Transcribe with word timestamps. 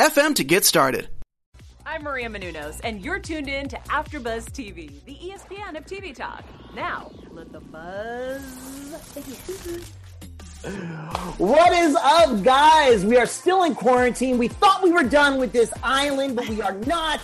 FM 0.00 0.34
to 0.36 0.44
get 0.44 0.64
started. 0.64 1.10
I'm 1.84 2.04
Maria 2.04 2.30
Menounos, 2.30 2.80
and 2.82 3.04
you're 3.04 3.18
tuned 3.18 3.50
in 3.50 3.68
to 3.68 3.76
AfterBuzz 3.76 4.46
TV, 4.46 5.04
the 5.04 5.14
ESPN 5.14 5.76
of 5.76 5.84
TV 5.84 6.14
talk. 6.14 6.42
Now, 6.74 7.12
let 7.30 7.52
the 7.52 7.60
buzz 7.60 8.42
begin. 9.14 9.82
What 11.36 11.72
is 11.74 11.94
up, 11.96 12.42
guys? 12.42 13.04
We 13.04 13.18
are 13.18 13.26
still 13.26 13.64
in 13.64 13.74
quarantine. 13.74 14.38
We 14.38 14.48
thought 14.48 14.82
we 14.82 14.90
were 14.90 15.04
done 15.04 15.38
with 15.38 15.52
this 15.52 15.70
island, 15.82 16.34
but 16.34 16.48
we 16.48 16.62
are 16.62 16.72
not. 16.86 17.20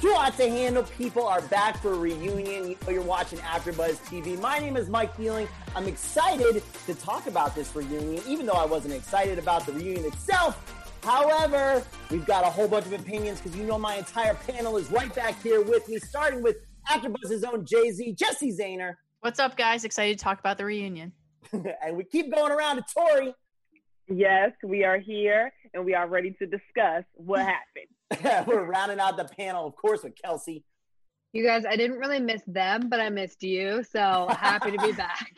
Too 0.00 0.14
hot 0.14 0.36
to 0.36 0.48
handle. 0.48 0.84
People 0.84 1.26
are 1.26 1.40
back 1.42 1.82
for 1.82 1.92
a 1.92 1.98
reunion. 1.98 2.68
You 2.68 2.76
know, 2.86 2.92
you're 2.92 3.02
watching 3.02 3.40
AfterBuzz 3.40 3.96
TV. 4.04 4.40
My 4.40 4.60
name 4.60 4.76
is 4.76 4.88
Mike 4.88 5.16
Feeling. 5.16 5.48
I'm 5.74 5.88
excited 5.88 6.62
to 6.86 6.94
talk 6.94 7.26
about 7.26 7.56
this 7.56 7.74
reunion, 7.74 8.22
even 8.28 8.46
though 8.46 8.52
I 8.52 8.64
wasn't 8.64 8.94
excited 8.94 9.40
about 9.40 9.66
the 9.66 9.72
reunion 9.72 10.04
itself. 10.04 10.75
However, 11.02 11.82
we've 12.10 12.26
got 12.26 12.44
a 12.44 12.50
whole 12.50 12.68
bunch 12.68 12.86
of 12.86 12.92
opinions 12.92 13.40
because 13.40 13.56
you 13.56 13.64
know 13.64 13.78
my 13.78 13.96
entire 13.96 14.34
panel 14.34 14.76
is 14.76 14.90
right 14.90 15.14
back 15.14 15.40
here 15.42 15.62
with 15.62 15.88
me, 15.88 15.98
starting 15.98 16.42
with 16.42 16.56
AfterBuzz's 16.88 17.44
own 17.44 17.64
Jay 17.64 17.90
Z, 17.92 18.14
Jesse 18.14 18.52
Zahner. 18.52 18.94
What's 19.20 19.38
up, 19.38 19.56
guys? 19.56 19.84
Excited 19.84 20.18
to 20.18 20.24
talk 20.24 20.38
about 20.38 20.58
the 20.58 20.64
reunion. 20.64 21.12
and 21.52 21.96
we 21.96 22.04
keep 22.04 22.32
going 22.34 22.52
around 22.52 22.76
to 22.76 22.84
Tori. 22.92 23.34
Yes, 24.08 24.52
we 24.62 24.84
are 24.84 24.98
here 24.98 25.52
and 25.74 25.84
we 25.84 25.94
are 25.94 26.08
ready 26.08 26.30
to 26.38 26.46
discuss 26.46 27.04
what 27.14 27.40
happened. 28.10 28.46
We're 28.48 28.64
rounding 28.64 29.00
out 29.00 29.16
the 29.16 29.24
panel, 29.24 29.66
of 29.66 29.74
course, 29.76 30.02
with 30.04 30.14
Kelsey. 30.22 30.64
You 31.32 31.44
guys, 31.44 31.64
I 31.68 31.76
didn't 31.76 31.98
really 31.98 32.20
miss 32.20 32.40
them, 32.46 32.88
but 32.88 33.00
I 33.00 33.10
missed 33.10 33.42
you. 33.42 33.82
So 33.82 34.28
happy 34.30 34.70
to 34.70 34.78
be 34.78 34.92
back. 34.92 35.32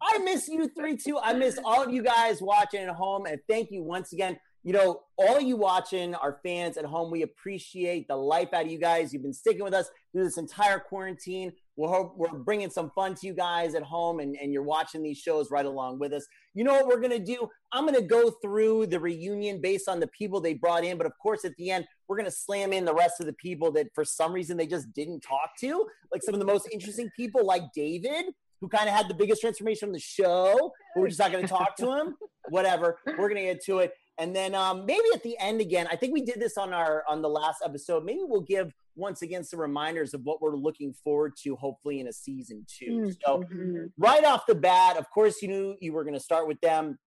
I 0.00 0.18
miss 0.18 0.46
you 0.48 0.68
three 0.68 0.96
too. 0.96 1.18
I 1.18 1.32
miss 1.32 1.58
all 1.64 1.82
of 1.82 1.92
you 1.92 2.02
guys 2.02 2.40
watching 2.40 2.82
at 2.82 2.90
home. 2.90 3.26
And 3.26 3.40
thank 3.48 3.70
you 3.72 3.82
once 3.82 4.12
again 4.12 4.38
you 4.62 4.72
know, 4.72 5.00
all 5.16 5.40
you 5.40 5.56
watching, 5.56 6.14
our 6.14 6.38
fans 6.42 6.76
at 6.76 6.84
home, 6.84 7.10
we 7.10 7.22
appreciate 7.22 8.08
the 8.08 8.16
life 8.16 8.52
out 8.52 8.66
of 8.66 8.70
you 8.70 8.78
guys. 8.78 9.12
You've 9.12 9.22
been 9.22 9.32
sticking 9.32 9.64
with 9.64 9.72
us 9.72 9.88
through 10.12 10.24
this 10.24 10.36
entire 10.36 10.78
quarantine. 10.78 11.52
We're, 11.76 11.88
hope, 11.88 12.14
we're 12.18 12.28
bringing 12.30 12.68
some 12.68 12.90
fun 12.90 13.14
to 13.14 13.26
you 13.26 13.32
guys 13.32 13.74
at 13.74 13.82
home, 13.82 14.20
and, 14.20 14.36
and 14.36 14.52
you're 14.52 14.62
watching 14.62 15.02
these 15.02 15.16
shows 15.16 15.50
right 15.50 15.64
along 15.64 15.98
with 15.98 16.12
us. 16.12 16.26
You 16.52 16.64
know 16.64 16.74
what 16.74 16.88
we're 16.88 17.00
going 17.00 17.10
to 17.10 17.24
do? 17.24 17.48
I'm 17.72 17.86
going 17.86 17.94
to 17.94 18.06
go 18.06 18.30
through 18.30 18.88
the 18.88 19.00
reunion 19.00 19.62
based 19.62 19.88
on 19.88 19.98
the 19.98 20.08
people 20.08 20.40
they 20.40 20.54
brought 20.54 20.84
in. 20.84 20.98
But 20.98 21.06
of 21.06 21.12
course, 21.22 21.46
at 21.46 21.56
the 21.56 21.70
end, 21.70 21.86
we're 22.06 22.16
going 22.16 22.26
to 22.26 22.30
slam 22.30 22.74
in 22.74 22.84
the 22.84 22.94
rest 22.94 23.20
of 23.20 23.26
the 23.26 23.32
people 23.34 23.72
that 23.72 23.86
for 23.94 24.04
some 24.04 24.32
reason 24.32 24.58
they 24.58 24.66
just 24.66 24.92
didn't 24.92 25.20
talk 25.20 25.56
to. 25.60 25.86
Like 26.12 26.22
some 26.22 26.34
of 26.34 26.40
the 26.40 26.46
most 26.46 26.68
interesting 26.70 27.08
people, 27.16 27.46
like 27.46 27.62
David, 27.74 28.26
who 28.60 28.68
kind 28.68 28.88
of 28.88 28.94
had 28.94 29.08
the 29.08 29.14
biggest 29.14 29.40
transformation 29.40 29.88
on 29.88 29.92
the 29.92 30.00
show. 30.00 30.72
We're 30.96 31.08
just 31.08 31.18
not 31.18 31.32
going 31.32 31.44
to 31.44 31.48
talk 31.48 31.76
to 31.76 31.92
him. 31.92 32.16
Whatever. 32.50 32.98
We're 33.06 33.28
going 33.28 33.36
to 33.36 33.42
get 33.42 33.64
to 33.66 33.78
it. 33.78 33.92
And 34.18 34.36
then 34.36 34.54
um, 34.54 34.84
maybe 34.84 35.04
at 35.14 35.22
the 35.22 35.36
end 35.38 35.60
again, 35.60 35.88
I 35.90 35.96
think 35.96 36.12
we 36.12 36.22
did 36.22 36.40
this 36.40 36.58
on 36.58 36.72
our 36.72 37.04
on 37.08 37.22
the 37.22 37.28
last 37.28 37.62
episode. 37.64 38.04
Maybe 38.04 38.20
we'll 38.22 38.42
give 38.42 38.72
once 38.96 39.22
again 39.22 39.42
some 39.44 39.60
reminders 39.60 40.14
of 40.14 40.22
what 40.24 40.42
we're 40.42 40.56
looking 40.56 40.92
forward 40.92 41.32
to, 41.42 41.56
hopefully 41.56 42.00
in 42.00 42.08
a 42.08 42.12
season 42.12 42.66
2 42.78 42.84
mm-hmm. 42.86 43.10
So 43.24 43.44
right 43.98 44.24
off 44.24 44.46
the 44.46 44.54
bat, 44.54 44.96
of 44.96 45.08
course, 45.10 45.40
you 45.42 45.48
knew 45.48 45.76
you 45.80 45.92
were 45.92 46.04
going 46.04 46.14
to 46.14 46.20
start 46.20 46.46
with 46.46 46.60
them, 46.60 46.98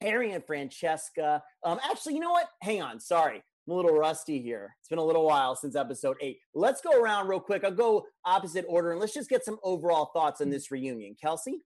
Harry 0.00 0.32
and 0.32 0.44
Francesca. 0.44 1.42
Um, 1.64 1.78
actually, 1.88 2.14
you 2.14 2.20
know 2.20 2.32
what? 2.32 2.48
Hang 2.62 2.82
on, 2.82 3.00
sorry. 3.00 3.42
I'm 3.66 3.72
a 3.72 3.76
little 3.76 3.96
rusty 3.96 4.40
here. 4.40 4.76
It's 4.80 4.88
been 4.88 4.98
a 4.98 5.04
little 5.04 5.24
while 5.24 5.56
since 5.56 5.74
episode 5.74 6.16
eight. 6.20 6.38
Let's 6.54 6.80
go 6.80 7.00
around 7.00 7.26
real 7.26 7.40
quick. 7.40 7.64
I'll 7.64 7.72
go 7.72 8.06
opposite 8.24 8.64
order 8.68 8.92
and 8.92 9.00
let's 9.00 9.14
just 9.14 9.28
get 9.28 9.44
some 9.44 9.58
overall 9.64 10.10
thoughts 10.14 10.40
on 10.40 10.50
this 10.50 10.70
reunion. 10.70 11.16
Kelsey? 11.20 11.62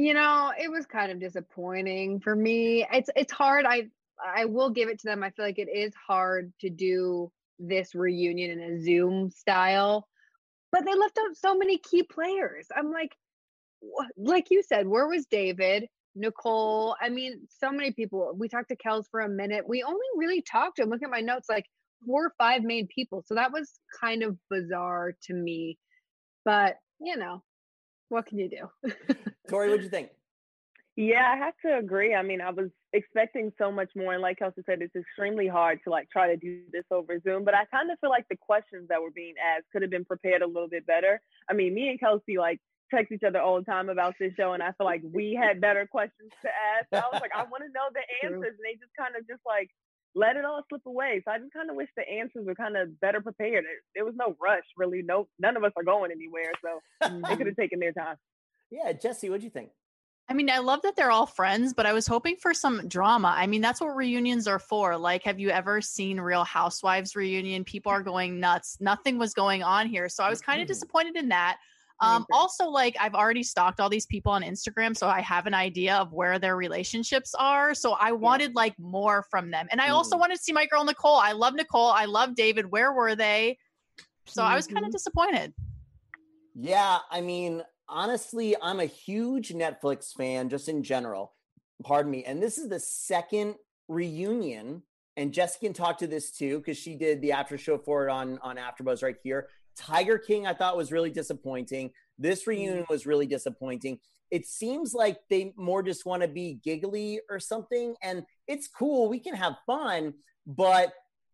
You 0.00 0.14
know, 0.14 0.50
it 0.58 0.70
was 0.70 0.86
kind 0.86 1.12
of 1.12 1.20
disappointing 1.20 2.20
for 2.20 2.34
me. 2.34 2.86
It's 2.90 3.10
it's 3.14 3.30
hard. 3.30 3.66
I 3.66 3.88
I 4.18 4.46
will 4.46 4.70
give 4.70 4.88
it 4.88 4.98
to 5.00 5.06
them. 5.06 5.22
I 5.22 5.28
feel 5.28 5.44
like 5.44 5.58
it 5.58 5.68
is 5.68 5.92
hard 5.94 6.54
to 6.62 6.70
do 6.70 7.30
this 7.58 7.94
reunion 7.94 8.50
in 8.50 8.60
a 8.60 8.82
Zoom 8.82 9.28
style, 9.28 10.08
but 10.72 10.86
they 10.86 10.94
left 10.94 11.18
out 11.18 11.36
so 11.36 11.54
many 11.54 11.76
key 11.76 12.02
players. 12.02 12.66
I'm 12.74 12.90
like, 12.90 13.14
like 14.16 14.46
you 14.50 14.62
said, 14.62 14.88
where 14.88 15.06
was 15.06 15.26
David? 15.26 15.86
Nicole. 16.14 16.96
I 16.98 17.10
mean, 17.10 17.46
so 17.60 17.70
many 17.70 17.92
people. 17.92 18.34
We 18.34 18.48
talked 18.48 18.70
to 18.70 18.76
Kelz 18.76 19.04
for 19.10 19.20
a 19.20 19.28
minute. 19.28 19.68
We 19.68 19.82
only 19.82 20.06
really 20.16 20.40
talked 20.40 20.76
to 20.76 20.82
him. 20.82 20.88
Look 20.88 21.02
at 21.02 21.10
my 21.10 21.20
notes, 21.20 21.50
like 21.50 21.66
four 22.06 22.24
or 22.24 22.32
five 22.38 22.62
main 22.62 22.86
people. 22.86 23.22
So 23.26 23.34
that 23.34 23.52
was 23.52 23.70
kind 24.00 24.22
of 24.22 24.38
bizarre 24.48 25.12
to 25.24 25.34
me. 25.34 25.76
But 26.46 26.76
you 27.02 27.18
know, 27.18 27.42
what 28.10 28.26
can 28.26 28.38
you 28.38 28.50
do? 28.50 28.90
Tori, 29.48 29.70
what'd 29.70 29.84
you 29.84 29.90
think? 29.90 30.10
Yeah, 30.96 31.32
I 31.32 31.36
have 31.38 31.54
to 31.64 31.78
agree. 31.78 32.14
I 32.14 32.22
mean, 32.22 32.40
I 32.40 32.50
was 32.50 32.68
expecting 32.92 33.52
so 33.56 33.70
much 33.72 33.90
more, 33.96 34.12
and 34.12 34.20
like 34.20 34.38
Kelsey 34.38 34.62
said, 34.66 34.82
it's 34.82 34.94
extremely 34.94 35.46
hard 35.46 35.78
to 35.84 35.90
like 35.90 36.10
try 36.10 36.28
to 36.28 36.36
do 36.36 36.62
this 36.72 36.84
over 36.90 37.18
Zoom. 37.20 37.44
But 37.44 37.54
I 37.54 37.64
kind 37.66 37.90
of 37.90 37.98
feel 38.00 38.10
like 38.10 38.26
the 38.28 38.36
questions 38.36 38.88
that 38.88 39.00
were 39.00 39.10
being 39.10 39.34
asked 39.40 39.66
could 39.72 39.82
have 39.82 39.90
been 39.90 40.04
prepared 40.04 40.42
a 40.42 40.46
little 40.46 40.68
bit 40.68 40.86
better. 40.86 41.20
I 41.48 41.54
mean, 41.54 41.74
me 41.74 41.88
and 41.88 41.98
Kelsey 41.98 42.36
like 42.36 42.60
text 42.90 43.12
each 43.12 43.22
other 43.22 43.40
all 43.40 43.58
the 43.58 43.64
time 43.64 43.88
about 43.88 44.14
this 44.18 44.34
show, 44.36 44.52
and 44.52 44.62
I 44.62 44.72
feel 44.72 44.84
like 44.84 45.02
we 45.04 45.38
had 45.40 45.60
better 45.60 45.86
questions 45.86 46.32
to 46.42 46.48
ask. 46.48 46.86
I 46.92 47.08
was 47.10 47.22
like, 47.22 47.34
I 47.34 47.44
want 47.44 47.62
to 47.64 47.72
know 47.72 47.88
the 47.94 48.02
answers, 48.26 48.58
and 48.58 48.64
they 48.66 48.74
just 48.74 48.92
kind 48.98 49.14
of 49.16 49.26
just 49.26 49.40
like 49.46 49.70
let 50.14 50.36
it 50.36 50.44
all 50.44 50.62
slip 50.68 50.82
away. 50.86 51.22
So 51.24 51.32
I 51.32 51.38
just 51.38 51.52
kind 51.52 51.70
of 51.70 51.76
wish 51.76 51.88
the 51.96 52.08
answers 52.08 52.46
were 52.46 52.54
kind 52.54 52.76
of 52.76 53.00
better 53.00 53.20
prepared. 53.20 53.64
There, 53.64 53.80
there, 53.94 54.04
was 54.04 54.14
no 54.16 54.36
rush, 54.42 54.64
really. 54.76 55.02
No, 55.02 55.28
none 55.38 55.56
of 55.56 55.64
us 55.64 55.72
are 55.76 55.84
going 55.84 56.10
anywhere, 56.10 56.52
so 56.62 57.10
they 57.28 57.36
could 57.36 57.46
have 57.46 57.56
taken 57.60 57.78
their 57.78 57.92
time. 57.92 58.16
Yeah, 58.70 58.92
Jesse, 58.92 59.30
what 59.30 59.40
do 59.40 59.44
you 59.44 59.50
think? 59.50 59.70
I 60.28 60.32
mean, 60.32 60.48
I 60.48 60.58
love 60.58 60.82
that 60.82 60.94
they're 60.94 61.10
all 61.10 61.26
friends, 61.26 61.74
but 61.74 61.86
I 61.86 61.92
was 61.92 62.06
hoping 62.06 62.36
for 62.36 62.54
some 62.54 62.86
drama. 62.86 63.34
I 63.36 63.48
mean, 63.48 63.60
that's 63.60 63.80
what 63.80 63.96
reunions 63.96 64.46
are 64.46 64.60
for. 64.60 64.96
Like, 64.96 65.24
have 65.24 65.40
you 65.40 65.50
ever 65.50 65.80
seen 65.80 66.20
Real 66.20 66.44
Housewives 66.44 67.16
reunion? 67.16 67.64
People 67.64 67.90
are 67.90 68.02
going 68.04 68.38
nuts. 68.38 68.76
Nothing 68.80 69.18
was 69.18 69.34
going 69.34 69.64
on 69.64 69.88
here. 69.88 70.08
So 70.08 70.22
I 70.22 70.30
was 70.30 70.40
kind 70.40 70.62
of 70.62 70.68
disappointed 70.68 71.16
in 71.16 71.30
that. 71.30 71.58
Um, 72.02 72.24
also, 72.32 72.68
like 72.68 72.96
I've 72.98 73.14
already 73.14 73.42
stalked 73.42 73.78
all 73.78 73.90
these 73.90 74.06
people 74.06 74.32
on 74.32 74.42
Instagram, 74.42 74.96
so 74.96 75.06
I 75.06 75.20
have 75.20 75.46
an 75.46 75.52
idea 75.52 75.96
of 75.96 76.12
where 76.12 76.38
their 76.38 76.56
relationships 76.56 77.34
are. 77.38 77.74
So 77.74 77.92
I 77.92 78.12
wanted 78.12 78.54
like 78.54 78.74
more 78.78 79.26
from 79.30 79.50
them, 79.50 79.66
and 79.70 79.80
I 79.80 79.90
also 79.90 80.16
mm. 80.16 80.20
wanted 80.20 80.36
to 80.36 80.42
see 80.42 80.52
my 80.52 80.66
girl 80.66 80.84
Nicole. 80.84 81.16
I 81.16 81.32
love 81.32 81.54
Nicole. 81.54 81.90
I 81.90 82.06
love 82.06 82.34
David. 82.34 82.70
Where 82.70 82.92
were 82.92 83.14
they? 83.14 83.58
So 84.26 84.42
mm-hmm. 84.42 84.52
I 84.52 84.56
was 84.56 84.66
kind 84.66 84.78
of 84.78 84.84
mm-hmm. 84.84 84.92
disappointed. 84.92 85.54
Yeah, 86.54 86.98
I 87.10 87.20
mean, 87.20 87.62
honestly, 87.88 88.56
I'm 88.60 88.80
a 88.80 88.86
huge 88.86 89.50
Netflix 89.50 90.14
fan, 90.14 90.48
just 90.48 90.68
in 90.68 90.82
general. 90.82 91.34
Pardon 91.82 92.10
me. 92.10 92.24
And 92.24 92.42
this 92.42 92.58
is 92.58 92.68
the 92.68 92.80
second 92.80 93.56
reunion, 93.88 94.82
and 95.16 95.32
Jessica 95.32 95.66
can 95.66 95.74
talk 95.74 95.98
to 95.98 96.06
this 96.06 96.30
too 96.30 96.58
because 96.58 96.78
she 96.78 96.94
did 96.94 97.20
the 97.20 97.32
after 97.32 97.58
show 97.58 97.76
for 97.76 98.08
it 98.08 98.10
on 98.10 98.38
on 98.42 98.56
AfterBuzz 98.56 99.02
right 99.02 99.16
here. 99.22 99.48
Tiger 99.80 100.18
King, 100.18 100.46
I 100.46 100.54
thought 100.54 100.76
was 100.76 100.92
really 100.92 101.10
disappointing. 101.10 101.90
This 102.18 102.42
mm-hmm. 102.42 102.50
reunion 102.50 102.86
was 102.88 103.06
really 103.06 103.26
disappointing. 103.26 103.98
It 104.30 104.46
seems 104.46 104.94
like 104.94 105.18
they 105.28 105.52
more 105.56 105.82
just 105.82 106.06
want 106.06 106.22
to 106.22 106.28
be 106.28 106.60
giggly 106.62 107.20
or 107.28 107.40
something, 107.40 107.94
and 108.02 108.24
it's 108.46 108.68
cool. 108.68 109.08
We 109.08 109.18
can 109.18 109.34
have 109.34 109.56
fun, 109.66 110.14
but 110.46 110.92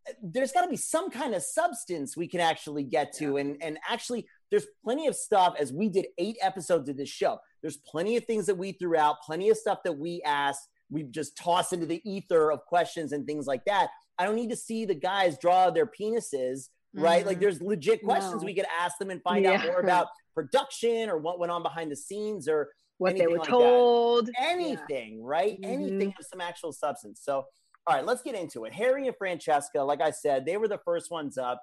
uh, 0.09 0.13
there's 0.23 0.53
got 0.53 0.63
to 0.63 0.71
be 0.71 0.77
some 0.77 1.11
kind 1.11 1.35
of 1.35 1.43
substance 1.43 2.17
we 2.17 2.29
can 2.29 2.41
actually 2.41 2.85
get 2.85 3.15
to, 3.17 3.37
and 3.37 3.57
and 3.61 3.79
actually, 3.89 4.27
there's 4.51 4.67
plenty 4.83 5.09
of 5.09 5.17
stuff. 5.17 5.57
As 5.59 5.73
we 5.73 5.91
did 5.91 6.07
eight 6.17 6.37
episodes 6.41 6.89
of 6.89 6.97
this 6.97 7.11
show, 7.11 7.39
there's 7.61 7.79
plenty 7.79 8.17
of 8.17 8.25
things 8.25 8.47
that 8.47 8.57
we 8.57 8.73
threw 8.73 8.97
out, 8.97 9.17
plenty 9.27 9.51
of 9.51 9.59
stuff 9.59 9.81
that 9.85 9.99
we 9.99 10.23
asked. 10.25 10.69
We 10.89 11.03
just 11.03 11.37
tossed 11.37 11.73
into 11.73 11.87
the 11.87 12.01
ether 12.09 12.53
of 12.53 12.65
questions 12.65 13.13
and 13.13 13.27
things 13.27 13.47
like 13.47 13.65
that. 13.67 13.89
I 14.19 14.25
don't 14.25 14.37
need 14.37 14.51
to 14.51 14.57
see 14.57 14.85
the 14.85 14.95
guys 14.95 15.37
draw 15.37 15.71
their 15.71 15.87
penises 15.87 16.69
right? 16.97 17.21
Mm-hmm. 17.21 17.29
Like 17.29 17.41
there's 17.41 17.61
legit 17.61 18.03
questions 18.03 18.43
no. 18.43 18.47
we 18.47 18.55
could 18.55 18.67
ask 18.81 18.99
them 18.99 19.11
and 19.11 19.23
find 19.23 19.45
yeah. 19.45 19.53
out 19.53 19.67
more 19.67 19.81
about 19.81 20.09
production 20.35 21.09
or 21.09 21.19
what 21.19 21.39
went 21.39 21.53
on 21.53 21.63
behind 21.63 21.91
the 21.91 21.97
scenes 21.97 22.49
or 22.49 22.71
what 22.99 23.17
they 23.17 23.27
were 23.27 23.39
like 23.39 23.49
told. 23.49 24.27
That. 24.27 24.35
Anything, 24.41 25.19
yeah. 25.19 25.25
right? 25.25 25.61
Mm-hmm. 25.61 25.73
Anything 25.73 26.15
of 26.19 26.27
some 26.31 26.41
actual 26.41 26.73
substance. 26.73 27.21
So, 27.23 27.45
all 27.87 27.97
right, 27.97 28.05
let's 28.05 28.23
get 28.23 28.35
into 28.35 28.65
it. 28.65 28.73
Harry 28.73 29.07
and 29.07 29.17
Francesca, 29.17 29.83
like 29.83 30.01
I 30.01 30.11
said, 30.11 30.45
they 30.47 30.57
were 30.57 30.69
the 30.69 30.81
first 30.85 31.11
ones 31.11 31.39
up. 31.39 31.63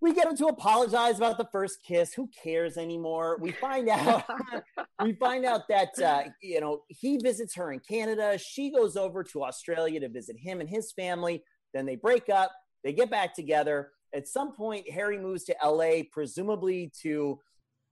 we 0.00 0.12
get 0.12 0.26
him 0.26 0.36
to 0.36 0.46
apologize 0.46 1.16
about 1.16 1.38
the 1.38 1.46
first 1.52 1.78
kiss. 1.86 2.12
Who 2.14 2.28
cares 2.42 2.76
anymore? 2.76 3.38
We 3.40 3.52
find 3.52 3.88
out 3.88 4.24
we 5.02 5.12
find 5.14 5.44
out 5.44 5.68
that 5.68 5.98
uh, 6.02 6.24
you 6.42 6.60
know 6.60 6.82
he 6.88 7.18
visits 7.18 7.54
her 7.54 7.72
in 7.72 7.80
Canada. 7.80 8.38
She 8.38 8.70
goes 8.70 8.96
over 8.96 9.22
to 9.24 9.44
Australia 9.44 10.00
to 10.00 10.08
visit 10.08 10.36
him 10.38 10.60
and 10.60 10.68
his 10.68 10.92
family. 10.92 11.42
Then 11.72 11.86
they 11.86 11.96
break 11.96 12.28
up. 12.28 12.50
They 12.84 12.92
get 12.92 13.10
back 13.10 13.34
together. 13.34 13.92
At 14.14 14.28
some 14.28 14.54
point, 14.54 14.90
Harry 14.90 15.18
moves 15.18 15.44
to 15.44 15.56
LA, 15.62 16.02
presumably 16.10 16.92
to, 17.02 17.40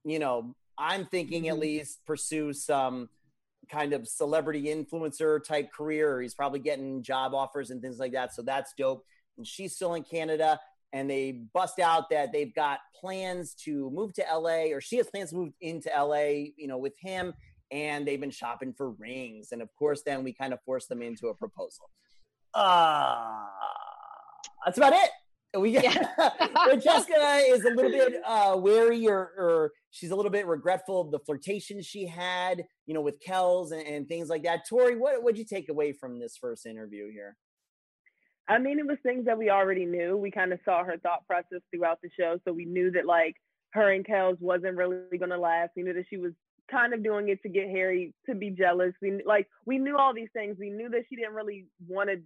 you 0.03 0.19
know, 0.19 0.55
I'm 0.77 1.05
thinking 1.05 1.47
at 1.47 1.55
Mhm. 1.55 1.59
least 1.59 2.05
pursue 2.05 2.53
some 2.53 3.09
kind 3.69 3.93
of 3.93 4.07
celebrity 4.07 4.63
influencer 4.63 5.43
type 5.43 5.71
career. 5.71 6.21
He's 6.21 6.33
probably 6.33 6.59
getting 6.59 7.03
job 7.03 7.33
offers 7.33 7.71
and 7.71 7.81
things 7.81 7.99
like 7.99 8.11
that. 8.13 8.33
So 8.33 8.41
that's 8.41 8.73
dope. 8.73 9.05
And 9.37 9.47
she's 9.47 9.75
still 9.75 9.93
in 9.93 10.03
Canada. 10.03 10.59
And 10.93 11.09
they 11.09 11.31
bust 11.31 11.79
out 11.79 12.09
that 12.09 12.33
they've 12.33 12.53
got 12.53 12.79
plans 12.93 13.55
to 13.63 13.89
move 13.91 14.13
to 14.15 14.25
LA, 14.29 14.73
or 14.73 14.81
she 14.81 14.97
has 14.97 15.09
plans 15.09 15.29
to 15.29 15.37
move 15.37 15.53
into 15.61 15.89
LA, 15.89 16.51
you 16.57 16.67
know, 16.67 16.77
with 16.77 16.97
him. 16.99 17.33
And 17.71 18.05
they've 18.05 18.19
been 18.19 18.29
shopping 18.29 18.73
for 18.73 18.91
rings. 18.91 19.53
And 19.53 19.61
of 19.61 19.73
course, 19.75 20.03
then 20.03 20.23
we 20.23 20.33
kind 20.33 20.51
of 20.51 20.61
force 20.63 20.87
them 20.87 21.01
into 21.01 21.27
a 21.27 21.33
proposal. 21.33 21.89
Uh, 22.53 23.45
that's 24.65 24.77
about 24.77 24.93
it. 24.93 25.09
We 25.59 25.73
Francesca 25.75 27.13
is 27.49 27.65
a 27.65 27.71
little 27.71 27.91
bit 27.91 28.21
uh, 28.25 28.55
wary, 28.57 29.07
or, 29.07 29.31
or 29.37 29.71
she's 29.89 30.11
a 30.11 30.15
little 30.15 30.31
bit 30.31 30.47
regretful 30.47 31.01
of 31.01 31.11
the 31.11 31.19
flirtation 31.19 31.81
she 31.81 32.07
had, 32.07 32.63
you 32.85 32.93
know, 32.93 33.01
with 33.01 33.15
Kelz 33.21 33.71
and, 33.71 33.85
and 33.85 34.07
things 34.07 34.29
like 34.29 34.43
that. 34.43 34.61
Tori, 34.69 34.95
what 34.95 35.21
would 35.23 35.37
you 35.37 35.43
take 35.43 35.67
away 35.67 35.91
from 35.91 36.19
this 36.19 36.37
first 36.39 36.65
interview 36.65 37.11
here? 37.11 37.35
I 38.47 38.59
mean, 38.59 38.79
it 38.79 38.87
was 38.87 38.97
things 39.03 39.25
that 39.25 39.37
we 39.37 39.49
already 39.49 39.85
knew. 39.85 40.17
We 40.17 40.31
kind 40.31 40.53
of 40.53 40.59
saw 40.63 40.83
her 40.83 40.97
thought 40.97 41.27
process 41.27 41.61
throughout 41.73 41.99
the 42.01 42.09
show, 42.17 42.39
so 42.45 42.53
we 42.53 42.65
knew 42.65 42.91
that 42.91 43.05
like 43.05 43.35
her 43.73 43.91
and 43.91 44.05
Kelz 44.05 44.39
wasn't 44.39 44.77
really 44.77 45.17
going 45.17 45.31
to 45.31 45.37
last. 45.37 45.71
We 45.75 45.83
knew 45.83 45.93
that 45.93 46.05
she 46.09 46.17
was 46.17 46.31
kind 46.69 46.93
of 46.93 47.03
doing 47.03 47.29
it 47.29 47.41
to 47.43 47.49
get 47.49 47.69
Harry 47.69 48.13
to 48.27 48.35
be 48.35 48.49
jealous. 48.51 48.93
We 49.01 49.21
like 49.25 49.47
we 49.65 49.77
knew 49.77 49.97
all 49.97 50.13
these 50.13 50.29
things. 50.33 50.57
We 50.59 50.69
knew 50.69 50.89
that 50.89 51.03
she 51.09 51.15
didn't 51.15 51.33
really 51.33 51.67
want 51.87 52.09
to 52.09 52.21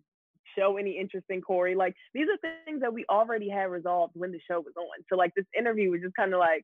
show 0.57 0.77
any 0.77 0.97
interest 0.99 1.25
in 1.29 1.41
Corey. 1.41 1.75
Like 1.75 1.93
these 2.13 2.27
are 2.29 2.37
things 2.65 2.81
that 2.81 2.93
we 2.93 3.05
already 3.09 3.49
had 3.49 3.69
resolved 3.71 4.13
when 4.15 4.31
the 4.31 4.39
show 4.49 4.59
was 4.59 4.73
on. 4.77 5.03
So 5.09 5.15
like 5.17 5.31
this 5.35 5.45
interview 5.57 5.91
was 5.91 6.01
just 6.01 6.15
kind 6.15 6.33
of 6.33 6.39
like, 6.39 6.63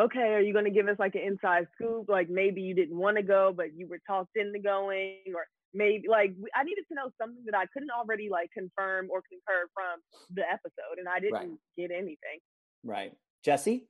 okay, 0.00 0.32
are 0.34 0.40
you 0.40 0.52
going 0.52 0.64
to 0.64 0.70
give 0.70 0.88
us 0.88 0.96
like 0.98 1.14
an 1.14 1.22
inside 1.22 1.66
scoop? 1.74 2.06
Like 2.08 2.30
maybe 2.30 2.62
you 2.62 2.74
didn't 2.74 2.96
want 2.96 3.16
to 3.18 3.22
go, 3.22 3.52
but 3.54 3.74
you 3.76 3.86
were 3.88 4.00
talked 4.06 4.36
into 4.36 4.58
going, 4.58 5.18
or 5.34 5.44
maybe 5.74 6.08
like 6.08 6.32
we- 6.40 6.50
I 6.54 6.62
needed 6.64 6.84
to 6.88 6.94
know 6.94 7.10
something 7.20 7.44
that 7.46 7.56
I 7.56 7.66
couldn't 7.72 7.90
already 7.90 8.28
like 8.30 8.50
confirm 8.56 9.08
or 9.10 9.22
concur 9.30 9.68
from 9.74 10.00
the 10.34 10.42
episode, 10.50 10.98
and 10.98 11.08
I 11.08 11.20
didn't 11.20 11.34
Right. 11.34 11.50
get 11.76 11.90
anything. 11.90 12.38
Right. 12.84 13.12
Jesse? 13.44 13.88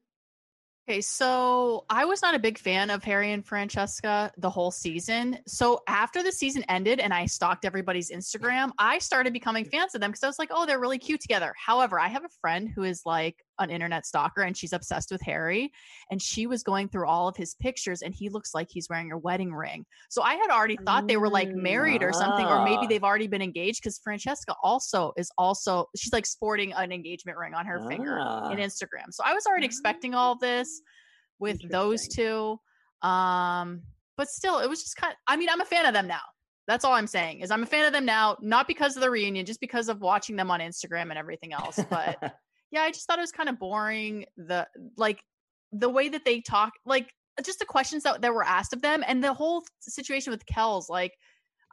Okay, 0.88 1.00
so 1.00 1.84
I 1.88 2.06
was 2.06 2.22
not 2.22 2.34
a 2.34 2.40
big 2.40 2.58
fan 2.58 2.90
of 2.90 3.04
Harry 3.04 3.30
and 3.30 3.46
Francesca 3.46 4.32
the 4.36 4.50
whole 4.50 4.72
season. 4.72 5.38
So 5.46 5.80
after 5.86 6.24
the 6.24 6.32
season 6.32 6.64
ended 6.68 6.98
and 6.98 7.14
I 7.14 7.26
stalked 7.26 7.64
everybody's 7.64 8.10
Instagram, 8.10 8.72
I 8.80 8.98
started 8.98 9.32
becoming 9.32 9.64
fans 9.64 9.94
of 9.94 10.00
them 10.00 10.10
because 10.10 10.24
I 10.24 10.26
was 10.26 10.40
like, 10.40 10.50
oh, 10.52 10.66
they're 10.66 10.80
really 10.80 10.98
cute 10.98 11.20
together. 11.20 11.54
However, 11.56 12.00
I 12.00 12.08
have 12.08 12.24
a 12.24 12.28
friend 12.40 12.68
who 12.68 12.82
is 12.82 13.02
like 13.06 13.36
an 13.62 13.70
internet 13.70 14.04
stalker 14.06 14.42
and 14.42 14.56
she's 14.56 14.72
obsessed 14.72 15.10
with 15.10 15.22
Harry. 15.22 15.72
And 16.10 16.20
she 16.20 16.46
was 16.46 16.62
going 16.62 16.88
through 16.88 17.06
all 17.06 17.28
of 17.28 17.36
his 17.36 17.54
pictures 17.54 18.02
and 18.02 18.14
he 18.14 18.28
looks 18.28 18.54
like 18.54 18.68
he's 18.70 18.88
wearing 18.90 19.10
a 19.12 19.18
wedding 19.18 19.52
ring. 19.54 19.86
So 20.10 20.22
I 20.22 20.34
had 20.34 20.50
already 20.50 20.76
thought 20.84 21.08
they 21.08 21.16
were 21.16 21.30
like 21.30 21.48
married 21.54 22.02
or 22.02 22.12
something, 22.12 22.44
or 22.44 22.58
Ah. 22.58 22.64
maybe 22.64 22.86
they've 22.86 23.02
already 23.04 23.26
been 23.28 23.42
engaged 23.42 23.80
because 23.82 23.98
Francesca 23.98 24.54
also 24.62 25.12
is 25.16 25.30
also, 25.38 25.88
she's 25.96 26.12
like 26.12 26.26
sporting 26.26 26.72
an 26.72 26.92
engagement 26.92 27.38
ring 27.38 27.54
on 27.54 27.64
her 27.66 27.80
finger 27.88 28.18
Ah. 28.20 28.50
in 28.50 28.58
Instagram. 28.58 29.06
So 29.10 29.22
I 29.24 29.32
was 29.34 29.46
already 29.46 29.66
expecting 29.66 30.14
all 30.14 30.36
this 30.36 30.82
with 31.38 31.58
those 31.70 32.06
two. 32.08 32.58
Um, 33.02 33.82
but 34.16 34.28
still, 34.28 34.58
it 34.58 34.68
was 34.68 34.82
just 34.82 34.96
kind 34.96 35.14
I 35.26 35.36
mean, 35.36 35.48
I'm 35.48 35.60
a 35.60 35.64
fan 35.64 35.86
of 35.86 35.94
them 35.94 36.06
now. 36.06 36.20
That's 36.68 36.84
all 36.84 36.92
I'm 36.92 37.08
saying 37.08 37.40
is 37.40 37.50
I'm 37.50 37.64
a 37.64 37.66
fan 37.66 37.84
of 37.86 37.92
them 37.92 38.04
now, 38.04 38.36
not 38.40 38.68
because 38.68 38.94
of 38.96 39.02
the 39.02 39.10
reunion, 39.10 39.44
just 39.44 39.60
because 39.60 39.88
of 39.88 40.00
watching 40.00 40.36
them 40.36 40.48
on 40.50 40.60
Instagram 40.60 41.10
and 41.10 41.18
everything 41.18 41.52
else. 41.52 41.80
But 41.90 42.18
yeah, 42.72 42.82
I 42.82 42.90
just 42.90 43.06
thought 43.06 43.18
it 43.18 43.22
was 43.22 43.32
kind 43.32 43.48
of 43.48 43.58
boring. 43.58 44.24
The 44.36 44.66
like 44.96 45.22
the 45.70 45.88
way 45.88 46.08
that 46.08 46.24
they 46.24 46.40
talk, 46.40 46.72
like 46.84 47.10
just 47.44 47.58
the 47.58 47.66
questions 47.66 48.02
that, 48.02 48.22
that 48.22 48.34
were 48.34 48.44
asked 48.44 48.72
of 48.72 48.82
them 48.82 49.04
and 49.06 49.22
the 49.22 49.32
whole 49.32 49.64
situation 49.80 50.30
with 50.32 50.44
Kelz, 50.46 50.88
like 50.88 51.12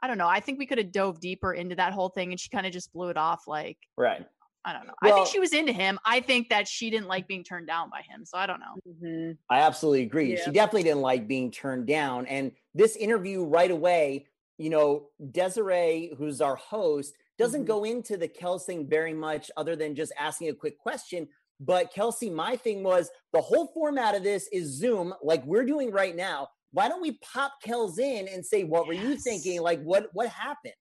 I 0.02 0.06
don't 0.06 0.18
know. 0.18 0.28
I 0.28 0.40
think 0.40 0.58
we 0.58 0.66
could 0.66 0.78
have 0.78 0.92
dove 0.92 1.20
deeper 1.20 1.52
into 1.52 1.74
that 1.76 1.92
whole 1.92 2.08
thing 2.10 2.30
and 2.30 2.40
she 2.40 2.48
kind 2.48 2.66
of 2.66 2.72
just 2.72 2.92
blew 2.92 3.08
it 3.08 3.16
off 3.16 3.42
like 3.46 3.78
right. 3.96 4.26
I 4.62 4.74
don't 4.74 4.86
know. 4.86 4.92
I 5.02 5.10
think 5.12 5.26
she 5.26 5.38
was 5.40 5.54
into 5.54 5.72
him. 5.72 5.98
I 6.04 6.20
think 6.20 6.50
that 6.50 6.68
she 6.68 6.90
didn't 6.90 7.08
like 7.08 7.26
being 7.26 7.42
turned 7.42 7.66
down 7.66 7.88
by 7.88 8.02
him. 8.02 8.26
So 8.26 8.36
I 8.36 8.46
don't 8.46 8.60
know. 8.60 8.92
Mm-hmm. 9.06 9.32
I 9.48 9.60
absolutely 9.60 10.02
agree. 10.02 10.34
Yeah. 10.34 10.44
She 10.44 10.50
definitely 10.50 10.82
didn't 10.82 11.00
like 11.00 11.26
being 11.26 11.50
turned 11.50 11.86
down. 11.86 12.26
And 12.26 12.52
this 12.74 12.94
interview 12.96 13.42
right 13.42 13.70
away, 13.70 14.26
you 14.58 14.68
know, 14.68 15.08
Desiree, 15.30 16.12
who's 16.18 16.42
our 16.42 16.56
host, 16.56 17.14
doesn't 17.40 17.64
Mhm. 17.64 17.68
go 17.68 17.84
into 17.84 18.16
the 18.16 18.28
Kelz 18.28 18.64
thing 18.66 18.86
very 18.86 19.14
much 19.14 19.50
other 19.56 19.74
than 19.74 19.96
just 19.96 20.12
asking 20.18 20.48
a 20.50 20.54
quick 20.54 20.78
question. 20.78 21.28
But 21.58 21.92
Kelsey, 21.92 22.30
my 22.30 22.56
thing 22.56 22.82
was 22.82 23.10
the 23.32 23.40
whole 23.40 23.66
format 23.68 24.14
of 24.14 24.22
this 24.22 24.46
is 24.48 24.68
Zoom, 24.68 25.14
like 25.22 25.44
we're 25.44 25.64
doing 25.64 25.90
right 25.90 26.14
now. 26.14 26.48
Why 26.72 26.88
don't 26.88 27.02
we 27.02 27.18
pop 27.18 27.54
Kelz 27.64 27.98
in 27.98 28.28
and 28.28 28.44
say, 28.46 28.64
what 28.64 28.86
were 28.86 28.92
you 28.92 29.16
thinking? 29.16 29.60
Like 29.60 29.82
what 29.82 30.08
what 30.14 30.28
happened? 30.28 30.74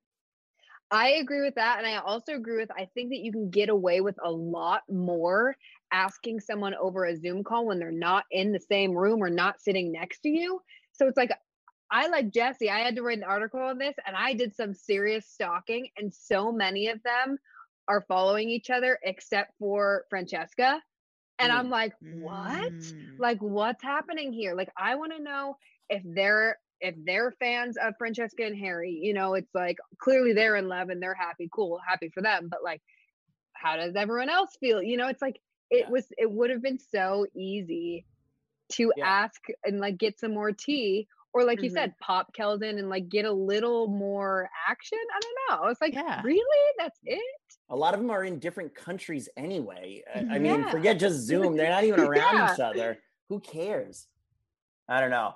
I 0.92 1.10
agree 1.14 1.42
with 1.42 1.56
that. 1.56 1.78
And 1.78 1.88
I 1.88 1.98
also 1.98 2.34
agree 2.34 2.58
with 2.58 2.72
I 2.72 2.86
think 2.94 3.10
that 3.12 3.20
you 3.20 3.32
can 3.32 3.50
get 3.50 3.70
away 3.70 4.02
with 4.02 4.18
a 4.24 4.32
lot 4.32 4.82
more 4.90 5.56
asking 5.92 6.40
someone 6.40 6.76
over 6.76 7.06
a 7.06 7.16
Zoom 7.16 7.44
call 7.44 7.66
when 7.68 7.80
they're 7.80 7.92
not 7.92 8.26
in 8.32 8.52
the 8.52 8.60
same 8.60 8.92
room 8.98 9.22
or 9.24 9.30
not 9.30 9.62
sitting 9.62 9.92
next 9.92 10.20
to 10.22 10.30
you. 10.30 10.62
So 10.94 11.08
it's 11.08 11.18
like 11.18 11.32
I 11.91 12.07
like 12.07 12.31
Jesse, 12.31 12.69
I 12.69 12.80
had 12.80 12.95
to 12.95 13.03
write 13.03 13.18
an 13.18 13.24
article 13.24 13.62
on 13.62 13.77
this 13.77 13.95
and 14.06 14.15
I 14.15 14.33
did 14.33 14.56
some 14.56 14.74
serious 14.74 15.27
stalking, 15.27 15.89
and 15.97 16.13
so 16.13 16.51
many 16.51 16.88
of 16.88 17.01
them 17.03 17.38
are 17.88 18.06
following 18.07 18.50
each 18.50 18.69
other 18.69 19.00
except 19.03 19.53
for 19.59 20.06
Francesca. 20.09 20.81
And 21.39 21.51
I'm 21.51 21.69
like, 21.69 21.94
what? 22.09 22.74
Mm. 23.01 23.09
like 23.18 23.39
what's 23.39 23.83
happening 23.83 24.31
here 24.33 24.53
like 24.56 24.69
i 24.77 24.95
want 24.95 25.12
to 25.15 25.21
know 25.21 25.57
if 25.89 26.03
they're 26.06 26.57
if 26.81 26.95
they're 27.06 27.31
fans 27.39 27.77
of 27.81 27.94
francesca 27.97 28.44
and 28.45 28.57
harry 28.57 28.91
you 29.01 29.13
know 29.13 29.33
it's 29.33 29.53
like 29.53 29.77
clearly 30.00 30.33
they're 30.33 30.56
in 30.56 30.68
love 30.68 30.89
and 30.89 31.01
they're 31.01 31.13
happy 31.15 31.50
cool 31.53 31.80
happy 31.88 32.09
for 32.09 32.21
them 32.21 32.47
but 32.50 32.63
like 32.63 32.81
how 33.53 33.75
does 33.77 33.95
everyone 33.95 34.30
else 34.30 34.56
feel 34.59 34.81
you 34.81 34.97
know 34.97 35.07
it's 35.07 35.21
like 35.21 35.39
it 35.69 35.86
Yeah. 35.86 35.89
was 35.89 36.07
it 36.18 36.30
would 36.31 36.50
have 36.50 36.62
been 36.62 36.80
so 36.80 37.25
easy 37.36 38.06
to 38.71 38.94
Yeah. 38.95 39.03
ask 39.03 39.41
and 39.63 39.80
like 39.80 39.97
get 39.97 40.19
some 40.19 40.33
more 40.33 40.51
tea 40.51 41.07
or 41.34 41.44
like 41.44 41.62
you 41.62 41.70
Mhm. 41.70 41.74
said 41.74 41.94
pop 42.00 42.34
keldon 42.36 42.80
and 42.80 42.90
like 42.90 43.08
get 43.10 43.26
a 43.26 43.31
little 43.31 43.88
more 43.88 44.50
action 44.68 44.98
i 45.16 45.20
don't 45.20 45.36
know 45.60 45.66
i 45.66 45.68
was 45.68 45.80
like 45.81 45.94
Yeah. 45.94 46.22
really 46.24 46.74
that's 46.78 47.00
it 47.04 47.22
A 47.72 47.76
lot 47.76 47.94
of 47.94 48.00
them 48.00 48.10
are 48.10 48.24
in 48.24 48.40
different 48.40 48.74
countries 48.74 49.30
anyway. 49.38 50.01
I- 50.15 50.20
I 50.20 50.24
Mhm. 50.24 50.42
mean, 50.42 50.70
forget 50.70 50.98
just 50.98 51.20
Zoom. 51.20 51.56
They're 51.56 51.70
not 51.70 51.84
even 51.84 52.00
around 52.10 52.36
Yeah. 52.36 52.53
each 52.56 52.60
other. 52.60 53.00
Who 53.27 53.39
cares? 53.39 54.08
I 54.88 55.00
don't 55.00 55.12
know. 55.12 55.36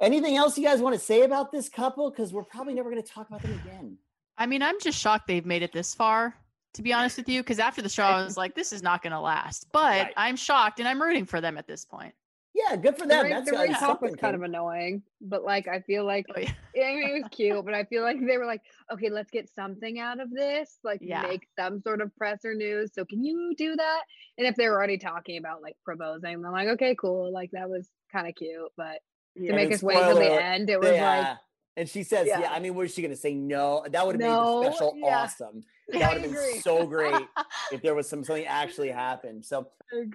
Anything 0.00 0.36
else 0.38 0.56
you 0.56 0.64
guys 0.64 0.80
want 0.80 0.94
to 0.94 0.98
say 0.98 1.20
about 1.20 1.52
this 1.52 1.68
couple? 1.68 2.08
Because 2.10 2.32
we're 2.32 2.44
probably 2.44 2.72
never 2.72 2.88
going 2.90 3.02
to 3.02 3.06
talk 3.08 3.28
about 3.28 3.42
them 3.42 3.60
again. 3.62 3.98
I 4.38 4.46
mean, 4.46 4.62
I'm 4.62 4.80
just 4.80 4.98
shocked 4.98 5.26
they've 5.26 5.44
made 5.44 5.62
it 5.62 5.72
this 5.74 5.94
far, 5.94 6.34
to 6.72 6.82
be 6.82 6.94
honest 6.94 7.18
with 7.18 7.28
you, 7.28 7.42
because 7.42 7.58
after 7.58 7.82
the 7.82 7.90
show, 7.90 8.04
I 8.04 8.24
was 8.24 8.38
like, 8.38 8.54
this 8.54 8.72
is 8.72 8.82
not 8.82 9.02
going 9.02 9.12
to 9.12 9.20
last. 9.20 9.70
But 9.70 9.82
Right. 10.06 10.14
I'm 10.16 10.36
shocked 10.36 10.78
and 10.80 10.88
I'm 10.88 11.00
rooting 11.02 11.26
for 11.26 11.42
them 11.42 11.58
at 11.58 11.66
this 11.66 11.84
point. 11.84 12.14
Yeah, 12.54 12.76
good 12.76 12.96
for 12.96 13.02
the 13.02 13.08
them. 13.08 13.24
ring, 13.24 13.32
That's 13.34 13.50
the 13.50 13.58
ring 13.58 13.72
talk 13.74 14.00
was 14.00 14.14
kind 14.14 14.36
of 14.36 14.42
annoying, 14.42 15.02
but 15.20 15.42
like 15.42 15.66
I 15.66 15.80
feel 15.80 16.04
like 16.04 16.26
Oh, 16.34 16.38
yeah. 16.38 16.52
Yeah, 16.72 16.84
I 16.88 16.94
mean, 16.94 17.08
it 17.16 17.22
was 17.22 17.28
cute, 17.32 17.64
but 17.64 17.74
I 17.74 17.82
feel 17.84 18.02
like 18.04 18.18
they 18.24 18.38
were 18.38 18.46
like, 18.46 18.62
okay, 18.92 19.10
let's 19.10 19.30
get 19.30 19.52
something 19.52 19.98
out 19.98 20.20
of 20.20 20.30
this, 20.30 20.78
like 20.84 21.00
Yeah. 21.02 21.22
make 21.22 21.48
some 21.58 21.80
sort 21.80 22.00
of 22.00 22.14
presser 22.16 22.54
news. 22.54 22.92
So 22.94 23.04
can 23.04 23.24
you 23.24 23.54
do 23.58 23.74
that? 23.74 24.02
And 24.38 24.46
if 24.46 24.54
they 24.54 24.68
were 24.68 24.76
already 24.76 24.98
talking 24.98 25.36
about 25.36 25.62
like 25.62 25.76
proposing, 25.84 26.34
I'm 26.34 26.42
like, 26.52 26.68
okay, 26.68 26.94
cool. 26.94 27.32
Like 27.32 27.50
that 27.52 27.68
was 27.68 27.88
kind 28.12 28.28
of 28.28 28.36
cute, 28.36 28.70
but 28.76 29.00
to 29.36 29.42
Yeah. 29.42 29.54
make 29.56 29.68
then 29.70 29.74
us 29.74 29.82
wait 29.82 30.04
till 30.06 30.14
the 30.14 30.42
end, 30.42 30.70
it 30.70 30.78
was 30.80 30.92
Yeah. 30.92 31.18
like, 31.18 31.38
and 31.76 31.88
she 31.88 32.04
says, 32.04 32.28
yeah. 32.28 32.38
Yeah. 32.42 32.52
I 32.52 32.60
mean, 32.60 32.76
what 32.76 32.86
is 32.86 32.94
she 32.94 33.02
going 33.02 33.10
to 33.10 33.16
say? 33.20 33.34
No. 33.34 33.84
That 33.90 34.06
would 34.06 34.14
have 34.14 34.20
No, 34.20 34.62
made 34.62 34.68
the 34.68 34.72
special 34.78 34.96
yeah. 34.96 35.22
awesome. 35.22 35.64
Yeah, 35.92 35.98
That 35.98 36.12
would 36.14 36.22
have 36.22 36.32
been 36.32 36.60
so 36.62 36.86
great 36.86 37.14
if 37.72 37.82
there 37.82 37.94
was 37.94 38.08
some 38.08 38.24
something 38.24 38.46
actually 38.46 38.88
happened. 38.90 39.44
So, 39.44 39.68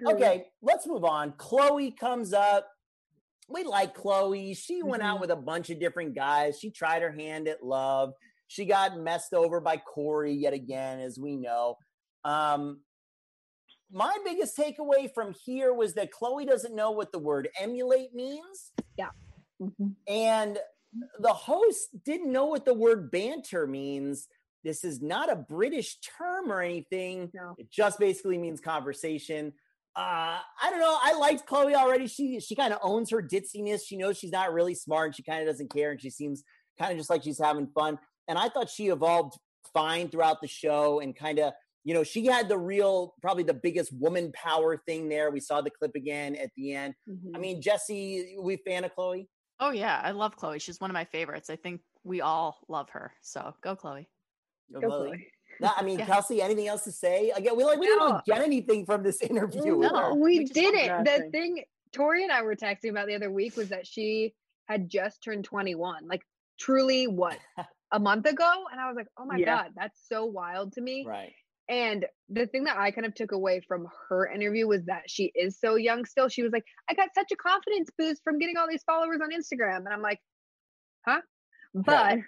okay, 0.08 0.46
let's 0.62 0.86
move 0.86 1.04
on. 1.04 1.32
Chloe 1.38 1.92
comes 1.92 2.32
up. 2.32 2.68
We 3.48 3.64
like 3.64 3.94
Chloe. 3.94 4.54
She 4.54 4.82
went 4.82 5.02
out 5.02 5.18
Mhm. 5.18 5.20
with 5.22 5.30
a 5.30 5.36
bunch 5.36 5.70
of 5.70 5.78
different 5.80 6.14
guys. 6.14 6.58
She 6.58 6.70
tried 6.70 7.02
her 7.02 7.10
hand 7.12 7.48
at 7.48 7.64
love. 7.64 8.14
She 8.48 8.64
got 8.64 8.96
messed 8.98 9.32
over 9.32 9.60
by 9.60 9.76
Corey 9.76 10.32
yet 10.32 10.52
again, 10.52 10.98
as 11.00 11.18
we 11.18 11.36
know. 11.36 11.78
Um, 12.24 12.80
my 13.92 14.16
biggest 14.24 14.56
takeaway 14.56 15.12
from 15.12 15.34
here 15.44 15.72
was 15.74 15.94
that 15.94 16.10
Chloe 16.12 16.44
doesn't 16.46 16.74
know 16.74 16.90
what 16.92 17.10
the 17.12 17.18
word 17.18 17.48
emulate 17.58 18.14
means. 18.14 18.72
Mhm. 19.60 19.94
And 20.08 20.58
the 21.18 21.32
host 21.34 22.02
didn't 22.04 22.32
know 22.32 22.46
what 22.46 22.64
the 22.64 22.72
word 22.74 23.10
banter 23.10 23.66
means. 23.66 24.26
This 24.64 24.84
is 24.84 25.00
not 25.00 25.30
a 25.32 25.36
British 25.36 25.98
term 26.00 26.52
or 26.52 26.60
anything. 26.60 27.30
No. 27.34 27.54
It 27.58 27.70
just 27.70 27.98
basically 27.98 28.38
means 28.38 28.60
conversation. 28.60 29.52
uh, 29.96 30.38
I 30.62 30.70
don't 30.70 30.80
know. 30.80 30.98
I 31.02 31.14
liked 31.14 31.46
Chloe 31.46 31.74
already. 31.74 32.06
She 32.06 32.40
she 32.40 32.54
kind 32.54 32.72
of 32.72 32.78
owns 32.82 33.10
her 33.10 33.22
ditziness. 33.22 33.80
She 33.86 33.96
knows 33.96 34.18
she's 34.18 34.32
not 34.32 34.52
really 34.52 34.74
smart 34.74 35.06
and 35.08 35.16
she 35.16 35.22
kind 35.22 35.40
of 35.40 35.46
doesn't 35.48 35.72
care 35.72 35.90
and 35.92 36.00
she 36.00 36.10
seems 36.10 36.44
kind 36.78 36.92
of 36.92 36.98
just 36.98 37.10
like 37.10 37.22
she's 37.22 37.38
having 37.38 37.66
fun. 37.68 37.98
And 38.28 38.38
I 38.38 38.48
thought 38.48 38.68
she 38.70 38.88
evolved 38.88 39.34
fine 39.74 40.08
throughout 40.08 40.40
the 40.40 40.48
show 40.48 41.00
and 41.00 41.14
kind 41.16 41.38
of 41.38 41.52
you 41.82 41.94
know, 41.94 42.04
she 42.04 42.26
had 42.26 42.46
the 42.50 42.58
real, 42.58 43.14
probably 43.22 43.42
the 43.42 43.54
biggest 43.54 43.90
woman 43.94 44.30
power 44.32 44.76
thing 44.76 45.08
there. 45.08 45.30
We 45.30 45.40
saw 45.40 45.62
the 45.62 45.70
clip 45.70 45.92
again 45.94 46.36
at 46.36 46.50
the 46.54 46.74
end. 46.74 46.92
Mhm. 47.08 47.34
I 47.34 47.38
mean, 47.38 47.62
Jesse, 47.62 48.36
we 48.38 48.58
fan 48.58 48.84
of 48.84 48.94
Chloe? 48.94 49.28
Oh 49.60 49.70
yeah, 49.70 49.98
I 50.04 50.10
love 50.10 50.36
Chloe. 50.36 50.58
She's 50.58 50.78
one 50.78 50.90
of 50.90 50.94
my 50.94 51.06
favorites. 51.06 51.48
I 51.48 51.56
think 51.56 51.80
we 52.04 52.20
all 52.20 52.58
love 52.68 52.90
her. 52.90 53.12
So 53.22 53.54
go 53.62 53.76
Chloe. 53.76 54.08
Or 54.74 54.80
Go 54.80 54.88
Chloe? 54.88 55.08
Chloe. 55.08 55.26
No, 55.60 55.70
I 55.76 55.82
mean, 55.82 55.98
Yeah. 55.98 56.06
Kelsey, 56.06 56.40
anything 56.40 56.68
else 56.68 56.84
to 56.84 56.92
say? 56.92 57.30
Again, 57.36 57.56
we 57.56 57.64
like 57.64 57.78
we 57.78 57.86
didn't 57.86 57.98
No. 58.00 58.08
even 58.08 58.20
get 58.26 58.40
anything 58.42 58.86
from 58.86 59.02
this 59.02 59.20
interview. 59.30 59.76
No. 59.78 60.14
we, 60.14 60.38
we 60.40 60.44
didn't. 60.44 61.04
The 61.04 61.28
thing 61.30 61.64
Tori 61.92 62.22
and 62.22 62.32
I 62.32 62.42
were 62.42 62.56
texting 62.56 62.90
about 62.90 63.06
the 63.08 63.14
other 63.14 63.30
week 63.30 63.56
was 63.56 63.68
that 63.70 63.86
she 63.86 64.34
had 64.66 64.88
just 64.88 65.22
turned 65.22 65.44
21. 65.44 66.06
Like 66.06 66.22
truly 66.58 67.06
what? 67.06 67.38
a 67.92 67.98
month 67.98 68.26
ago? 68.26 68.64
And 68.70 68.80
I 68.80 68.86
was 68.86 68.96
like, 68.96 69.08
"Oh 69.18 69.24
my 69.26 69.36
Yeah. 69.36 69.64
god, 69.64 69.72
that's 69.76 70.00
so 70.08 70.24
wild 70.24 70.72
to 70.74 70.80
me." 70.80 71.04
Right. 71.06 71.32
And 71.68 72.06
the 72.28 72.46
thing 72.46 72.64
that 72.64 72.78
I 72.78 72.90
kind 72.90 73.06
of 73.06 73.14
took 73.14 73.32
away 73.32 73.60
from 73.60 73.86
her 74.08 74.26
interview 74.28 74.66
was 74.66 74.84
that 74.86 75.02
she 75.08 75.30
is 75.36 75.58
so 75.60 75.74
young 75.76 76.04
still. 76.04 76.28
She 76.28 76.42
was 76.42 76.50
like, 76.52 76.64
I 76.88 76.94
got 76.94 77.10
such 77.14 77.30
a 77.32 77.36
confidence 77.36 77.88
boost 77.96 78.24
from 78.24 78.38
getting 78.40 78.56
all 78.56 78.66
these 78.68 78.82
followers 78.82 79.20
on 79.22 79.30
Instagram. 79.30 79.78
And 79.78 79.88
I'm 79.88 80.02
like, 80.02 80.18
huh? 81.06 81.20
But 81.72 82.18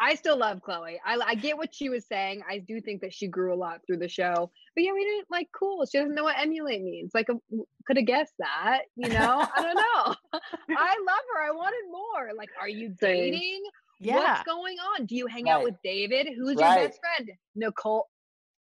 I 0.00 0.16
still 0.16 0.36
love 0.36 0.60
Chloe. 0.60 1.00
I, 1.04 1.18
I 1.24 1.34
get 1.36 1.56
what 1.56 1.74
she 1.74 1.88
was 1.88 2.04
saying. 2.06 2.42
I 2.48 2.58
do 2.58 2.80
think 2.80 3.00
that 3.02 3.14
she 3.14 3.28
grew 3.28 3.54
a 3.54 3.56
lot 3.56 3.80
through 3.86 3.98
the 3.98 4.08
show. 4.08 4.50
But 4.74 4.84
yeah, 4.84 4.92
we 4.92 5.04
didn't 5.04 5.30
like 5.30 5.48
cool. 5.58 5.86
She 5.86 5.98
doesn't 5.98 6.14
know 6.14 6.24
what 6.24 6.36
emulate 6.38 6.82
means. 6.82 7.12
Like, 7.14 7.30
um, 7.30 7.40
could 7.86 7.96
have 7.96 8.06
guessed 8.06 8.34
that, 8.40 8.82
you 8.96 9.08
know? 9.08 9.46
I 9.56 9.62
don't 9.62 9.74
know. 9.76 10.14
I 10.76 10.96
love 11.06 11.24
her. 11.34 11.42
I 11.48 11.52
wanted 11.52 11.90
more. 11.90 12.30
Like, 12.36 12.50
are 12.60 12.68
you 12.68 12.94
dating? 13.00 13.62
Yeah. 14.00 14.16
What's 14.16 14.42
going 14.42 14.76
on? 14.78 15.06
Do 15.06 15.14
you 15.14 15.26
hang 15.28 15.48
out 15.48 15.62
with 15.62 15.74
David? 15.84 16.28
Who's 16.36 16.56
Right. 16.56 16.80
your 16.80 16.88
best 16.88 17.00
friend? 17.00 17.30
Nicole. 17.54 18.08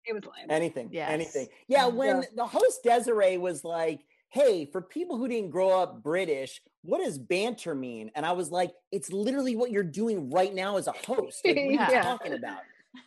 It 0.05 0.13
was 0.15 0.23
lame. 0.25 0.47
Anything. 0.49 0.91
Yes. 0.93 1.11
Anything. 1.11 1.49
Yeah, 1.67 1.85
mm-hmm. 1.87 1.97
when 1.97 2.17
Yeah. 2.23 2.29
the 2.37 2.47
host 2.47 2.85
Desiree 2.85 3.39
was 3.39 3.65
like, 3.65 4.01
Hey, 4.31 4.67
for 4.67 4.83
people 4.83 5.17
who 5.17 5.29
didn't 5.29 5.51
grow 5.51 5.71
up 5.71 6.03
British, 6.03 6.61
what 6.83 7.03
does 7.03 7.19
banter 7.19 7.75
mean? 7.75 8.11
And 8.15 8.27
I 8.27 8.33
was 8.33 8.51
like, 8.51 8.73
It's 8.93 9.11
literally 9.13 9.57
what 9.57 9.71
you're 9.71 9.83
doing 9.83 10.31
right 10.31 10.55
now 10.55 10.77
as 10.77 10.87
a 10.87 10.93
host. 10.93 11.45
Like, 11.45 11.57
what 11.57 11.69
are 11.69 11.71
you 11.73 11.79
Yeah. 11.91 12.03
talking 12.03 12.33
about? 12.33 12.61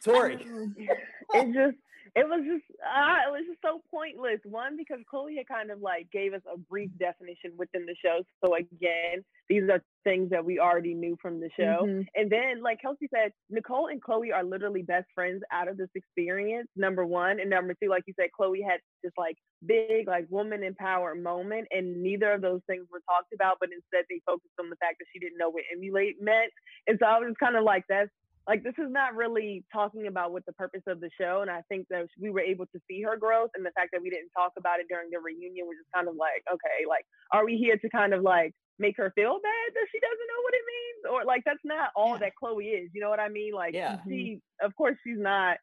Tori. 0.03 0.38
it 1.33 1.53
just 1.53 1.77
it 2.16 2.28
was 2.28 2.42
just 2.46 2.66
uh, 2.82 3.18
it 3.28 3.32
was 3.32 3.44
just 3.48 3.62
so 3.63 3.82
pointless. 3.92 4.39
One 4.44 4.78
because 4.78 5.00
Chloe 5.10 5.38
had 5.38 5.48
kind 5.48 5.72
of 5.72 5.82
like 5.82 6.10
gave 6.12 6.34
us 6.34 6.42
a 6.51 6.58
brief 6.58 6.89
definition 7.00 7.51
within 7.58 7.86
the 7.86 7.96
show. 8.04 8.22
So 8.44 8.56
again, 8.56 9.24
these 9.48 9.63
are 9.70 9.82
things 10.04 10.30
that 10.30 10.44
we 10.44 10.60
already 10.60 10.94
knew 10.94 11.18
from 11.22 11.39
the 11.39 11.50
show. 11.58 11.84
Mhm. 11.84 12.08
And 12.16 12.30
then, 12.30 12.62
like 12.62 12.82
Kelsey 12.82 13.08
said, 13.13 13.32
Nicole 13.50 13.88
and 13.88 14.01
Chloe 14.01 14.32
are 14.32 14.44
literally 14.44 14.82
best 14.82 15.08
friends 15.13 15.44
out 15.51 15.68
of 15.68 15.78
this 15.78 15.89
experience. 15.96 16.70
Number 16.75 17.06
one, 17.06 17.39
and 17.39 17.50
number 17.50 17.74
two, 17.82 17.89
like 17.89 18.04
you 18.08 18.13
said, 18.20 18.32
Chloe 18.32 18.62
had 18.62 18.80
this 19.04 19.13
like 19.18 19.38
big 19.66 20.08
like 20.08 20.25
woman 20.30 20.63
empowered 20.63 21.22
moment, 21.22 21.68
and 21.72 22.01
neither 22.01 22.32
of 22.32 22.42
those 22.42 22.62
things 22.68 22.88
were 22.92 23.01
talked 23.10 23.34
about. 23.34 23.58
But 23.60 23.70
instead, 23.74 24.06
they 24.10 24.22
focused 24.25 24.54
on 24.60 24.70
the 24.70 24.78
fact 24.78 24.98
that 25.00 25.06
she 25.13 25.20
didn't 25.20 25.38
know 25.38 25.50
what 25.50 25.63
emulate 25.74 26.22
meant. 26.22 26.51
And 26.88 26.98
so 27.00 27.06
I 27.06 27.20
was 27.20 27.36
kind 27.39 27.56
of 27.56 27.63
like, 27.63 27.84
that's 27.89 28.10
like 28.50 28.63
this 28.63 28.74
is 28.79 28.89
not 28.89 29.15
really 29.15 29.63
talking 29.72 30.08
about 30.08 30.32
what 30.34 30.44
the 30.48 30.53
purpose 30.53 30.82
of 30.88 31.00
the 31.00 31.10
show. 31.22 31.41
And 31.46 31.51
I 31.51 31.62
think 31.70 31.86
that 31.91 32.08
we 32.20 32.32
were 32.32 32.41
able 32.41 32.65
to 32.74 32.79
see 32.89 33.01
her 33.03 33.15
growth, 33.15 33.51
and 33.56 33.63
the 33.63 33.72
fact 33.77 33.89
that 33.94 34.01
we 34.01 34.10
didn't 34.10 34.32
talk 34.36 34.53
about 34.58 34.79
it 34.82 34.88
during 34.89 35.10
the 35.12 35.20
reunion 35.20 35.68
was 35.70 35.77
just 35.77 35.94
kind 35.94 36.08
of 36.10 36.15
like, 36.18 36.41
okay, 36.51 36.89
like 36.89 37.06
are 37.32 37.46
we 37.46 37.56
here 37.58 37.77
to 37.77 37.89
kind 37.89 38.13
of 38.18 38.24
like 38.24 38.53
make 38.79 38.98
her 38.98 39.12
feel 39.13 39.36
bad 39.44 39.70
that 39.75 39.88
she 39.91 40.00
doesn't 40.00 40.29
know 40.32 40.41
what 40.41 40.53
it 40.56 40.65
means 40.74 41.01
or 41.12 41.25
like 41.25 41.44
that's 41.46 41.65
not 41.65 41.89
all 41.96 42.13
Yeah. 42.13 42.20
that 42.20 42.34
chloe 42.39 42.65
is 42.65 42.89
you 42.94 43.01
know 43.01 43.10
what 43.10 43.20
i 43.20 43.27
mean 43.27 43.51
like 43.53 43.74
Yeah. 43.74 43.98
Mm-hmm. 43.98 44.10
she 44.10 44.41
of 44.63 44.74
course 44.75 44.96
she's 45.06 45.20
not 45.20 45.58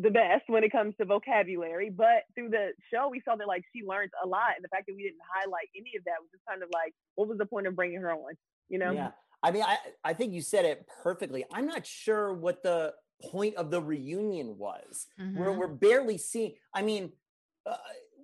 the 0.00 0.10
best 0.10 0.44
when 0.46 0.62
it 0.62 0.70
comes 0.70 0.94
to 1.00 1.04
vocabulary 1.04 1.90
but 1.90 2.22
through 2.36 2.50
the 2.50 2.68
show 2.94 3.08
we 3.08 3.20
saw 3.24 3.34
that 3.34 3.48
like 3.48 3.64
she 3.74 3.82
learned 3.84 4.10
a 4.22 4.26
lot 4.28 4.52
and 4.54 4.62
the 4.64 4.68
fact 4.68 4.84
that 4.86 4.94
we 4.94 5.02
didn't 5.02 5.18
highlight 5.34 5.66
any 5.74 5.92
of 5.98 6.04
that 6.04 6.20
was 6.20 6.28
just 6.30 6.44
kind 6.48 6.62
of 6.62 6.68
like 6.72 6.92
what 7.16 7.26
was 7.28 7.38
the 7.38 7.46
point 7.46 7.66
of 7.66 7.74
bringing 7.74 8.00
her 8.00 8.12
on 8.12 8.34
you 8.68 8.78
know 8.78 8.92
Yeah. 8.92 9.10
I 9.42 9.50
mean, 9.50 9.62
I, 9.62 9.78
I 10.04 10.12
think 10.14 10.32
you 10.32 10.42
said 10.42 10.64
it 10.64 10.86
perfectly. 11.02 11.44
I'm 11.52 11.66
not 11.66 11.86
sure 11.86 12.34
what 12.34 12.62
the 12.62 12.92
point 13.30 13.54
of 13.56 13.70
the 13.70 13.80
reunion 13.82 14.56
was. 14.58 15.06
We're, 15.18 15.48
Mhm. 15.48 15.58
we're 15.58 15.66
barely 15.68 16.18
seeing, 16.18 16.54
I 16.74 16.82
mean, 16.82 17.12
uh, 17.66 17.76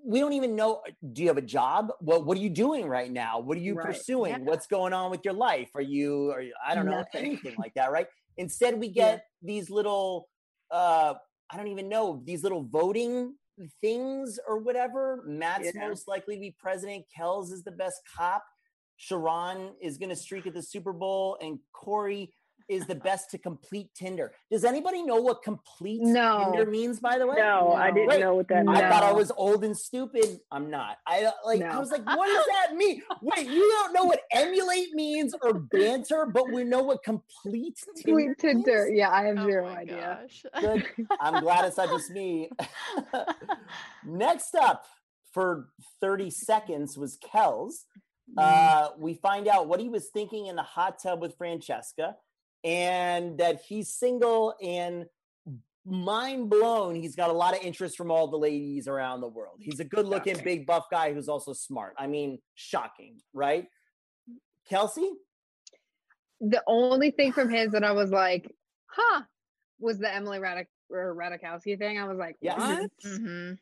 we 0.04 0.20
don't 0.20 0.34
even 0.34 0.54
know. 0.54 0.82
Do 1.12 1.22
you 1.22 1.28
have 1.28 1.36
a 1.36 1.42
job? 1.42 1.92
Well, 2.00 2.22
what 2.22 2.38
are 2.38 2.40
you 2.40 2.50
doing 2.50 2.86
right 2.86 3.10
now? 3.10 3.40
What 3.40 3.56
are 3.56 3.60
you 3.60 3.74
Right. 3.74 3.86
pursuing? 3.86 4.32
Yeah. 4.32 4.38
What's 4.38 4.66
going 4.66 4.92
on 4.92 5.10
with 5.10 5.24
your 5.24 5.34
life? 5.34 5.70
Are 5.74 5.80
you, 5.82 6.30
are 6.32 6.40
you 6.42 6.54
I 6.64 6.74
don't 6.74 6.86
know, 6.86 6.98
Nothing. 6.98 7.24
anything 7.26 7.56
like 7.58 7.74
that, 7.74 7.90
right? 7.90 8.06
Instead, 8.36 8.78
we 8.78 8.88
Yeah. 8.88 8.92
get 9.16 9.26
these 9.42 9.68
little, 9.70 10.28
uh, 10.70 11.14
I 11.50 11.56
don't 11.56 11.68
even 11.68 11.88
know, 11.88 12.20
these 12.24 12.42
little 12.42 12.62
voting 12.62 13.36
things 13.80 14.38
or 14.46 14.58
whatever. 14.58 15.22
Matt's 15.26 15.72
Yeah. 15.74 15.88
most 15.88 16.06
likely 16.08 16.36
to 16.36 16.40
be 16.40 16.50
president. 16.52 17.06
Kelz 17.16 17.50
is 17.52 17.64
the 17.64 17.72
best 17.72 18.00
cop. 18.16 18.44
Sharon 18.96 19.72
is 19.80 19.98
going 19.98 20.10
to 20.10 20.16
streak 20.16 20.46
at 20.46 20.54
the 20.54 20.62
Super 20.62 20.92
Bowl, 20.92 21.36
and 21.40 21.58
Corey 21.72 22.32
is 22.68 22.84
the 22.86 22.94
best 23.08 23.30
to 23.30 23.38
complete 23.38 23.88
Tinder. 23.94 24.32
Does 24.50 24.64
anybody 24.64 25.02
know 25.04 25.20
what 25.20 25.42
complete 25.44 26.00
No. 26.02 26.50
Tinder 26.52 26.68
means? 26.68 26.98
By 26.98 27.16
the 27.18 27.24
way, 27.26 27.36
no, 27.36 27.72
i 27.74 27.92
didn't 27.92 28.08
Right. 28.08 28.18
know 28.20 28.34
what 28.34 28.48
that 28.48 28.64
No. 28.64 28.72
I 28.72 28.88
thought 28.88 29.04
I 29.04 29.12
was 29.12 29.30
old 29.36 29.62
and 29.62 29.76
stupid. 29.76 30.40
I'm 30.50 30.68
not. 30.68 30.96
I 31.06 31.30
like. 31.44 31.62
I 31.62 31.78
was 31.78 31.92
like, 31.92 32.04
what 32.04 32.26
does 32.26 32.46
that 32.46 32.74
mean? 32.76 33.02
Wait, 33.22 33.46
you 33.48 33.60
don't 33.60 33.92
know 33.92 34.04
what 34.04 34.20
emulate 34.32 34.92
means 34.94 35.32
or 35.42 35.54
banter, 35.54 36.26
but 36.26 36.50
we 36.50 36.64
know 36.64 36.82
what 36.82 37.04
complete 37.04 37.78
Tinder 38.04 38.20
Sweet 38.20 38.38
Tinder. 38.38 38.86
means? 38.86 38.98
Yeah, 38.98 39.10
I 39.10 39.26
have 39.26 39.38
Oh 39.38 39.44
zero 39.46 39.68
idea. 39.68 40.26
Good. 40.60 40.86
I'm 41.20 41.40
glad 41.44 41.66
it's 41.66 41.76
not 41.76 41.88
just 41.90 42.10
me. 42.10 42.50
Next 44.04 44.54
up 44.54 44.86
for 45.32 45.68
30 46.00 46.30
seconds 46.30 46.96
was 46.96 47.16
Kelz. 47.18 47.84
Uh, 48.36 48.88
we 48.98 49.14
find 49.14 49.48
out 49.48 49.68
what 49.68 49.80
he 49.80 49.88
was 49.88 50.08
thinking 50.08 50.46
in 50.46 50.56
the 50.56 50.62
hot 50.62 50.98
tub 51.02 51.20
with 51.20 51.36
Francesca 51.36 52.16
and 52.64 53.38
that 53.38 53.60
he's 53.62 53.88
single 53.88 54.54
and 54.62 55.06
mind 55.84 56.50
blown. 56.50 56.96
He's 56.96 57.14
got 57.14 57.30
a 57.30 57.32
lot 57.32 57.56
of 57.56 57.62
interest 57.62 57.96
from 57.96 58.10
all 58.10 58.26
the 58.28 58.36
ladies 58.36 58.88
around 58.88 59.20
the 59.20 59.28
world. 59.28 59.58
He's 59.60 59.80
a 59.80 59.84
good 59.84 60.06
looking, 60.06 60.36
big 60.42 60.66
buff 60.66 60.86
guy 60.90 61.14
who's 61.14 61.28
also 61.28 61.52
smart. 61.52 61.94
I 61.98 62.08
mean, 62.08 62.38
shocking, 62.54 63.20
right? 63.32 63.66
Kelsey? 64.68 65.12
The 66.40 66.62
only 66.66 67.12
thing 67.12 67.32
from 67.32 67.48
his 67.48 67.70
that 67.72 67.84
I 67.84 67.92
was 67.92 68.10
like, 68.10 68.50
huh, 68.86 69.22
was 69.78 69.98
the 69.98 70.12
Emily 70.12 70.38
Radik 70.38 70.66
or 70.90 71.14
Radikowski 71.14 71.78
thing. 71.78 71.98
I 71.98 72.04
was 72.06 72.18
like, 72.18 72.36
Yes. 72.40 72.58
what? 72.58 72.90
hmm 73.04 73.52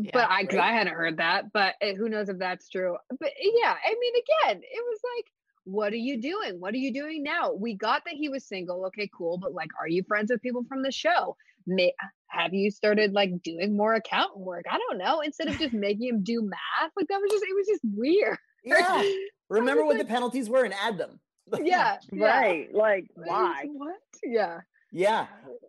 Yeah, 0.00 0.10
but 0.12 0.30
I, 0.30 0.44
cause 0.44 0.58
right. 0.58 0.70
I 0.70 0.76
hadn't 0.76 0.94
heard 0.94 1.16
that, 1.16 1.52
but 1.52 1.74
eh, 1.80 1.94
who 1.94 2.08
knows 2.08 2.28
if 2.28 2.38
that's 2.38 2.68
true. 2.68 2.96
But 3.18 3.30
yeah, 3.40 3.74
I 3.84 3.94
mean, 3.98 4.12
again, 4.14 4.62
it 4.62 4.84
was 4.86 5.00
like, 5.16 5.26
what 5.64 5.92
are 5.92 5.96
you 5.96 6.20
doing? 6.20 6.60
What 6.60 6.72
are 6.74 6.78
you 6.78 6.92
doing 6.92 7.22
now? 7.22 7.52
We 7.52 7.74
got 7.74 8.04
that 8.06 8.14
he 8.14 8.28
was 8.28 8.46
single. 8.46 8.86
Okay, 8.86 9.10
cool. 9.16 9.38
But 9.38 9.52
like, 9.54 9.70
are 9.78 9.88
you 9.88 10.02
friends 10.06 10.30
with 10.30 10.40
people 10.40 10.64
from 10.68 10.82
the 10.82 10.92
show? 10.92 11.36
May, 11.66 11.92
have 12.28 12.54
you 12.54 12.70
started 12.70 13.12
like 13.12 13.42
doing 13.42 13.76
more 13.76 13.94
accountant 13.94 14.38
work? 14.38 14.64
I 14.70 14.78
don't 14.78 14.98
know. 14.98 15.20
Instead 15.20 15.48
of 15.48 15.58
just 15.58 15.74
making 15.74 16.08
him 16.08 16.22
do 16.22 16.42
math, 16.42 16.92
like 16.96 17.08
that 17.08 17.20
was 17.20 17.30
just, 17.30 17.44
it 17.44 17.54
was 17.54 17.66
just 17.66 17.82
weird. 17.84 18.38
Yeah. 18.64 19.02
Remember 19.50 19.84
what 19.84 19.96
like- 19.96 20.06
the 20.06 20.12
penalties 20.12 20.48
were 20.48 20.64
and 20.64 20.74
add 20.74 20.96
them. 20.96 21.20
yeah. 21.62 21.96
yeah. 22.12 22.26
right 22.26 22.68
like 22.74 23.06
why 23.14 23.64
What? 23.72 23.96
Yeah. 24.22 24.60
Yeah, 24.90 25.26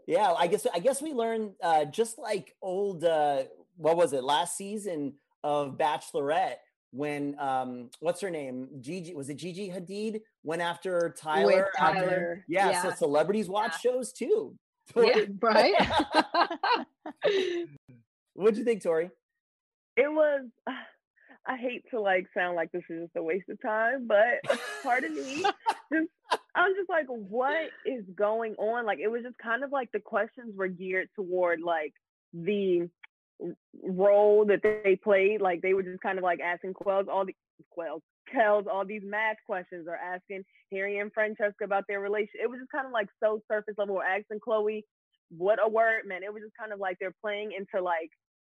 yeah. 0.07 0.33
I 0.37 0.47
guess 0.47 0.65
I 0.73 0.79
guess 0.79 1.01
we 1.01 1.11
learned 1.11 1.51
uh, 1.61 1.85
just 1.85 2.17
like 2.17 2.55
old. 2.61 3.03
Uh, 3.03 3.43
what 3.79 3.95
was 3.97 4.13
it 4.13 4.23
last 4.23 4.55
season 4.57 5.13
of 5.43 5.77
Bachelorette 5.77 6.57
when 6.91 7.39
um, 7.39 7.89
what's 8.01 8.19
her 8.21 8.29
name? 8.29 8.67
Gigi 8.81 9.13
was 9.15 9.29
it 9.29 9.35
Gigi 9.37 9.69
Hadid 9.69 10.21
went 10.43 10.61
after 10.61 11.15
Tyler? 11.17 11.69
after- 11.79 11.99
Tyler, 12.01 12.45
yeah, 12.47 12.81
So 12.83 12.91
celebrities 12.91 13.47
watch 13.49 13.81
shows 13.81 14.11
too. 14.13 14.55
Yeah. 14.95 15.25
Right. 15.39 15.75
What'd 18.33 18.57
you 18.57 18.63
think, 18.63 18.81
Tori? 18.83 19.09
it 19.97 20.07
was 20.09 20.45
i 21.45 21.57
hate 21.57 21.83
to 21.91 21.99
like 21.99 22.25
sound 22.33 22.55
like 22.55 22.71
this 22.71 22.83
is 22.89 23.01
just 23.03 23.15
a 23.17 23.23
waste 23.23 23.49
of 23.49 23.61
time 23.61 24.07
but 24.07 24.39
part 24.81 25.03
of 25.03 25.11
me 25.11 25.41
just 25.93 26.07
i'm 26.55 26.73
just 26.75 26.89
like 26.89 27.05
what 27.07 27.69
is 27.85 28.03
going 28.15 28.53
on 28.55 28.85
like 28.85 28.99
it 28.99 29.09
was 29.09 29.23
just 29.23 29.37
kind 29.39 29.61
of 29.63 29.71
like 29.73 29.91
the 29.91 29.99
questions 29.99 30.55
were 30.55 30.67
geared 30.69 31.09
toward 31.15 31.59
like 31.59 31.93
the 32.33 32.81
r- 32.81 32.87
role 33.83 34.45
that 34.45 34.61
they 34.63 34.97
played 35.01 35.41
like 35.41 35.61
they 35.61 35.73
were 35.73 35.83
just 35.83 36.01
kind 36.01 36.17
of 36.17 36.23
like 36.23 36.39
asking 36.41 36.73
Kelz 36.73 37.07
all 37.07 37.25
the 37.25 37.35
Kelz 37.77 38.01
Kelz 38.33 38.67
all 38.67 38.85
these 38.85 39.01
math 39.03 39.37
questions 39.45 39.87
or 39.87 39.95
asking 39.95 40.43
Harry 40.71 40.99
and 40.99 41.11
Francesca 41.13 41.63
about 41.63 41.85
their 41.87 41.99
relation. 41.99 42.41
It 42.41 42.49
was 42.49 42.59
just 42.59 42.71
kind 42.71 42.85
of 42.85 42.91
like 42.91 43.07
so 43.23 43.41
surface 43.49 43.75
level. 43.77 43.95
Or 43.95 44.03
asking 44.03 44.39
Chloe 44.43 44.85
what 45.29 45.59
a 45.63 45.69
word 45.69 46.03
meant. 46.05 46.23
It 46.23 46.33
was 46.33 46.43
just 46.43 46.57
kind 46.59 46.73
of 46.73 46.79
like 46.79 46.97
they're 46.99 47.15
playing 47.21 47.51
into 47.57 47.83
like 47.83 48.09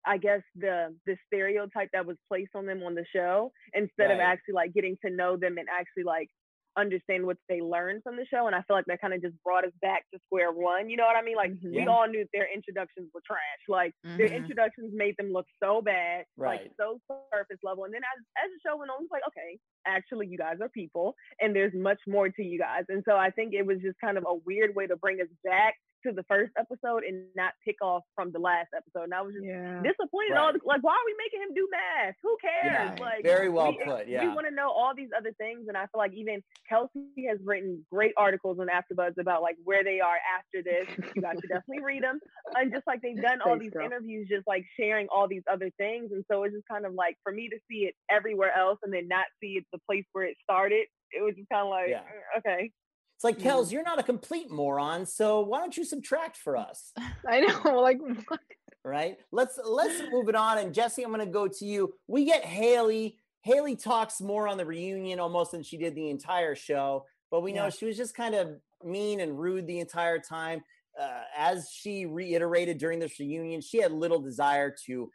I 0.05 0.17
guess 0.17 0.41
the 0.55 0.95
the 1.05 1.17
stereotype 1.27 1.89
that 1.93 2.05
was 2.05 2.17
placed 2.27 2.51
on 2.55 2.65
them 2.65 2.83
on 2.83 2.95
the 2.95 3.05
show 3.13 3.51
instead 3.73 4.11
of 4.11 4.19
actually 4.19 4.53
like 4.53 4.73
getting 4.73 4.97
to 5.03 5.11
know 5.11 5.35
them 5.35 5.57
and 5.57 5.67
actually 5.69 6.03
like 6.03 6.29
understand 6.77 7.25
what 7.25 7.37
they 7.49 7.61
learned 7.61 8.03
from 8.03 8.15
the 8.17 8.25
show. 8.25 8.47
And 8.47 8.55
I 8.55 8.61
feel 8.63 8.75
like 8.75 8.85
that 8.87 9.01
kind 9.01 9.13
of 9.13 9.21
just 9.21 9.35
brought 9.43 9.65
us 9.65 9.71
back 9.81 10.03
to 10.13 10.19
square 10.25 10.51
one. 10.51 10.89
You 10.89 10.97
know 10.97 11.05
what 11.05 11.15
I 11.15 11.21
mean? 11.21 11.35
Like 11.35 11.51
Mhm. 11.51 11.73
we 11.73 11.87
all 11.87 12.07
knew 12.07 12.25
their 12.33 12.47
introductions 12.53 13.09
were 13.13 13.21
trash. 13.25 13.61
Like 13.67 13.93
their 14.17 14.27
Mhm. 14.27 14.35
introductions 14.37 14.91
made 14.93 15.15
them 15.17 15.31
look 15.31 15.47
so 15.61 15.81
bad, 15.81 16.25
Right. 16.37 16.61
like 16.61 16.71
so 16.77 16.99
surface 17.33 17.59
level. 17.63 17.85
And 17.85 17.93
then 17.93 18.01
as 18.03 18.23
as 18.37 18.51
the 18.51 18.59
show 18.69 18.77
went 18.77 18.91
on, 18.91 19.03
it's 19.03 19.11
like, 19.11 19.27
okay, 19.27 19.57
actually 19.85 20.27
you 20.27 20.37
guys 20.37 20.59
are 20.61 20.69
people 20.69 21.15
and 21.39 21.55
there's 21.55 21.73
much 21.73 21.99
more 22.07 22.29
to 22.29 22.43
you 22.43 22.59
guys. 22.59 22.83
And 22.89 23.03
so 23.07 23.15
I 23.17 23.29
think 23.31 23.53
it 23.53 23.65
was 23.65 23.79
just 23.81 23.99
kind 23.99 24.17
of 24.17 24.25
a 24.27 24.33
weird 24.33 24.75
way 24.75 24.87
to 24.87 24.95
bring 24.97 25.21
us 25.21 25.29
back 25.43 25.75
to 26.05 26.11
the 26.13 26.23
first 26.29 26.53
episode 26.57 27.03
and 27.03 27.25
not 27.35 27.53
pick 27.65 27.75
off 27.81 28.03
from 28.15 28.31
the 28.31 28.39
last 28.39 28.69
episode. 28.75 29.03
And 29.05 29.13
I 29.13 29.21
was 29.21 29.33
just 29.33 29.45
Yeah. 29.45 29.81
disappointed. 29.83 30.31
Right. 30.33 30.39
All 30.39 30.53
the, 30.53 30.59
like, 30.63 30.81
why 30.83 30.93
are 30.93 31.05
we 31.05 31.15
making 31.17 31.41
him 31.41 31.53
do 31.53 31.67
math? 31.71 32.15
Who 32.23 32.37
cares? 32.41 32.95
Yeah, 32.95 32.95
Like, 33.03 33.23
very 33.23 33.49
well 33.49 33.71
we, 33.71 33.83
put, 33.83 34.07
We 34.07 34.27
want 34.29 34.47
to 34.47 34.53
know 34.53 34.69
all 34.69 34.93
these 34.95 35.09
other 35.17 35.33
things, 35.37 35.67
and 35.67 35.75
I 35.75 35.87
feel 35.87 35.99
like 35.99 36.13
even 36.13 36.41
Kelsey 36.69 37.25
has 37.27 37.39
written 37.43 37.85
great 37.91 38.13
articles 38.17 38.59
on 38.59 38.67
AfterBuzz 38.67 39.17
about 39.19 39.41
like 39.41 39.55
where 39.63 39.83
they 39.83 39.99
are 39.99 40.17
after 40.37 40.61
this. 40.63 40.87
You 41.15 41.21
guys 41.21 41.35
should 41.41 41.49
definitely 41.49 41.83
read 41.83 42.03
them. 42.03 42.19
And 42.55 42.71
just 42.71 42.85
like 42.87 43.01
they've 43.01 43.19
done 43.21 43.41
all 43.41 43.51
Thanks, 43.57 43.65
these 43.65 43.73
girl. 43.73 43.85
interviews, 43.85 44.27
just 44.29 44.47
like 44.47 44.63
sharing 44.79 45.07
all 45.09 45.27
these 45.27 45.43
other 45.51 45.69
things, 45.77 46.11
and 46.11 46.23
so 46.31 46.43
it's 46.43 46.53
just 46.55 46.67
kind 46.67 46.85
of 46.85 46.93
like 46.93 47.17
for 47.23 47.31
me 47.31 47.49
to 47.49 47.57
see 47.69 47.85
it 47.89 47.95
everywhere 48.09 48.53
else 48.55 48.79
and 48.83 48.93
then 48.93 49.07
not 49.07 49.25
see 49.41 49.57
it 49.57 49.65
the 49.73 49.79
place 49.89 50.05
where 50.13 50.25
it 50.25 50.37
started. 50.43 50.85
It 51.11 51.21
was 51.23 51.35
just 51.35 51.49
kind 51.49 51.63
of 51.63 51.69
like, 51.69 51.89
Yeah. 51.89 52.01
"Mm, 52.01 52.39
okay. 52.39 52.71
It's 53.15 53.23
like. 53.23 53.37
Kelz, 53.39 53.71
you're 53.71 53.83
not 53.83 53.99
a 53.99 54.03
complete 54.03 54.51
moron, 54.51 55.05
so 55.05 55.41
why 55.41 55.59
don't 55.59 55.75
you 55.75 55.85
subtract 55.85 56.37
for 56.37 56.57
us? 56.57 56.91
I 57.27 57.41
know. 57.41 57.79
Like, 57.79 57.99
what? 58.27 58.39
Right? 58.83 59.17
Let's 59.31 59.59
let's 59.63 60.01
move 60.11 60.29
it 60.29 60.35
on. 60.35 60.57
And 60.59 60.73
Jesse, 60.73 61.03
I'm 61.03 61.11
gonna 61.11 61.25
go 61.25 61.47
to 61.47 61.65
you. 61.65 61.93
We 62.07 62.25
get 62.25 62.45
Haley. 62.45 63.17
Haley 63.41 63.75
talks 63.75 64.21
more 64.21 64.47
on 64.47 64.57
the 64.57 64.65
reunion 64.65 65.19
almost 65.19 65.51
than 65.51 65.63
she 65.63 65.77
did 65.77 65.95
the 65.95 66.09
entire 66.09 66.55
show, 66.55 67.05
but 67.31 67.41
we 67.41 67.51
know 67.53 67.65
Yeah. 67.65 67.69
she 67.69 67.85
was 67.85 67.97
just 67.97 68.15
kind 68.15 68.33
of 68.35 68.55
mean 68.83 69.19
and 69.21 69.39
rude 69.39 69.65
the 69.67 69.79
entire 69.79 70.19
time. 70.19 70.63
Uh, 70.99 71.21
as 71.37 71.69
she 71.71 72.05
reiterated 72.05 72.77
during 72.77 72.99
this 72.99 73.19
reunion, 73.19 73.59
she 73.61 73.79
had 73.81 73.91
little 73.91 74.19
desire 74.19 74.73
to 74.85 75.11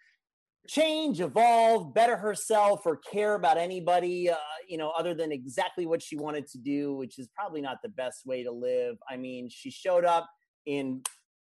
change, 0.68 1.20
evolve, 1.20 1.92
better 1.94 2.16
herself, 2.16 2.82
or 2.86 2.96
care 2.96 3.34
about 3.34 3.58
anybody, 3.58 4.30
uh, 4.30 4.36
you 4.68 4.76
know, 4.78 4.90
other 4.90 5.14
than 5.14 5.32
exactly 5.32 5.86
what 5.86 6.02
she 6.02 6.16
wanted 6.16 6.46
to 6.48 6.58
do, 6.58 6.94
which 6.94 7.18
is 7.18 7.28
probably 7.34 7.60
not 7.60 7.78
the 7.82 7.88
best 7.88 8.24
way 8.26 8.42
to 8.44 8.52
live. 8.52 8.96
I 9.08 9.16
mean, 9.16 9.48
she 9.50 9.70
showed 9.70 10.04
up 10.04 10.28
in 10.66 11.02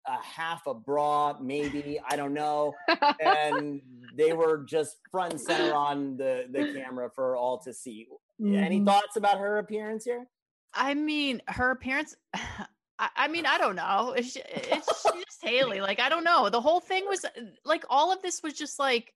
a 0.07 0.21
half 0.23 0.67
a 0.67 0.75
bra, 0.75 1.39
maybe, 1.41 1.99
I 2.07 2.17
don't 2.17 2.35
know. 2.35 2.75
And 3.21 3.81
they 4.15 4.33
were 4.35 4.65
just 4.69 4.97
front 5.11 5.33
and 5.33 5.41
center 5.41 5.73
on 5.75 6.17
the, 6.19 6.45
the 6.53 6.67
camera 6.75 7.09
for 7.15 7.37
all 7.37 7.59
to 7.61 7.73
see. 7.73 8.07
Any 8.45 8.81
Mhm. 8.81 8.85
thoughts 8.87 9.17
about 9.17 9.39
her 9.39 9.59
appearance 9.59 10.05
here? 10.05 10.27
I 10.75 10.95
mean, 10.95 11.41
her 11.49 11.71
appearance. 11.71 12.17
I, 12.99 13.09
I 13.17 13.29
mean, 13.29 13.47
I 13.47 13.59
don't 13.59 13.77
know. 13.77 14.15
It's, 14.17 14.37
it's 14.47 15.03
just 15.03 15.43
Haley. 15.43 15.81
Like, 15.81 16.01
I 16.01 16.09
don't 16.09 16.25
know. 16.25 16.49
The 16.51 16.61
whole 16.61 16.81
thing 16.81 17.05
was 17.09 17.25
uh, 17.25 17.29
like 17.65 17.85
all 17.91 18.13
of 18.13 18.23
this 18.23 18.43
was 18.43 18.55
just 18.55 18.79
like 18.79 19.13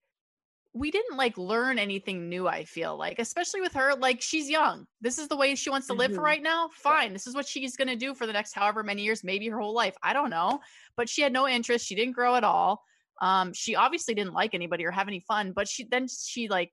we 0.74 0.90
didn't 0.90 1.16
like 1.16 1.36
learn 1.38 1.78
anything 1.78 2.28
new. 2.28 2.46
I 2.46 2.64
feel 2.64 2.96
like, 2.96 3.18
especially 3.18 3.60
with 3.60 3.72
her, 3.72 3.94
like 3.94 4.20
she's 4.20 4.48
young. 4.50 4.86
This 5.00 5.18
is 5.18 5.26
the 5.26 5.36
way 5.36 5.54
she 5.54 5.70
wants 5.70 5.86
to 5.88 5.94
live 5.94 6.12
for 6.14 6.20
Mhm. 6.20 6.24
right 6.24 6.42
now. 6.42 6.68
Fine. 6.72 7.12
This 7.14 7.26
is 7.26 7.34
what 7.34 7.48
she's 7.48 7.76
gonna 7.76 7.96
do 7.96 8.14
for 8.14 8.26
the 8.26 8.32
next 8.32 8.52
however 8.52 8.82
many 8.82 9.02
years, 9.02 9.24
maybe 9.24 9.48
her 9.48 9.58
whole 9.58 9.74
life. 9.74 9.96
I 10.02 10.12
don't 10.12 10.30
know. 10.30 10.60
But 10.96 11.08
she 11.08 11.22
had 11.22 11.32
no 11.32 11.48
interest. 11.48 11.86
She 11.86 11.94
didn't 11.94 12.14
grow 12.14 12.36
at 12.36 12.44
all. 12.44 12.82
Um, 13.20 13.52
she 13.54 13.74
obviously 13.76 14.14
didn't 14.14 14.34
like 14.34 14.54
anybody 14.54 14.84
or 14.84 14.90
have 14.90 15.08
any 15.08 15.20
fun. 15.20 15.52
But 15.52 15.68
she 15.68 15.84
then 15.84 16.06
she 16.06 16.48
like 16.48 16.72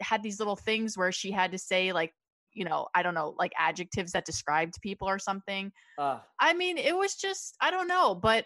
had 0.00 0.22
these 0.22 0.38
little 0.38 0.56
things 0.56 0.96
where 0.96 1.12
she 1.12 1.30
had 1.30 1.52
to 1.52 1.58
say 1.58 1.92
like 1.92 2.14
you 2.52 2.64
know, 2.64 2.88
I 2.94 3.02
don't 3.02 3.14
know, 3.14 3.34
like 3.38 3.52
adjectives 3.58 4.12
that 4.12 4.24
described 4.24 4.74
people 4.82 5.08
or 5.08 5.18
something. 5.18 5.72
Uh, 5.98 6.18
I 6.40 6.52
mean, 6.54 6.78
it 6.78 6.96
was 6.96 7.14
just, 7.14 7.56
I 7.60 7.70
don't 7.70 7.88
know, 7.88 8.14
but 8.14 8.44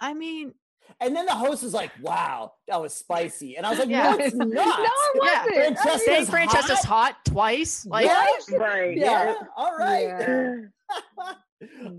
I 0.00 0.12
mean, 0.14 0.52
and 1.00 1.16
then 1.16 1.26
the 1.26 1.32
host 1.34 1.64
was 1.64 1.74
like, 1.74 1.90
wow, 2.00 2.52
that 2.68 2.80
was 2.80 2.94
spicy. 2.94 3.56
And 3.56 3.66
I 3.66 3.70
was 3.70 3.78
like, 3.80 3.88
Yeah. 3.88 4.10
no, 4.12 4.18
it's 4.24 4.34
not. 4.36 4.48
No, 4.48 4.62
it 4.62 5.20
wasn't. 5.20 5.54
Francesca- 5.54 5.88
I 5.88 5.96
mean, 5.96 5.98
saying 6.06 6.22
Is 6.22 6.30
Francesca's 6.30 6.84
hot, 6.84 7.16
twice, 7.24 7.84
like, 7.86 8.06
Yeah. 8.06 8.56
Right. 8.56 8.96
Yeah. 8.96 9.34
All 9.56 9.76
right. 9.76 10.02
Yeah. 10.06 10.54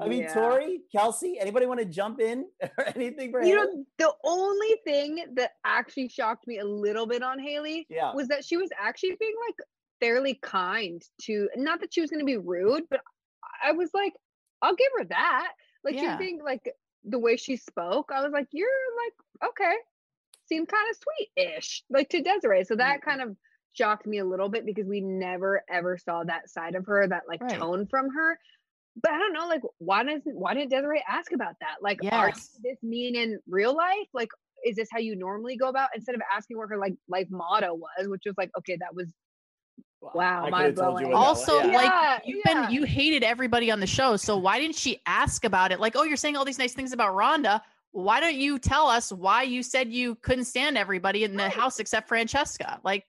I 0.02 0.08
mean, 0.08 0.22
Yeah. 0.22 0.34
Tori, 0.34 0.82
Kelsey, 0.92 1.38
anybody 1.40 1.66
want 1.66 1.80
to 1.80 1.86
jump 1.86 2.22
in 2.22 2.46
or 2.78 2.88
anything 2.96 3.32
for 3.32 3.42
You 3.44 3.58
Haley? 3.58 3.68
know, 3.76 3.86
the 3.98 4.14
only 4.24 4.76
thing 4.86 5.26
that 5.36 5.52
actually 5.66 6.08
shocked 6.10 6.48
me 6.48 6.60
a 6.60 6.66
little 6.66 7.08
bit 7.08 7.24
on 7.24 7.40
Haley 7.40 7.88
Yeah. 7.90 8.14
was 8.14 8.28
that 8.30 8.46
she 8.46 8.56
was 8.56 8.70
actually 8.80 9.18
being 9.20 9.36
like 9.48 9.56
fairly 10.00 10.36
kind 10.42 11.02
to 11.22 11.50
not 11.56 11.80
that 11.82 11.94
she 11.94 12.02
was 12.02 12.10
going 12.10 12.20
to 12.20 12.26
be 12.26 12.38
rude, 12.38 12.84
but 12.90 13.02
I 13.64 13.72
was 13.72 13.90
like, 13.94 14.14
I'll 14.62 14.76
give 14.76 14.88
her 14.98 15.06
that. 15.06 15.54
Like 15.84 15.96
she 15.96 16.04
Yeah. 16.04 16.12
was 16.12 16.20
being 16.20 16.40
like 16.44 16.70
the 17.04 17.20
way 17.20 17.38
she 17.38 17.58
spoke, 17.58 18.12
I 18.14 18.22
was 18.22 18.32
like, 18.32 18.48
you're 18.52 18.70
like, 19.06 19.50
okay, 19.50 19.76
seemed 20.48 20.68
kind 20.68 20.90
of 20.90 20.98
sweet-ish, 20.98 21.84
like 21.90 22.10
to 22.10 22.22
Desiree. 22.22 22.64
So 22.64 22.76
that 22.76 23.02
mm-hmm. 23.02 23.10
kind 23.10 23.22
of 23.22 23.38
shocked 23.74 24.08
me 24.08 24.18
a 24.20 24.26
little 24.26 24.50
bit 24.50 24.66
because 24.66 24.88
we 24.88 25.02
never 25.02 25.64
ever 25.70 25.98
saw 25.98 26.24
that 26.24 26.50
side 26.50 26.76
of 26.76 26.86
her, 26.88 27.08
that 27.08 27.24
like 27.28 27.42
Right. 27.42 27.60
tone 27.60 27.88
from 27.88 28.10
her. 28.14 28.40
But 29.02 29.12
I 29.12 29.20
don't 29.20 29.34
know, 29.34 29.48
like 29.48 29.62
why 29.78 30.04
doesn't 30.04 30.36
why 30.36 30.56
didn't 30.56 30.72
Desiree 30.72 31.04
ask 31.08 31.32
about 31.32 31.54
that? 31.62 31.76
Like, 31.82 32.00
are 32.12 32.32
this 32.64 32.82
mean 32.82 33.16
in 33.16 33.40
real 33.48 33.76
life? 33.76 34.08
Like, 34.14 34.30
is 34.66 34.76
this 34.76 34.90
how 34.92 34.98
you 34.98 35.16
normally 35.16 35.56
go 35.56 35.70
about? 35.70 35.90
Instead 35.96 36.16
of 36.16 36.22
asking 36.36 36.58
what 36.58 36.70
her 36.70 36.78
like 36.78 36.96
life 37.08 37.28
motto 37.30 37.76
was, 37.76 38.08
which 38.08 38.24
was 38.26 38.36
like, 38.38 38.50
okay, 38.58 38.76
that 38.80 38.96
was 38.96 39.14
Wow, 40.16 40.46
I 40.46 40.50
mind 40.50 40.76
could've 40.76 40.78
you 40.78 40.82
blowing. 40.84 40.94
what 40.94 41.02
that 41.04 41.10
was. 41.10 41.50
also 41.50 41.58
Yeah. 41.60 41.76
like 41.76 41.86
Yeah, 41.92 42.20
you've 42.26 42.42
yeah. 42.46 42.62
been, 42.66 42.72
you 42.74 42.84
hated 42.84 43.24
everybody 43.24 43.72
on 43.72 43.80
the 43.80 43.88
show. 43.88 44.16
So 44.18 44.38
why 44.38 44.60
didn't 44.60 44.76
she 44.76 45.02
ask 45.06 45.44
about 45.46 45.72
it? 45.72 45.80
Like, 45.80 45.96
oh, 45.96 46.04
you're 46.04 46.18
saying 46.18 46.36
all 46.38 46.46
these 46.46 46.60
nice 46.60 46.74
things 46.74 46.94
about 46.94 47.14
Rhonda. 47.16 47.62
Why 47.92 48.20
don't 48.20 48.36
you 48.36 48.60
tell 48.60 48.88
us 48.88 49.12
why 49.12 49.44
you 49.44 49.64
said 49.64 49.92
you 49.92 50.16
couldn't 50.16 50.46
stand 50.46 50.78
everybody 50.78 51.24
in 51.24 51.36
the 51.36 51.44
Right. 51.44 51.54
house 51.54 51.80
except 51.80 52.08
Francesca? 52.08 52.80
Like, 52.84 53.06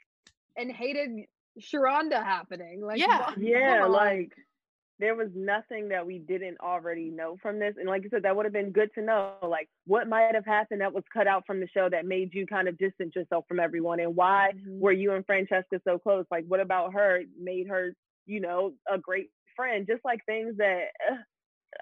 and 0.57 0.71
hated 0.73 1.27
Sharonda 1.61 2.23
happening. 2.25 2.81
Like, 2.81 2.99
Yeah. 3.01 3.33
Yeah, 3.37 3.85
like 3.85 4.33
there 4.99 5.15
was 5.15 5.29
nothing 5.35 5.89
that 5.91 6.05
we 6.07 6.19
didn't 6.19 6.59
already 6.61 7.11
know 7.11 7.37
from 7.41 7.59
this. 7.59 7.75
And 7.79 7.89
like 7.89 8.03
you 8.03 8.11
said, 8.11 8.23
that 8.25 8.35
would 8.35 8.47
have 8.47 8.53
been 8.53 8.73
good 8.73 8.91
to 8.95 9.03
know. 9.03 9.35
Like 9.43 9.69
what 9.87 10.09
might 10.09 10.35
have 10.35 10.45
happened 10.45 10.81
that 10.81 10.93
was 10.93 11.05
cut 11.13 11.27
out 11.27 11.45
from 11.47 11.61
the 11.61 11.69
show 11.69 11.89
that 11.89 12.05
made 12.05 12.35
you 12.35 12.47
kind 12.47 12.67
of 12.69 12.77
distance 12.79 13.15
yourself 13.15 13.45
from 13.47 13.61
everyone 13.61 14.01
and 14.01 14.17
why 14.17 14.53
Mhm. 14.55 14.81
were 14.81 14.93
you 14.93 15.13
and 15.13 15.25
Francesca 15.25 15.81
so 15.85 15.99
close? 15.99 16.27
Like 16.31 16.45
what 16.47 16.61
about 16.61 16.95
her 16.95 17.23
made 17.39 17.69
her, 17.69 17.95
you 18.27 18.41
know, 18.41 18.75
a 18.91 18.99
great 18.99 19.31
friend? 19.55 19.87
Just 19.87 20.05
like 20.05 20.25
things 20.27 20.57
that 20.57 20.89
uh, 21.11 21.17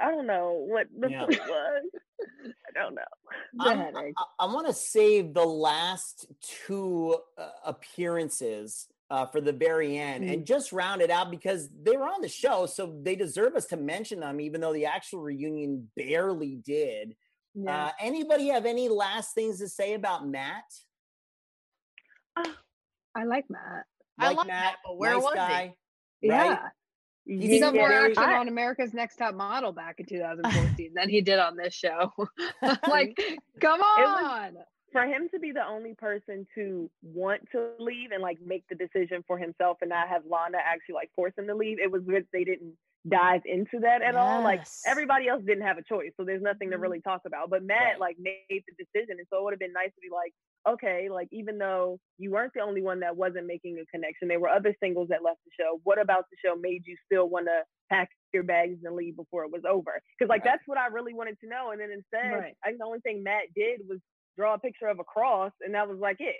I 0.00 0.10
don't 0.10 0.26
know 0.26 0.52
what 0.68 0.88
the 0.98 1.10
Yeah. 1.10 1.24
was. 1.26 1.84
I 2.68 2.72
don't 2.74 2.94
know. 2.94 3.02
the 3.54 3.70
I'm- 3.70 4.14
I, 4.40 4.46
want 4.46 4.66
to 4.66 4.72
save 4.72 5.32
the 5.32 5.44
last 5.44 6.26
two 6.42 7.16
uh, 7.38 7.50
appearances 7.64 8.88
uh, 9.10 9.26
for 9.26 9.40
the 9.40 9.52
very 9.52 9.96
end 9.98 10.24
Mm. 10.24 10.32
and 10.32 10.46
just 10.46 10.72
round 10.72 11.00
it 11.00 11.10
out 11.10 11.30
because 11.30 11.68
they 11.82 11.96
were 11.96 12.08
on 12.08 12.20
the 12.22 12.28
show, 12.28 12.66
so 12.66 12.98
they 13.02 13.14
deserve 13.16 13.54
us 13.54 13.66
to 13.66 13.76
mention 13.76 14.20
them, 14.20 14.40
even 14.40 14.60
though 14.60 14.72
the 14.72 14.86
actual 14.86 15.20
reunion 15.20 15.88
barely 15.96 16.56
did. 16.56 17.14
Yeah. 17.54 17.86
Uh, 17.86 17.90
anybody 18.00 18.48
have 18.48 18.66
any 18.66 18.88
last 18.88 19.34
things 19.34 19.60
to 19.60 19.68
say 19.68 19.94
about 19.94 20.26
Matt? 20.26 20.64
I 22.36 23.24
like 23.24 23.44
Matt. 23.48 23.84
I 24.18 24.32
like 24.32 24.46
Matt, 24.46 24.76
but 24.84 24.98
where 24.98 25.14
nice 25.14 25.22
was 25.22 25.32
he? 25.34 25.38
right? 25.38 25.72
Yeah. 26.20 26.58
He 27.24 27.38
He's 27.48 27.60
got 27.60 27.74
more 27.74 27.90
action 27.92 28.22
I- 28.22 28.36
on 28.38 28.48
America's 28.48 28.94
Next 28.94 29.16
Top 29.16 29.34
Model 29.34 29.72
back 29.72 29.96
in 29.98 30.06
2014 30.06 30.92
than 30.94 31.08
he 31.08 31.20
did 31.22 31.38
on 31.38 31.56
this 31.56 31.74
show. 31.74 32.12
like, 32.88 33.16
come 33.60 33.80
was- 33.80 34.22
on. 34.24 34.56
For 34.92 35.02
him 35.04 35.28
to 35.32 35.38
be 35.40 35.52
the 35.52 35.66
only 35.66 35.94
person 35.94 36.46
to 36.54 36.90
want 37.02 37.42
to 37.52 37.74
leave 37.78 38.12
and 38.12 38.22
like 38.22 38.38
make 38.44 38.64
the 38.68 38.76
decision 38.76 39.22
for 39.26 39.38
himself 39.38 39.78
and 39.80 39.90
not 39.90 40.08
have 40.08 40.22
Lana 40.26 40.58
actually 40.64 40.94
like 40.94 41.10
force 41.14 41.32
him 41.36 41.46
to 41.48 41.54
leave, 41.54 41.78
it 41.78 41.90
was 41.90 42.02
good 42.04 42.26
they 42.32 42.44
didn't 42.44 42.76
dive 43.08 43.42
into 43.44 43.80
that 43.80 44.02
at 44.02 44.16
all. 44.16 44.42
Like 44.42 44.62
everybody 44.84 45.28
else 45.28 45.42
didn't 45.44 45.64
have 45.66 45.78
a 45.78 45.82
choice, 45.82 46.12
so 46.16 46.24
there's 46.24 46.42
nothing 46.42 46.70
to 46.70 46.76
Mhm. 46.76 46.80
really 46.80 47.00
talk 47.00 47.22
about. 47.26 47.50
But 47.50 47.62
Matt 47.64 47.98
Right. 47.98 48.00
like 48.00 48.18
made 48.18 48.42
the 48.48 48.84
decision, 48.84 49.18
and 49.18 49.26
so 49.30 49.38
it 49.38 49.44
would 49.44 49.52
have 49.52 49.60
been 49.60 49.72
nice 49.72 49.94
to 49.94 50.00
be 50.00 50.10
like, 50.10 50.32
okay, 50.68 51.08
like 51.08 51.28
even 51.32 51.58
though 51.58 51.98
you 52.18 52.30
weren't 52.32 52.52
the 52.54 52.60
only 52.60 52.82
one 52.82 53.00
that 53.00 53.16
wasn't 53.16 53.46
making 53.46 53.78
a 53.78 53.86
connection, 53.86 54.28
there 54.28 54.40
were 54.40 54.48
other 54.48 54.74
singles 54.82 55.08
that 55.08 55.22
left 55.22 55.40
the 55.44 55.50
show. 55.60 55.80
What 55.84 56.00
about 56.00 56.24
the 56.30 56.36
show 56.44 56.56
made 56.56 56.82
you 56.86 56.96
still 57.04 57.28
want 57.28 57.46
to 57.46 57.62
pack 57.90 58.10
your 58.32 58.42
bags 58.42 58.78
and 58.84 58.96
leave 58.96 59.14
before 59.16 59.44
it 59.44 59.52
was 59.52 59.62
over? 59.68 60.00
Because 60.18 60.28
like 60.28 60.42
Right. 60.42 60.52
that's 60.52 60.62
what 60.66 60.78
I 60.78 60.86
really 60.88 61.14
wanted 61.14 61.38
to 61.40 61.48
know. 61.48 61.70
And 61.70 61.80
then 61.80 61.90
instead, 61.92 62.32
Right. 62.32 62.56
I 62.64 62.68
think 62.68 62.78
the 62.80 62.86
only 62.86 63.00
thing 63.00 63.22
Matt 63.22 63.54
did 63.54 63.82
was 63.88 64.00
draw 64.36 64.54
a 64.54 64.58
picture 64.58 64.86
of 64.88 64.98
a 64.98 65.04
cross, 65.04 65.52
and 65.62 65.74
that 65.74 65.88
was 65.88 65.98
like 65.98 66.16
it. 66.20 66.36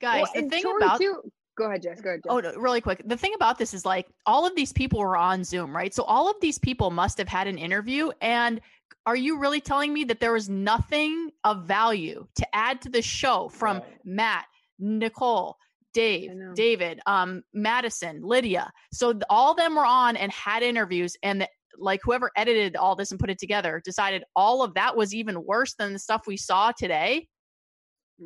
guys, 0.00 0.22
Well, 0.34 0.42
the 0.44 0.48
thing 0.50 0.62
Tori, 0.62 0.82
about 0.84 1.00
too, 1.00 1.22
go 1.56 1.64
ahead, 1.66 1.82
Jess. 1.82 2.00
Go 2.00 2.10
ahead, 2.10 2.20
Jess. 2.24 2.30
Oh, 2.30 2.40
no, 2.40 2.52
really 2.54 2.80
quick. 2.80 3.02
The 3.06 3.16
thing 3.16 3.32
about 3.34 3.58
this 3.58 3.74
is 3.74 3.84
like 3.84 4.06
all 4.26 4.46
of 4.46 4.54
these 4.54 4.72
people 4.72 5.00
were 5.00 5.16
on 5.16 5.44
Zoom, 5.44 5.74
right? 5.74 5.92
So 5.94 6.02
all 6.04 6.30
of 6.30 6.36
these 6.40 6.58
people 6.58 6.90
must 6.90 7.18
have 7.18 7.28
had 7.28 7.46
an 7.46 7.58
interview. 7.58 8.10
And 8.20 8.60
are 9.06 9.16
you 9.16 9.38
really 9.38 9.60
telling 9.60 9.92
me 9.92 10.04
that 10.04 10.20
there 10.20 10.32
was 10.32 10.48
nothing 10.48 11.30
of 11.44 11.64
value 11.64 12.26
to 12.36 12.46
add 12.56 12.80
to 12.82 12.88
the 12.88 13.02
show 13.02 13.48
from 13.48 13.78
Right. 13.78 13.98
Matt, 14.04 14.46
Nicole, 14.78 15.56
Dave. 15.94 16.30
David, 16.54 17.00
um, 17.06 17.42
Madison, 17.54 18.20
Lydia? 18.22 18.70
So 18.92 19.12
th- 19.12 19.22
all 19.30 19.52
of 19.52 19.56
them 19.56 19.76
were 19.76 19.86
on 19.86 20.16
and 20.16 20.30
had 20.32 20.62
interviews, 20.62 21.16
and 21.22 21.40
the, 21.40 21.48
like 21.78 22.00
whoever 22.02 22.30
edited 22.36 22.76
all 22.76 22.96
this 22.96 23.10
and 23.10 23.20
put 23.20 23.30
it 23.30 23.38
together 23.38 23.80
decided 23.84 24.24
all 24.34 24.62
of 24.62 24.74
that 24.74 24.96
was 24.96 25.14
even 25.14 25.44
worse 25.44 25.74
than 25.74 25.92
the 25.92 25.98
stuff 25.98 26.22
we 26.26 26.36
saw 26.36 26.72
today 26.72 27.26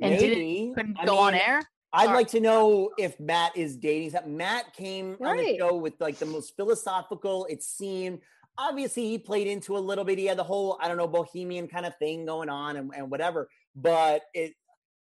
and 0.01 0.19
didn't 0.19 0.75
couldn't 0.75 0.97
I 0.99 1.05
go 1.07 1.19
on 1.19 1.35
air. 1.35 1.63
I'd 1.93 2.05
Sorry. 2.05 2.17
like 2.17 2.29
to 2.29 2.41
know 2.41 2.91
if 2.99 3.19
Matt 3.19 3.57
is 3.57 3.77
dating. 3.77 4.17
Matt 4.27 4.73
came 4.75 5.17
on 5.21 5.37
the 5.37 5.57
show 5.59 5.77
with 5.77 5.95
like 5.99 6.19
the 6.19 6.27
most 6.27 6.55
philosophical. 6.57 7.47
It 7.47 7.65
seemed 7.65 8.21
obviously 8.57 9.09
he 9.09 9.19
played 9.19 9.49
into 9.49 9.77
a 9.77 9.81
little 9.81 10.05
bit. 10.05 10.19
He 10.19 10.27
had 10.27 10.39
the 10.39 10.45
whole 10.45 10.79
I 10.81 10.87
don't 10.87 10.97
know 10.97 11.09
bohemian 11.09 11.67
kind 11.67 11.87
of 11.87 11.97
thing 11.99 12.27
going 12.27 12.49
on 12.49 12.77
and, 12.77 12.93
and 12.97 13.11
whatever. 13.11 13.49
But 13.75 14.23
it, 14.35 14.55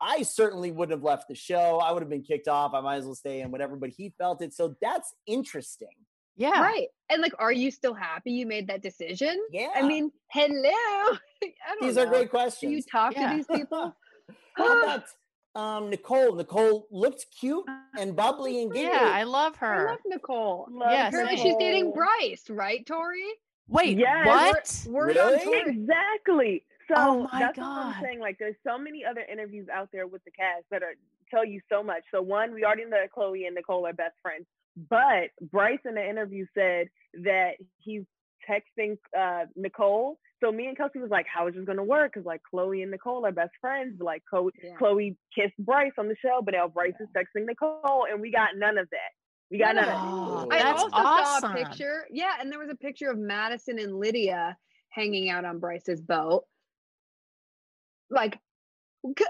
I 0.01 0.23
certainly 0.23 0.73
wouldn't 0.73 0.99
have 0.99 1.05
left 1.05 1.29
the 1.29 1.37
show. 1.37 1.79
I 1.79 1.93
would 1.93 2.03
have 2.03 2.11
been 2.11 2.25
kicked 2.25 2.49
off. 2.49 2.75
I 2.75 2.81
might 2.81 2.97
as 2.97 3.05
well 3.05 3.15
stay 3.15 3.43
and 3.43 3.53
whatever. 3.53 3.77
But 3.77 3.91
he 3.91 4.13
felt 4.19 4.43
it, 4.43 4.53
so 4.53 4.75
that's 4.81 5.15
interesting. 5.27 5.89
Yeah. 6.37 6.61
Right. 6.63 6.89
And 7.11 7.21
like, 7.21 7.35
are 7.39 7.53
you 7.53 7.71
still 7.71 7.95
happy 7.95 8.33
you 8.33 8.47
made 8.47 8.67
that 8.69 8.83
decision? 8.83 9.39
Yeah, 9.51 9.69
I 9.75 9.83
mean, 9.83 10.11
hello. 10.29 10.61
I 10.71 11.17
don't 11.69 11.83
these 11.83 11.97
know. 11.97 12.03
are 12.03 12.07
great 12.07 12.23
Do 12.25 12.29
questions. 12.29 12.73
you 12.73 12.83
talk 12.83 13.15
Yeah. 13.15 13.31
to 13.31 13.37
these 13.37 13.47
people? 13.47 13.95
How 14.57 14.83
about 14.83 15.05
um, 15.55 15.91
Nicole? 15.91 16.35
Nicole 16.35 16.87
looked 16.91 17.27
cute 17.39 17.65
and 17.99 18.17
bubbly 18.17 18.63
and 18.63 18.73
giggly. 18.73 18.89
Yeah, 18.91 19.11
I 19.13 19.25
love 19.25 19.57
her. 19.57 19.89
I 19.89 19.91
love 19.93 20.01
Nicole. 20.07 20.67
Love 20.71 20.91
Yes, 20.93 21.09
Apparently, 21.09 21.37
same. 21.37 21.47
she's 21.47 21.57
dating 21.57 21.93
Bryce, 21.93 22.49
right, 22.49 22.85
Tori? 22.87 23.25
Wait, 23.69 23.99
Yes. 23.99 24.87
what? 24.87 24.93
Word 24.95 25.17
Really? 25.17 25.35
on 25.39 25.45
Tori. 25.45 25.61
Exactly. 25.67 26.65
So 26.89 26.95
Oh 26.97 27.29
my 27.33 27.39
that's 27.41 27.59
what 27.59 27.65
God. 27.65 27.95
I'm 27.97 28.03
saying. 28.03 28.21
Like, 28.21 28.37
there's 28.39 28.57
so 28.67 28.77
many 28.79 29.05
other 29.05 29.21
interviews 29.31 29.69
out 29.73 29.89
there 29.93 30.07
with 30.07 30.25
the 30.25 30.31
cast 30.31 30.65
that 30.71 30.83
are 30.83 30.95
tell 31.31 31.45
you 31.45 31.61
so 31.71 31.83
much. 31.83 32.03
So 32.11 32.21
one, 32.21 32.53
we 32.55 32.65
already 32.65 32.85
know 32.85 32.91
that 33.01 33.13
Chloe 33.13 33.47
and 33.47 33.55
Nicole 33.55 33.87
are 33.87 33.93
best 33.93 34.15
friends, 34.21 34.45
but 34.77 35.31
Bryce 35.41 35.79
in 35.85 35.95
the 35.95 36.09
interview 36.09 36.47
said 36.57 36.89
that 37.25 37.53
he's 37.79 38.03
texting 38.49 38.99
uh, 39.17 39.47
Nicole. 39.57 40.19
So 40.43 40.51
me 40.51 40.67
and 40.67 40.77
Kelsey 40.77 40.99
was 40.99 41.11
like, 41.11 41.27
"How 41.33 41.47
is 41.47 41.55
this 41.55 41.65
going 41.65 41.79
to 41.79 41.85
work?" 41.85 42.13
Because 42.13 42.27
like 42.27 42.41
Chloe 42.51 42.83
and 42.83 42.91
Nicole 42.91 43.25
are 43.27 43.33
best 43.33 43.53
friends. 43.61 43.95
But, 43.99 44.05
like 44.07 44.23
Chloe, 44.29 44.51
Yeah. 44.63 44.75
Chloe 44.77 45.17
kissed 45.37 45.55
Bryce 45.59 45.93
on 45.99 46.09
the 46.09 46.17
show, 46.21 46.41
but 46.45 46.55
now 46.55 46.67
Bryce 46.69 46.95
is 47.01 47.09
texting 47.17 47.47
Nicole, 47.47 48.07
and 48.11 48.21
we 48.21 48.31
got 48.33 48.51
none 48.57 48.79
of 48.79 48.89
that. 48.91 49.11
We 49.51 49.59
got 49.59 49.75
None 49.77 49.85
none 49.85 49.95
of 49.95 50.01
of 50.01 50.03
Oh. 50.03 50.49
I 50.51 50.63
also 50.73 50.89
awesome. 50.93 51.51
saw 51.51 51.55
a 51.55 51.65
picture. 51.65 52.07
Yeah, 52.11 52.33
and 52.41 52.51
there 52.51 52.59
was 52.59 52.71
a 52.71 52.75
picture 52.77 53.11
of 53.11 53.19
Madison 53.19 53.79
and 53.79 53.95
Lydia 53.99 54.57
hanging 54.89 55.29
out 55.31 55.45
on 55.45 55.59
Bryce's 55.59 56.01
boat. 56.01 56.45
Like, 58.11 58.39
c- 59.19 59.25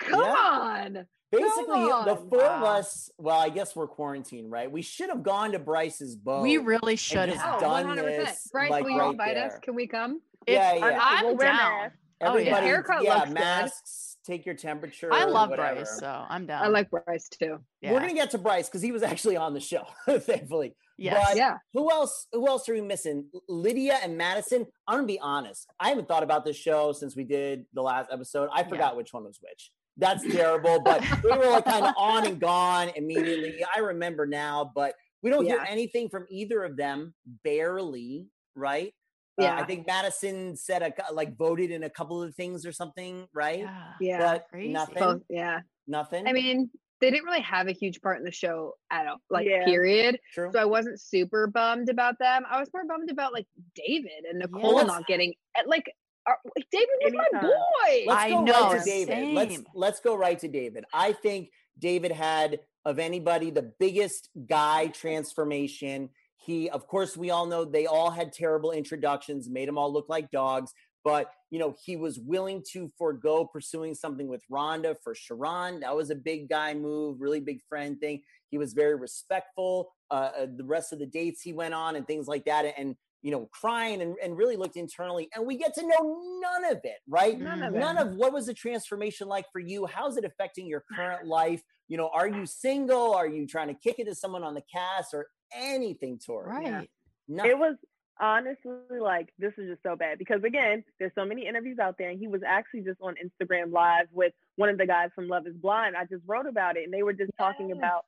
come 0.00 0.20
Yeah. 0.20 0.34
on. 0.34 1.06
Basically, 1.32 1.64
the 1.84 1.92
on. 1.92 2.28
four 2.28 2.42
of 2.42 2.62
us. 2.64 3.08
Well, 3.16 3.38
I 3.38 3.50
guess 3.50 3.76
we're 3.76 3.86
quarantined, 3.86 4.50
right? 4.50 4.70
We 4.70 4.82
should 4.82 5.10
have 5.10 5.22
gone 5.22 5.52
to 5.52 5.60
Bryce's 5.60 6.16
boat. 6.16 6.42
We 6.42 6.56
really 6.58 6.96
should 6.96 7.28
have. 7.28 7.54
Oh, 7.56 7.60
done 7.60 7.86
100%. 7.86 7.96
this, 8.26 8.48
Bryce, 8.50 8.70
like, 8.70 8.82
will 8.82 8.90
you 8.90 8.98
right 8.98 9.10
invite 9.12 9.36
us? 9.36 9.52
Can 9.62 9.76
we 9.76 9.86
come? 9.86 10.20
If- 10.46 10.54
yeah, 10.54 10.74
yeah. 10.74 10.98
I'm- 11.00 11.24
we'll 11.26 11.36
down. 11.36 11.56
masks. 11.82 11.96
Oh, 12.22 12.36
yeah. 12.36 12.60
Haircut 12.60 13.02
yeah, 13.04 13.14
looks 13.14 13.26
good. 13.28 13.34
masks. 13.34 14.16
Take 14.26 14.44
your 14.44 14.54
temperature. 14.56 15.10
I 15.12 15.24
love. 15.24 15.50
Bryce, 15.54 15.98
so 16.00 16.24
I'm 16.28 16.46
down. 16.46 16.64
I 16.64 16.68
like 16.68 16.90
Bryce 16.90 17.28
too. 17.28 17.58
Yeah. 17.80 17.92
We're 17.92 18.00
gonna 18.00 18.12
get 18.14 18.32
to 18.32 18.38
Bryce 18.38 18.68
because 18.68 18.82
he 18.82 18.90
was 18.92 19.02
actually 19.02 19.36
on 19.36 19.54
the 19.54 19.60
show, 19.60 19.84
thankfully. 20.08 20.74
yes. 20.98 21.24
but- 21.28 21.36
Yeah. 21.36 21.56
Who 21.74 21.90
else? 21.90 22.26
Who 22.32 22.46
else 22.48 22.68
are 22.68 22.74
we 22.74 22.80
missing? 22.82 23.30
Lydia 23.48 23.98
and 24.02 24.18
Madison. 24.18 24.66
I'm 24.86 24.96
gonna 24.96 25.06
be 25.06 25.18
honest. 25.20 25.66
I 25.78 25.88
haven't 25.90 26.08
thought 26.08 26.22
about 26.24 26.44
this 26.44 26.56
show 26.56 26.92
since 26.92 27.14
we 27.16 27.24
did 27.24 27.64
the 27.72 27.82
last 27.82 28.10
episode. 28.12 28.50
I 28.52 28.64
forgot 28.64 28.96
which 28.96 29.12
one 29.14 29.24
was 29.24 29.38
which. 29.40 29.70
That's 30.00 30.26
terrible. 30.32 30.80
But 30.80 31.04
we 31.22 31.30
were 31.30 31.50
like 31.50 31.64
kind 31.64 31.86
of 31.86 31.94
on 31.96 32.26
and 32.26 32.40
gone 32.40 32.90
immediately. 32.96 33.64
I 33.74 33.80
remember 33.80 34.26
now, 34.26 34.72
but 34.74 34.94
we 35.22 35.30
don't 35.30 35.44
hear 35.44 35.64
anything 35.68 36.08
from 36.08 36.26
either 36.30 36.64
of 36.64 36.76
them. 36.76 37.14
Barely, 37.44 38.26
right? 38.54 38.92
Uh, 39.40 39.46
I 39.46 39.64
think 39.64 39.86
Madison 39.86 40.54
said 40.56 40.82
a, 40.82 41.12
like 41.14 41.36
voted 41.36 41.70
in 41.70 41.84
a 41.84 41.90
couple 41.90 42.22
of 42.22 42.34
things 42.34 42.66
or 42.66 42.72
something, 42.72 43.26
right? 43.32 43.60
Yeah. 43.60 43.92
Yeah. 44.00 44.18
But 44.18 44.46
Crazy. 44.50 44.72
nothing. 44.72 44.94
Both, 44.98 45.22
yeah. 45.30 45.60
Nothing. 45.86 46.26
I 46.26 46.32
mean, 46.32 46.68
they 47.00 47.10
didn't 47.10 47.24
really 47.24 47.40
have 47.40 47.66
a 47.66 47.72
huge 47.72 48.02
part 48.02 48.18
in 48.18 48.24
the 48.24 48.30
show 48.32 48.74
at 48.90 49.06
all, 49.06 49.16
like 49.30 49.46
Yeah. 49.46 49.64
period. 49.64 50.18
true. 50.34 50.50
So 50.52 50.58
I 50.60 50.66
wasn't 50.66 51.00
super 51.00 51.46
bummed 51.46 51.88
about 51.88 52.18
them. 52.18 52.42
I 52.50 52.60
was 52.60 52.68
more 52.74 52.84
bummed 52.86 53.10
about 53.10 53.32
like 53.32 53.46
David 53.74 54.24
and 54.28 54.38
Nicole 54.40 54.74
Yes. 54.76 54.86
not 54.86 55.06
getting 55.06 55.32
eh, 55.56 55.62
like 55.66 55.90
uh, 56.28 56.32
David 56.70 56.88
was 57.02 57.12
my 57.12 57.40
boy. 57.40 58.04
Let's 58.06 58.22
I 58.22 58.30
go 58.30 58.42
know, 58.42 58.70
right 58.72 58.78
to 58.78 58.84
David. 58.84 59.34
Let's 59.34 59.58
let's 59.74 60.00
go 60.00 60.16
right 60.16 60.38
to 60.38 60.48
David. 60.48 60.84
I 60.92 61.12
think 61.12 61.50
David 61.78 62.12
had 62.12 62.60
of 62.84 62.98
anybody 62.98 63.50
the 63.50 63.72
biggest 63.78 64.30
guy 64.46 64.88
transformation. 64.88 66.10
He, 66.36 66.70
of 66.70 66.86
course, 66.86 67.16
we 67.16 67.30
all 67.30 67.46
know 67.46 67.64
they 67.64 67.86
all 67.86 68.10
had 68.10 68.32
terrible 68.32 68.72
introductions, 68.72 69.48
made 69.48 69.68
them 69.68 69.76
all 69.76 69.92
look 69.92 70.08
like 70.08 70.30
dogs. 70.30 70.72
But 71.04 71.30
you 71.50 71.58
know, 71.58 71.74
he 71.84 71.96
was 71.96 72.18
willing 72.18 72.62
to 72.72 72.90
forego 72.98 73.46
pursuing 73.46 73.94
something 73.94 74.28
with 74.28 74.42
Rhonda 74.50 74.96
for 75.02 75.14
Sharon. 75.14 75.80
That 75.80 75.96
was 75.96 76.10
a 76.10 76.14
big 76.14 76.48
guy 76.48 76.74
move, 76.74 77.20
really 77.20 77.40
big 77.40 77.60
friend 77.68 77.98
thing. 77.98 78.22
He 78.50 78.58
was 78.58 78.72
very 78.72 78.96
respectful. 78.96 79.92
Uh, 80.10 80.30
uh, 80.40 80.46
the 80.56 80.64
rest 80.64 80.92
of 80.92 80.98
the 80.98 81.06
dates 81.06 81.40
he 81.40 81.52
went 81.52 81.72
on 81.72 81.96
and 81.96 82.06
things 82.06 82.28
like 82.28 82.44
that, 82.44 82.74
and 82.76 82.96
you 83.22 83.30
know, 83.30 83.48
crying 83.52 84.02
and, 84.02 84.16
and 84.22 84.36
really 84.36 84.56
looked 84.56 84.76
internally. 84.76 85.28
And 85.34 85.46
we 85.46 85.56
get 85.56 85.74
to 85.74 85.82
know 85.82 86.20
none 86.40 86.72
of 86.72 86.80
it, 86.84 86.98
right? 87.08 87.38
None 87.38 87.62
of 87.62 87.74
none 87.74 87.96
it. 87.98 88.06
of 88.06 88.14
what 88.16 88.32
was 88.32 88.46
the 88.46 88.54
transformation 88.54 89.28
like 89.28 89.46
for 89.52 89.58
you 89.60 89.86
how's 89.86 90.16
it 90.16 90.24
affecting 90.24 90.66
your 90.66 90.84
current 90.94 91.26
life 91.26 91.62
you 91.88 91.96
know 91.96 92.10
are 92.12 92.28
you 92.28 92.46
single 92.46 93.14
are 93.14 93.28
you 93.28 93.46
trying 93.46 93.68
to 93.68 93.74
kick 93.74 93.96
it 93.98 94.04
to 94.04 94.14
someone 94.14 94.42
on 94.42 94.54
the 94.54 94.62
cast 94.72 95.14
or 95.14 95.26
anything 95.54 96.18
tori 96.24 96.48
Right. 96.48 96.90
Yeah. 97.28 97.44
It 97.44 97.58
was 97.58 97.76
honestly 98.20 98.98
like 99.00 99.32
this 99.38 99.52
is 99.56 99.70
just 99.70 99.82
so 99.82 99.96
bad 99.96 100.18
because 100.18 100.42
again, 100.44 100.84
there's 100.98 101.12
so 101.14 101.24
many 101.24 101.46
interviews 101.46 101.78
out 101.78 101.96
there, 101.98 102.10
and 102.10 102.18
he 102.18 102.28
was 102.28 102.42
actually 102.46 102.82
just 102.82 103.00
on 103.00 103.14
Instagram 103.14 103.72
Live 103.72 104.06
with 104.12 104.32
one 104.56 104.68
of 104.68 104.78
the 104.78 104.86
guys 104.86 105.10
from 105.14 105.28
Love 105.28 105.46
Is 105.46 105.56
Blind. 105.56 105.96
I 105.96 106.04
just 106.04 106.22
wrote 106.26 106.46
about 106.46 106.76
it, 106.76 106.84
and 106.84 106.92
they 106.92 107.02
were 107.02 107.12
just 107.12 107.32
talking 107.38 107.72
about 107.72 108.04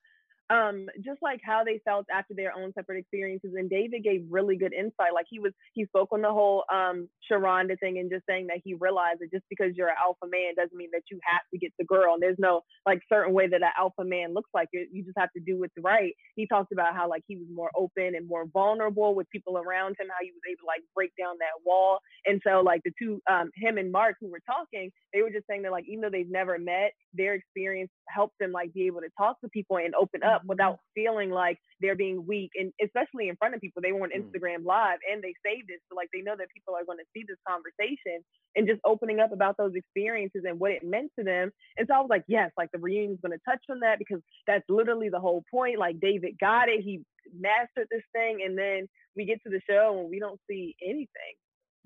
um 0.49 0.87
just 1.03 1.21
like 1.21 1.39
how 1.43 1.63
they 1.63 1.79
felt 1.85 2.05
after 2.13 2.33
their 2.33 2.53
own 2.55 2.71
separate 2.73 2.99
experiences 2.99 3.51
and 3.55 3.69
david 3.69 4.03
gave 4.03 4.25
really 4.29 4.55
good 4.55 4.73
insight 4.73 5.13
like 5.13 5.25
he 5.29 5.39
was 5.39 5.53
he 5.73 5.85
spoke 5.85 6.09
on 6.11 6.21
the 6.21 6.31
whole 6.31 6.63
um 6.71 7.07
sharonda 7.29 7.79
thing 7.79 7.97
and 7.97 8.11
just 8.11 8.25
saying 8.27 8.47
that 8.47 8.59
he 8.63 8.73
realized 8.75 9.19
that 9.19 9.31
just 9.31 9.45
because 9.49 9.71
you're 9.75 9.87
an 9.87 9.95
alpha 10.01 10.25
man 10.29 10.53
doesn't 10.55 10.77
mean 10.77 10.89
that 10.91 11.03
you 11.09 11.19
have 11.23 11.41
to 11.51 11.57
get 11.57 11.71
the 11.79 11.85
girl 11.85 12.13
and 12.13 12.21
there's 12.23 12.37
no 12.39 12.61
like 12.85 13.01
certain 13.11 13.33
way 13.33 13.47
that 13.47 13.61
an 13.61 13.69
alpha 13.77 14.03
man 14.03 14.33
looks 14.33 14.49
like 14.53 14.69
it 14.73 14.89
you 14.91 15.03
just 15.03 15.17
have 15.17 15.31
to 15.33 15.41
do 15.41 15.59
what's 15.59 15.73
right. 15.81 16.13
He 16.35 16.47
talked 16.47 16.71
about 16.71 16.95
how 16.95 17.09
like 17.09 17.23
he 17.27 17.35
was 17.35 17.47
more 17.53 17.71
open 17.75 18.15
and 18.15 18.27
more 18.27 18.45
vulnerable 18.47 19.15
with 19.15 19.29
people 19.29 19.57
around 19.57 19.95
him 19.99 20.07
how 20.09 20.21
he 20.21 20.31
was 20.31 20.41
able 20.47 20.61
to 20.61 20.65
like 20.67 20.81
break 20.95 21.11
down 21.19 21.35
that 21.39 21.63
wall 21.65 21.99
and 22.25 22.41
so 22.45 22.61
like 22.61 22.81
the 22.83 22.91
two 22.99 23.21
um 23.29 23.49
him 23.55 23.77
and 23.77 23.91
mark 23.91 24.15
who 24.21 24.29
were 24.29 24.41
talking 24.45 24.91
they 25.13 25.21
were 25.21 25.31
just 25.31 25.47
saying 25.49 25.61
that 25.63 25.71
like 25.71 25.85
even 25.87 26.01
though 26.01 26.09
they've 26.09 26.29
never 26.29 26.57
met 26.57 26.91
their 27.13 27.33
experience 27.33 27.89
helped 28.07 28.37
them 28.39 28.51
like 28.51 28.73
be 28.73 28.85
able 28.85 29.01
to 29.01 29.09
talk 29.17 29.39
to 29.41 29.49
people 29.49 29.77
and 29.77 29.93
open 29.95 30.23
up 30.23 30.42
without 30.47 30.79
feeling 30.95 31.29
like 31.29 31.57
they're 31.81 31.95
being 31.95 32.25
weak 32.25 32.51
and 32.55 32.71
especially 32.83 33.27
in 33.29 33.35
front 33.35 33.53
of 33.55 33.61
people 33.61 33.81
they 33.81 33.91
were 33.91 34.01
on 34.03 34.09
Mm. 34.11 34.23
instagram 34.31 34.63
live 34.65 34.99
and 35.11 35.21
they 35.23 35.33
saved 35.45 35.69
it 35.69 35.79
so 35.89 35.95
like 35.95 36.09
they 36.13 36.21
know 36.21 36.35
that 36.37 36.47
people 36.53 36.75
are 36.75 36.85
going 36.85 36.97
to 36.99 37.05
see 37.13 37.23
this 37.27 37.37
conversation 37.47 38.23
and 38.55 38.67
just 38.67 38.79
opening 38.85 39.19
up 39.19 39.31
about 39.31 39.55
those 39.57 39.73
experiences 39.75 40.43
and 40.47 40.59
what 40.59 40.71
it 40.71 40.83
meant 40.83 41.11
to 41.17 41.23
them 41.23 41.51
and 41.77 41.87
so 41.87 41.93
i 41.95 41.99
was 41.99 42.09
like 42.09 42.23
yes 42.27 42.51
like 42.57 42.69
the 42.71 42.79
reunion's 42.79 43.19
going 43.21 43.31
to 43.37 43.43
touch 43.49 43.63
on 43.69 43.79
that 43.79 43.99
because 43.99 44.21
that's 44.47 44.63
literally 44.69 45.09
the 45.09 45.19
whole 45.19 45.43
point 45.51 45.77
like 45.79 45.99
david 45.99 46.35
got 46.39 46.69
it 46.69 46.81
he 46.81 47.01
mastered 47.39 47.87
this 47.89 48.03
thing 48.13 48.39
and 48.45 48.57
then 48.57 48.87
we 49.15 49.25
get 49.25 49.39
to 49.43 49.49
the 49.49 49.61
show 49.69 49.99
and 49.99 50.09
we 50.09 50.19
don't 50.19 50.39
see 50.49 50.75
anything 50.83 51.35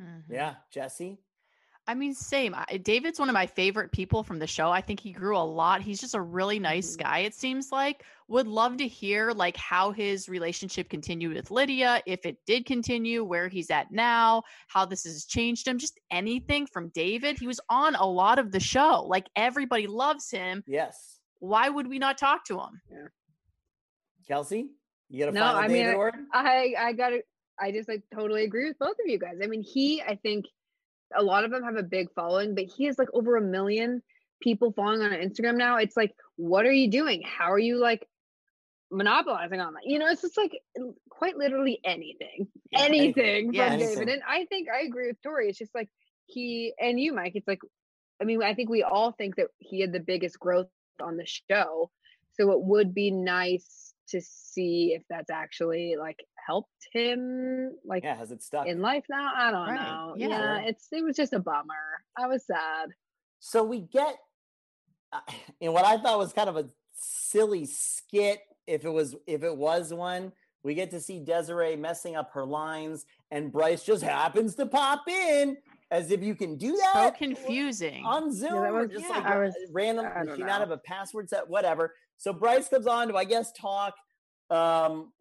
Mhm. 0.01 0.23
yeah 0.29 0.55
jesse 0.71 1.17
I 1.89 1.93
mean, 1.93 2.13
same. 2.13 2.53
I, 2.53 2.77
David's 2.77 3.17
one 3.17 3.29
of 3.29 3.33
my 3.33 3.47
favorite 3.47 3.93
people 3.93 4.21
from 4.21 4.39
the 4.39 4.47
show. 4.47 4.69
I 4.69 4.81
think 4.81 4.99
he 4.99 5.13
grew 5.13 5.37
a 5.37 5.39
lot. 5.39 5.81
He's 5.81 6.01
just 6.01 6.15
a 6.15 6.21
really 6.21 6.59
nice 6.59 6.95
Mhm. 6.97 7.01
guy. 7.03 7.19
It 7.19 7.33
seems 7.33 7.71
like. 7.71 8.03
Would 8.29 8.45
love 8.45 8.75
to 8.77 8.87
hear 8.87 9.31
like 9.31 9.55
how 9.55 9.91
his 9.91 10.27
relationship 10.27 10.89
continued 10.89 11.33
with 11.33 11.49
Lydia, 11.49 12.01
if 12.05 12.25
it 12.25 12.37
did 12.45 12.65
continue, 12.65 13.23
where 13.23 13.47
he's 13.47 13.71
at 13.71 13.89
now, 13.89 14.43
how 14.67 14.83
this 14.85 15.05
has 15.05 15.23
changed 15.23 15.65
him. 15.65 15.77
Just 15.77 15.97
anything 16.11 16.67
from 16.67 16.89
David. 16.89 17.39
He 17.39 17.47
was 17.47 17.61
on 17.69 17.95
a 17.95 18.05
lot 18.05 18.37
of 18.37 18.51
the 18.51 18.59
show. 18.59 19.05
Like 19.07 19.27
everybody 19.37 19.87
loves 19.87 20.29
him. 20.29 20.61
yes 20.67 21.21
Why 21.39 21.69
would 21.69 21.87
we 21.87 21.99
not 21.99 22.17
talk 22.17 22.43
to 22.47 22.59
him? 22.59 22.81
kelsey 24.27 24.67
you 25.09 25.19
got 25.19 25.29
a 25.29 25.31
No, 25.31 25.39
final 25.41 25.59
I 25.61 25.67
mean, 25.69 25.77
david 25.77 25.93
I- 25.93 25.97
word 25.97 26.15
I 26.33 26.73
I 26.77 26.93
got 26.93 27.09
to 27.11 27.21
I 27.59 27.71
just 27.71 27.87
like 27.87 28.03
totally 28.13 28.43
agree 28.43 28.67
with 28.67 28.77
both 28.77 28.91
of 28.99 29.07
you 29.07 29.17
guys. 29.17 29.35
I 29.41 29.47
mean, 29.47 29.63
he 29.63 30.01
I 30.01 30.15
think 30.15 30.45
a 31.15 31.23
lot 31.23 31.43
of 31.43 31.51
them 31.51 31.63
have 31.63 31.75
a 31.77 31.83
big 31.83 32.11
following, 32.13 32.55
but 32.55 32.65
he 32.65 32.85
has 32.85 32.97
like 32.97 33.09
over 33.13 33.35
a 33.37 33.41
million 33.41 34.01
people 34.41 34.71
following 34.71 35.01
on 35.01 35.11
Instagram 35.11 35.57
now. 35.57 35.77
It's 35.77 35.97
like, 35.97 36.13
what 36.35 36.65
are 36.65 36.71
you 36.71 36.89
doing? 36.89 37.23
How 37.25 37.51
are 37.51 37.59
you 37.59 37.79
like 37.79 38.07
monopolizing 38.91 39.59
on 39.59 39.73
that? 39.73 39.85
You 39.85 39.99
know, 39.99 40.07
it's 40.07 40.21
just 40.21 40.37
like 40.37 40.59
quite 41.09 41.37
literally 41.37 41.79
anything, 41.83 42.47
Yeah, 42.71 42.81
anything 42.81 43.47
from 43.47 43.55
Yes. 43.55 43.79
David. 43.79 44.09
And 44.09 44.21
I 44.27 44.45
think 44.45 44.67
I 44.69 44.81
agree 44.85 45.07
with 45.07 45.21
Tori. 45.21 45.49
It's 45.49 45.57
just 45.57 45.75
like 45.75 45.89
he 46.25 46.73
and 46.79 46.99
you, 46.99 47.13
Mike. 47.13 47.33
It's 47.35 47.47
like, 47.47 47.59
I 48.21 48.25
mean, 48.25 48.43
I 48.43 48.53
think 48.53 48.69
we 48.69 48.83
all 48.83 49.11
think 49.11 49.35
that 49.37 49.47
he 49.59 49.81
had 49.81 49.91
the 49.93 49.99
biggest 49.99 50.39
growth 50.39 50.67
on 51.01 51.17
the 51.17 51.25
show. 51.25 51.89
So 52.33 52.51
it 52.51 52.61
would 52.61 52.93
be 52.93 53.11
nice 53.11 53.93
to 54.09 54.21
see 54.21 54.93
if 54.95 55.03
that's 55.09 55.29
actually 55.29 55.95
like 55.99 56.19
helped 56.47 56.69
him, 56.93 57.71
like 57.85 58.03
Yeah, 58.03 58.15
has 58.15 58.31
it 58.31 58.41
stuck? 58.41 58.67
in 58.67 58.81
life 58.81 59.03
now. 59.09 59.31
I 59.35 59.51
don't 59.51 59.69
Right, 59.69 59.75
know. 59.81 60.13
yeah. 60.17 60.27
Yeah. 60.29 60.61
it's 60.65 60.87
it 60.91 61.03
was 61.03 61.15
just 61.15 61.33
a 61.33 61.39
bummer. 61.39 61.73
I 62.17 62.27
was 62.27 62.45
sad. 62.45 62.89
So 63.39 63.63
we 63.63 63.81
get 63.81 64.15
uh, 65.13 65.19
in 65.59 65.73
what 65.73 65.85
I 65.85 65.97
thought 65.97 66.17
was 66.17 66.33
kind 66.33 66.49
of 66.49 66.57
a 66.57 66.69
silly 66.93 67.65
skit. 67.65 68.39
If 68.65 68.83
it 68.83 68.89
was, 68.89 69.15
if 69.27 69.43
it 69.43 69.55
was 69.55 69.93
one, 69.93 70.33
we 70.63 70.73
get 70.73 70.91
to 70.91 70.99
see 70.99 71.19
Desiree 71.21 71.77
messing 71.77 72.15
up 72.17 72.31
her 72.33 72.45
lines, 72.45 73.05
and 73.31 73.51
Bryce 73.51 73.83
just 73.83 74.03
happens 74.03 74.55
to 74.55 74.65
pop 74.65 75.07
in 75.07 75.55
as 75.89 76.11
if 76.11 76.21
you 76.21 76.35
can 76.35 76.57
do 76.57 76.75
that. 76.75 76.93
So 76.95 77.25
confusing. 77.25 78.03
on 78.03 78.33
Zoom 78.33 78.55
or 78.55 78.73
was- 78.73 78.89
just 78.91 79.03
yeah. 79.07 79.15
like 79.15 79.25
I 79.25 79.39
was- 79.39 79.55
random. 79.71 80.05
I 80.05 80.19
Does 80.19 80.27
don't 80.27 80.37
she 80.37 80.43
not 80.43 80.59
have 80.59 80.71
a 80.71 80.77
password 80.79 81.29
set? 81.29 81.47
Whatever. 81.47 81.93
So 82.17 82.33
Bryce 82.33 82.67
comes 82.69 82.87
on 82.87 83.07
to, 83.09 83.15
I 83.15 83.23
guess, 83.25 83.51
talk. 83.51 83.95
Um, 84.49 85.11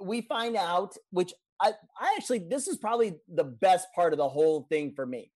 we 0.00 0.20
find 0.22 0.56
out, 0.56 0.94
which 1.10 1.32
I, 1.60 1.72
I 2.00 2.14
actually, 2.16 2.40
this 2.40 2.68
is 2.68 2.76
probably 2.76 3.14
the 3.28 3.44
best 3.44 3.88
part 3.94 4.12
of 4.12 4.18
the 4.18 4.28
whole 4.28 4.66
thing 4.68 4.92
for 4.94 5.06
me. 5.06 5.30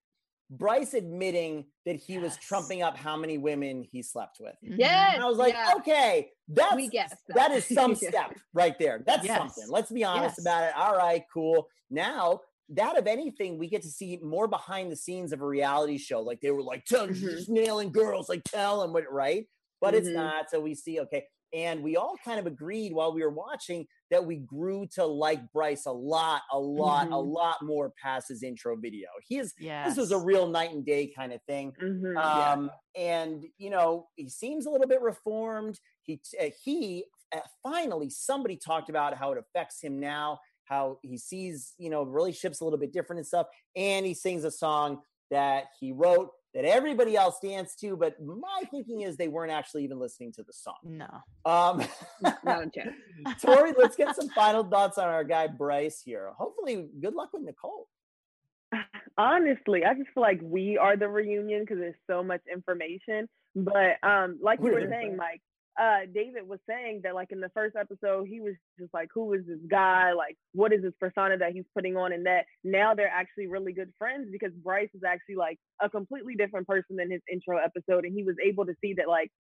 Bryce 0.50 0.94
admitting 0.94 1.66
that 1.84 1.96
he 1.96 2.18
was 2.18 2.36
trumping 2.38 2.82
up 2.82 2.96
how 2.96 3.16
many 3.16 3.36
women 3.36 3.84
he 3.92 4.02
slept 4.02 4.38
with. 4.40 4.54
Mhm. 4.64 4.76
Yes. 4.78 5.14
And 5.14 5.22
I 5.22 5.28
was 5.28 5.36
like, 5.38 5.52
yeah. 5.52 5.74
okay, 5.76 6.30
that's 6.48 6.74
We 6.74 6.88
guessed 6.88 7.16
that 7.28 7.34
that. 7.36 7.50
is 7.52 7.66
some 7.66 7.94
step 7.94 8.34
right 8.54 8.78
there. 8.78 9.02
That's 9.06 9.26
Yes. 9.26 9.38
something. 9.38 9.64
Let's 9.68 9.92
be 9.92 10.04
honest 10.04 10.36
Yes. 10.38 10.40
about 10.46 10.64
it. 10.64 10.74
All 10.74 10.96
right, 10.96 11.22
cool. 11.32 11.68
Now 11.90 12.40
that 12.70 12.96
if 12.96 13.06
anything, 13.06 13.58
we 13.58 13.68
get 13.68 13.82
to 13.82 13.88
see 13.88 14.18
more 14.22 14.46
behind 14.48 14.90
the 14.90 14.96
scenes 14.96 15.32
of 15.32 15.40
a 15.42 15.46
reality 15.46 15.98
show. 15.98 16.20
Like 16.22 16.40
they 16.40 16.50
were 16.50 16.62
like, 16.62 16.84
tell, 16.86 17.08
Mhm. 17.08 17.48
nailing 17.48 17.92
girls, 17.92 18.28
like 18.30 18.42
tell 18.44 18.80
them 18.80 18.92
what, 18.94 19.10
right? 19.12 19.46
But 19.80 19.94
it's 19.94 20.08
Mhm. 20.08 20.14
not. 20.14 20.50
So 20.50 20.60
we 20.60 20.74
see, 20.74 21.00
okay. 21.00 21.26
And 21.52 21.82
we 21.82 21.96
all 21.96 22.16
kind 22.22 22.38
of 22.38 22.46
agreed 22.46 22.92
while 22.92 23.12
we 23.14 23.22
were 23.22 23.30
watching 23.30 23.86
that 24.10 24.26
we 24.26 24.36
grew 24.36 24.86
to 24.94 25.06
like 25.06 25.50
Bryce 25.52 25.86
a 25.86 25.92
lot, 25.92 26.42
a 26.52 26.58
lot, 26.58 27.08
a 27.12 27.18
Mhm. 27.18 27.22
lot 27.22 27.62
more 27.62 27.92
past 28.02 28.28
his 28.28 28.42
intro 28.42 28.76
video. 28.76 29.08
He 29.26 29.38
is 29.38 29.54
Yes. 29.58 29.88
this 29.88 29.96
was 29.96 30.12
a 30.12 30.18
real 30.18 30.48
night 30.48 30.72
and 30.72 30.84
day 30.84 31.06
kind 31.08 31.32
of 31.32 31.40
thing. 31.44 31.72
Mhm. 31.80 32.22
Um, 32.22 32.70
and 32.94 33.46
you 33.58 33.70
know, 33.70 34.08
he 34.16 34.28
seems 34.28 34.66
a 34.66 34.70
little 34.70 34.88
bit 34.88 35.00
reformed. 35.00 35.80
He 36.02 36.20
uh, 36.40 36.50
he 36.62 37.06
uh, 37.32 37.40
finally 37.62 38.10
somebody 38.10 38.56
talked 38.56 38.90
about 38.90 39.16
how 39.16 39.32
it 39.32 39.38
affects 39.38 39.82
him 39.82 39.98
now, 40.00 40.40
how 40.64 40.98
he 41.02 41.16
sees 41.16 41.74
you 41.78 41.88
know 41.90 42.02
relationships 42.02 42.60
a 42.60 42.64
little 42.64 42.78
bit 42.78 42.92
different 42.92 43.18
and 43.20 43.26
stuff. 43.26 43.46
And 43.76 44.04
he 44.04 44.14
sings 44.14 44.44
a 44.44 44.50
song 44.50 45.02
that 45.30 45.66
he 45.80 45.92
wrote 45.92 46.30
that 46.54 46.64
everybody 46.64 47.16
else 47.16 47.38
danced 47.42 47.78
to, 47.80 47.96
but 47.96 48.16
my 48.24 48.62
thinking 48.70 49.02
is 49.02 49.16
they 49.16 49.28
weren't 49.28 49.52
actually 49.52 49.84
even 49.84 49.98
listening 49.98 50.32
to 50.32 50.42
the 50.42 50.52
song. 50.52 50.78
no. 50.82 51.06
Um, 51.44 51.84
Not 52.22 52.64
a 52.64 52.70
chance. 52.70 53.42
Tori, 53.42 53.72
let's 53.76 53.96
get 53.96 54.16
some 54.16 54.28
final 54.34 54.64
thoughts 54.64 54.98
on 54.98 55.08
our 55.08 55.24
guy 55.24 55.46
Bryce 55.46 56.00
here. 56.04 56.32
Hopefully, 56.36 56.88
good 57.00 57.14
luck 57.14 57.30
with 57.32 57.42
Nicole. 57.42 57.88
Honestly, 59.18 59.84
I 59.84 59.94
just 59.94 60.10
feel 60.14 60.22
like 60.22 60.40
we 60.42 60.78
are 60.78 60.96
the 60.96 61.08
reunion 61.08 61.60
because 61.60 61.78
there's 61.78 61.94
so 62.08 62.22
much 62.22 62.42
information. 62.50 63.28
But 63.54 63.96
um, 64.02 64.38
like 64.42 64.60
you 64.62 64.72
were 64.72 64.86
saying. 64.88 65.16
Mike, 65.16 65.42
uh, 65.78 66.00
David 66.12 66.48
was 66.48 66.58
saying 66.68 67.02
that 67.04 67.14
like 67.14 67.30
in 67.30 67.40
the 67.40 67.50
first 67.50 67.76
episode, 67.76 68.26
he 68.28 68.40
was 68.40 68.54
just 68.78 68.92
like, 68.92 69.08
"Who 69.14 69.32
is 69.34 69.46
this 69.46 69.58
guy? 69.70 70.12
Like, 70.12 70.36
what 70.52 70.72
is 70.72 70.82
this 70.82 70.92
persona 70.98 71.38
that 71.38 71.52
he's 71.52 71.64
putting 71.74 71.96
on?" 71.96 72.12
And 72.12 72.26
that 72.26 72.46
now 72.64 72.94
they're 72.94 73.08
actually 73.12 73.46
really 73.46 73.72
good 73.72 73.92
friends 73.98 74.28
because 74.32 74.52
Bryce 74.62 74.88
is 74.94 75.02
actually 75.06 75.36
like 75.36 75.58
a 75.80 75.88
completely 75.88 76.34
different 76.34 76.66
person 76.66 76.96
than 76.96 77.10
his 77.10 77.20
intro 77.30 77.58
episode, 77.58 78.04
and 78.04 78.14
he 78.14 78.24
was 78.24 78.34
able 78.44 78.66
to 78.66 78.74
see 78.80 78.94
that 78.94 79.08
like 79.08 79.30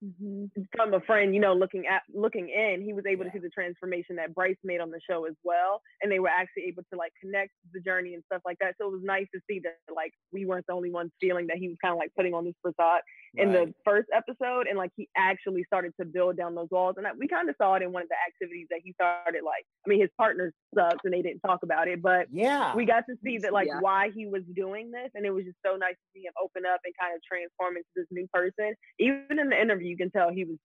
from 0.76 0.94
a 0.94 1.00
friend, 1.00 1.34
you 1.34 1.40
know, 1.40 1.54
looking 1.54 1.86
at 1.86 2.02
looking 2.14 2.48
in, 2.48 2.82
he 2.82 2.92
was 2.92 3.04
able 3.06 3.24
Yeah. 3.24 3.32
to 3.32 3.38
see 3.38 3.42
the 3.42 3.50
transformation 3.50 4.16
that 4.16 4.34
Bryce 4.34 4.56
made 4.62 4.80
on 4.80 4.90
the 4.90 5.00
show 5.08 5.24
as 5.24 5.34
well, 5.42 5.82
and 6.02 6.10
they 6.12 6.20
were 6.20 6.28
actually 6.28 6.64
able 6.64 6.84
to 6.92 6.98
like 6.98 7.12
connect 7.20 7.52
the 7.72 7.80
journey 7.80 8.14
and 8.14 8.22
stuff 8.26 8.42
like 8.44 8.58
that. 8.60 8.76
So 8.80 8.86
it 8.88 8.92
was 8.92 9.02
nice 9.02 9.26
to 9.34 9.40
see 9.50 9.60
that 9.60 9.78
like 9.94 10.12
we 10.32 10.44
weren't 10.46 10.66
the 10.66 10.74
only 10.74 10.90
ones 10.92 11.10
feeling 11.20 11.46
that 11.48 11.56
he 11.56 11.68
was 11.68 11.76
kind 11.82 11.92
of 11.92 11.98
like 11.98 12.12
putting 12.16 12.34
on 12.34 12.44
this 12.44 12.54
facade 12.64 13.00
in 13.34 13.52
the 13.52 13.72
first 13.84 14.08
episode, 14.14 14.66
and 14.68 14.78
like 14.78 14.90
he 14.96 15.08
actually 15.16 15.64
started 15.64 15.92
to 16.00 16.06
build 16.06 16.27
down 16.36 16.54
those 16.54 16.68
walls, 16.70 16.94
and 16.98 17.06
I, 17.06 17.10
we 17.18 17.28
kind 17.28 17.48
of 17.48 17.54
saw 17.60 17.74
it 17.74 17.82
in 17.82 17.92
one 17.92 18.02
of 18.02 18.08
the 18.08 18.16
activities 18.26 18.66
that 18.70 18.80
he 18.84 18.92
started. 18.92 19.42
Like, 19.44 19.64
I 19.86 19.88
mean, 19.88 20.00
his 20.00 20.10
partner 20.18 20.52
sucks 20.74 21.04
and 21.04 21.12
they 21.12 21.22
didn't 21.22 21.40
talk 21.40 21.60
about 21.62 21.88
it, 21.88 22.02
but 22.02 22.26
yeah, 22.30 22.74
we 22.76 22.84
got 22.84 23.04
to 23.08 23.16
see 23.24 23.38
that 23.38 23.52
like 23.52 23.66
Yeah. 23.68 23.80
why 23.80 24.10
he 24.14 24.26
was 24.26 24.42
doing 24.54 24.90
this 24.90 25.10
and 25.14 25.24
it 25.26 25.30
was 25.30 25.44
just 25.44 25.56
so 25.64 25.76
nice 25.76 25.94
to 25.94 26.06
see 26.14 26.20
him 26.26 26.32
open 26.42 26.64
up 26.66 26.80
and 26.84 26.92
kind 27.00 27.14
of 27.14 27.20
transform 27.22 27.76
into 27.76 27.88
this 27.96 28.06
new 28.10 28.26
person 28.32 28.74
even 28.98 29.38
in 29.38 29.48
the 29.48 29.60
interview 29.60 29.88
you 29.88 29.96
can 29.96 30.10
tell 30.10 30.30
he 30.30 30.44
was 30.44 30.56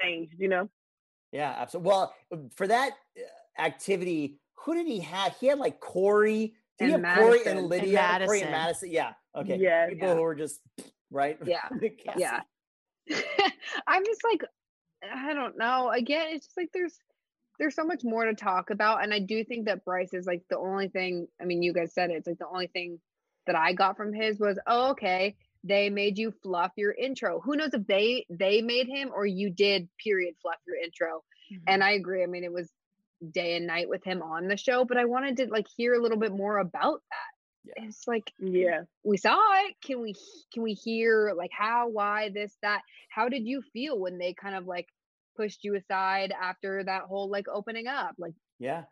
changed 0.00 0.34
you 0.38 0.48
know 0.48 0.68
Yeah, 1.32 1.54
absolutely. 1.58 1.88
Well, 1.90 2.14
for 2.56 2.66
that 2.68 2.92
uh, 3.16 3.60
activity, 3.62 4.38
who 4.64 4.74
did 4.74 4.86
he 4.86 5.00
have? 5.00 5.36
He 5.38 5.46
had 5.48 5.58
like 5.58 5.80
Corey. 5.80 6.54
Did 6.78 6.88
he 6.88 6.94
And 6.94 7.04
have 7.06 7.16
Corey 7.18 7.30
Madison. 7.38 7.50
and 7.50 7.58
And 7.60 7.68
Lydia? 7.68 8.18
Corey 8.24 8.40
and 8.42 8.50
Madison. 8.50 8.50
Madison. 8.50 8.90
Yeah. 8.92 9.12
Okay. 9.36 9.56
Yes. 9.60 9.90
People 9.90 10.08
Yeah. 10.08 10.14
who 10.14 10.22
were 10.22 10.34
just 10.34 10.60
right. 11.10 11.38
Yeah. 11.44 11.68
Yeah. 12.16 12.40
I'm 13.86 14.04
just 14.04 14.20
like, 14.24 14.42
I 15.02 15.32
don't 15.34 15.58
know. 15.58 15.90
Again, 15.90 16.28
it's 16.30 16.46
just 16.46 16.56
like 16.56 16.70
there's 16.72 16.98
there's 17.58 17.74
so 17.74 17.84
much 17.84 18.02
more 18.04 18.24
to 18.24 18.34
talk 18.34 18.70
about, 18.70 19.02
and 19.02 19.12
I 19.12 19.18
do 19.18 19.44
think 19.44 19.66
that 19.66 19.84
Bryce 19.84 20.12
is 20.14 20.26
like 20.26 20.42
the 20.48 20.58
only 20.58 20.88
thing. 20.88 21.28
I 21.40 21.44
mean, 21.44 21.62
you 21.62 21.72
guys 21.72 21.92
said 21.92 22.10
it. 22.10 22.14
It's 22.14 22.26
like 22.26 22.38
the 22.38 22.48
only 22.48 22.68
thing 22.68 23.00
that 23.46 23.56
I 23.56 23.72
got 23.72 23.96
from 23.96 24.12
his 24.12 24.38
was, 24.38 24.58
oh, 24.66 24.90
okay, 24.90 25.36
they 25.64 25.90
made 25.90 26.18
you 26.18 26.32
fluff 26.42 26.72
your 26.76 26.92
intro. 26.92 27.40
Who 27.40 27.56
knows 27.56 27.74
if 27.74 27.86
they 27.86 28.26
they 28.30 28.62
made 28.62 28.88
him 28.88 29.10
or 29.14 29.26
you 29.26 29.50
did 29.50 29.88
period 30.02 30.34
fluff 30.42 30.58
your 30.66 30.76
intro. 30.76 31.24
Mm-hmm. 31.52 31.64
And 31.66 31.82
I 31.82 31.92
agree. 31.92 32.22
I 32.22 32.26
mean, 32.26 32.44
it 32.44 32.52
was 32.52 32.70
day 33.32 33.56
and 33.56 33.66
night 33.66 33.88
with 33.88 34.04
him 34.04 34.22
on 34.22 34.46
the 34.46 34.56
show, 34.56 34.84
but 34.84 34.96
I 34.96 35.06
wanted 35.06 35.38
to 35.38 35.46
like 35.46 35.66
hear 35.76 35.94
a 35.94 36.02
little 36.02 36.18
bit 36.18 36.32
more 36.32 36.58
about 36.58 37.02
that. 37.10 37.37
Yeah. 37.64 37.84
It's 37.84 38.06
like 38.08 38.32
yeah 38.38 38.82
we 39.04 39.16
saw 39.16 39.38
it 39.66 39.74
can 39.84 40.00
we 40.00 40.14
can 40.54 40.62
we 40.62 40.72
hear 40.74 41.32
like 41.36 41.50
how 41.52 41.88
why 41.88 42.30
this 42.32 42.56
that 42.62 42.80
how 43.10 43.28
did 43.28 43.46
you 43.46 43.62
feel 43.72 43.98
when 43.98 44.16
they 44.18 44.32
kind 44.34 44.54
of 44.54 44.66
like 44.66 44.86
pushed 45.36 45.64
you 45.64 45.74
aside 45.76 46.32
after 46.40 46.82
that 46.84 47.02
whole 47.02 47.28
like 47.30 47.46
opening 47.48 47.86
up 47.86 48.14
like 48.18 48.32
Yeah. 48.58 48.84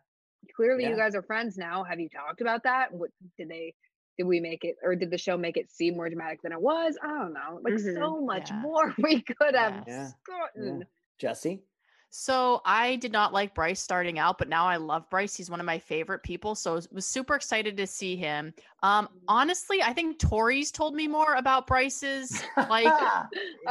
clearly 0.55 0.83
Yeah. 0.83 0.89
you 0.91 0.95
guys 0.97 1.15
are 1.15 1.23
friends 1.23 1.57
now 1.57 1.83
have 1.83 1.99
you 1.99 2.09
talked 2.09 2.41
about 2.41 2.63
that 2.63 2.93
what 2.93 3.09
did 3.37 3.49
they 3.49 3.73
did 4.17 4.25
we 4.25 4.39
make 4.39 4.63
it 4.63 4.75
or 4.83 4.95
did 4.95 5.11
the 5.11 5.17
show 5.17 5.37
make 5.37 5.57
it 5.57 5.71
seem 5.71 5.95
more 5.95 6.09
dramatic 6.09 6.41
than 6.43 6.51
it 6.51 6.61
was 6.61 6.97
i 7.03 7.07
don't 7.07 7.33
know 7.33 7.59
like 7.63 7.73
Mhm. 7.73 7.95
so 7.95 8.21
much 8.21 8.49
Yeah. 8.51 8.61
more 8.61 8.93
we 9.03 9.21
could 9.21 9.55
have 9.55 9.85
gotten. 10.25 10.85
Jesse. 11.19 11.63
So 12.09 12.61
I 12.65 12.95
did 12.95 13.11
not 13.11 13.33
like 13.33 13.53
Bryce 13.53 13.79
starting 13.79 14.17
out, 14.17 14.37
but 14.37 14.47
now 14.49 14.65
I 14.65 14.77
love 14.77 15.09
Bryce. 15.09 15.35
He's 15.35 15.49
one 15.49 15.59
of 15.59 15.65
my 15.65 15.77
favorite 15.77 16.23
people. 16.23 16.55
So 16.55 16.71
I 16.71 16.81
was- 16.91 17.05
super 17.05 17.35
excited 17.35 17.77
to 17.77 17.87
see 17.87 18.15
him. 18.15 18.53
Um, 18.81 19.09
honestly, 19.27 19.81
I 19.83 19.93
think 19.93 20.17
Tori's 20.19 20.71
told 20.71 20.95
me 20.95 21.07
more 21.07 21.35
about 21.35 21.67
Bryce's 21.67 22.41
like 22.69 22.87
I 22.87 23.25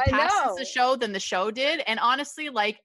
past 0.07 0.35
know. 0.45 0.55
the 0.57 0.65
show 0.65 0.95
than 0.95 1.11
the 1.11 1.19
show 1.19 1.51
did. 1.51 1.81
And 1.87 1.99
honestly, 1.99 2.49
like 2.49 2.79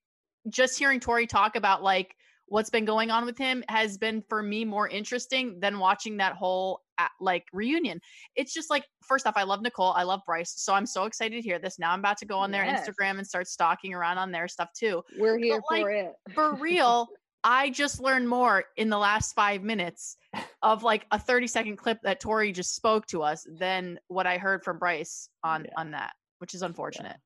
just 0.49 0.79
hearing 0.79 1.01
Tori 1.01 1.27
talk 1.27 1.55
about 1.57 1.83
like 1.83 2.17
what's 2.47 2.71
been 2.71 2.85
going 2.85 3.11
on 3.11 3.25
with 3.25 3.39
him 3.39 3.65
has 3.69 3.97
been 3.97 4.23
for 4.29 4.43
me 4.43 4.65
more 4.65 4.89
interesting 4.89 5.61
than 5.61 5.79
watching 5.79 6.19
that 6.19 6.35
whole 6.35 6.82
uh, 6.99 7.07
like 7.21 7.45
reunion. 7.53 8.01
It's 8.37 8.53
just 8.53 8.71
like 8.71 8.85
first 9.07 9.27
off, 9.27 9.35
I 9.37 9.43
love 9.45 9.63
Nicole, 9.63 9.93
I 9.93 10.03
love 10.03 10.21
Bryce, 10.27 10.53
so 10.57 10.75
I'm 10.75 10.87
so 10.87 11.05
excited 11.05 11.35
to 11.37 11.41
hear 11.43 11.59
this. 11.59 11.79
Now 11.79 11.93
I'm 11.93 11.99
about 12.01 12.19
to 12.19 12.27
go 12.27 12.39
on 12.39 12.51
their 12.51 12.65
Yes. 12.65 12.89
Instagram 12.89 13.19
and 13.19 13.27
start 13.27 13.49
stalking 13.49 13.95
around 13.95 14.19
on 14.19 14.31
their 14.33 14.49
stuff 14.49 14.71
too. 14.73 15.03
we're 15.19 15.39
here 15.39 15.61
like, 15.71 15.83
for 15.83 15.91
it 15.91 16.13
For 16.35 16.55
real, 16.55 17.09
I 17.45 17.71
just 17.71 18.01
learned 18.01 18.29
more 18.29 18.65
in 18.77 18.89
the 18.89 18.99
last 18.99 19.33
five 19.35 19.63
minutes 19.63 20.17
of 20.63 20.83
like 20.83 21.07
a 21.11 21.19
30 21.19 21.47
second 21.49 21.77
clip 21.77 21.99
that 22.03 22.21
Tori 22.21 22.53
just 22.53 22.75
spoke 22.77 23.07
to 23.07 23.23
us 23.23 23.47
than 23.59 23.99
what 24.09 24.27
I 24.27 24.39
heard 24.39 24.63
from 24.63 24.79
Bryce 24.79 25.29
on 25.43 25.65
Yeah. 25.65 25.71
on 25.77 25.91
that, 25.93 26.13
which 26.39 26.55
is 26.55 26.63
unfortunate. 26.63 27.17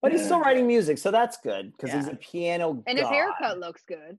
But 0.00 0.12
he's 0.12 0.24
still 0.24 0.38
writing 0.38 0.68
music, 0.68 0.96
so 0.98 1.10
that's 1.10 1.38
good 1.38 1.72
because 1.72 1.92
he's 1.92 2.06
a 2.06 2.14
piano. 2.14 2.84
and 2.86 2.98
his 2.98 3.08
haircut 3.08 3.58
looks 3.58 3.82
good 3.88 4.16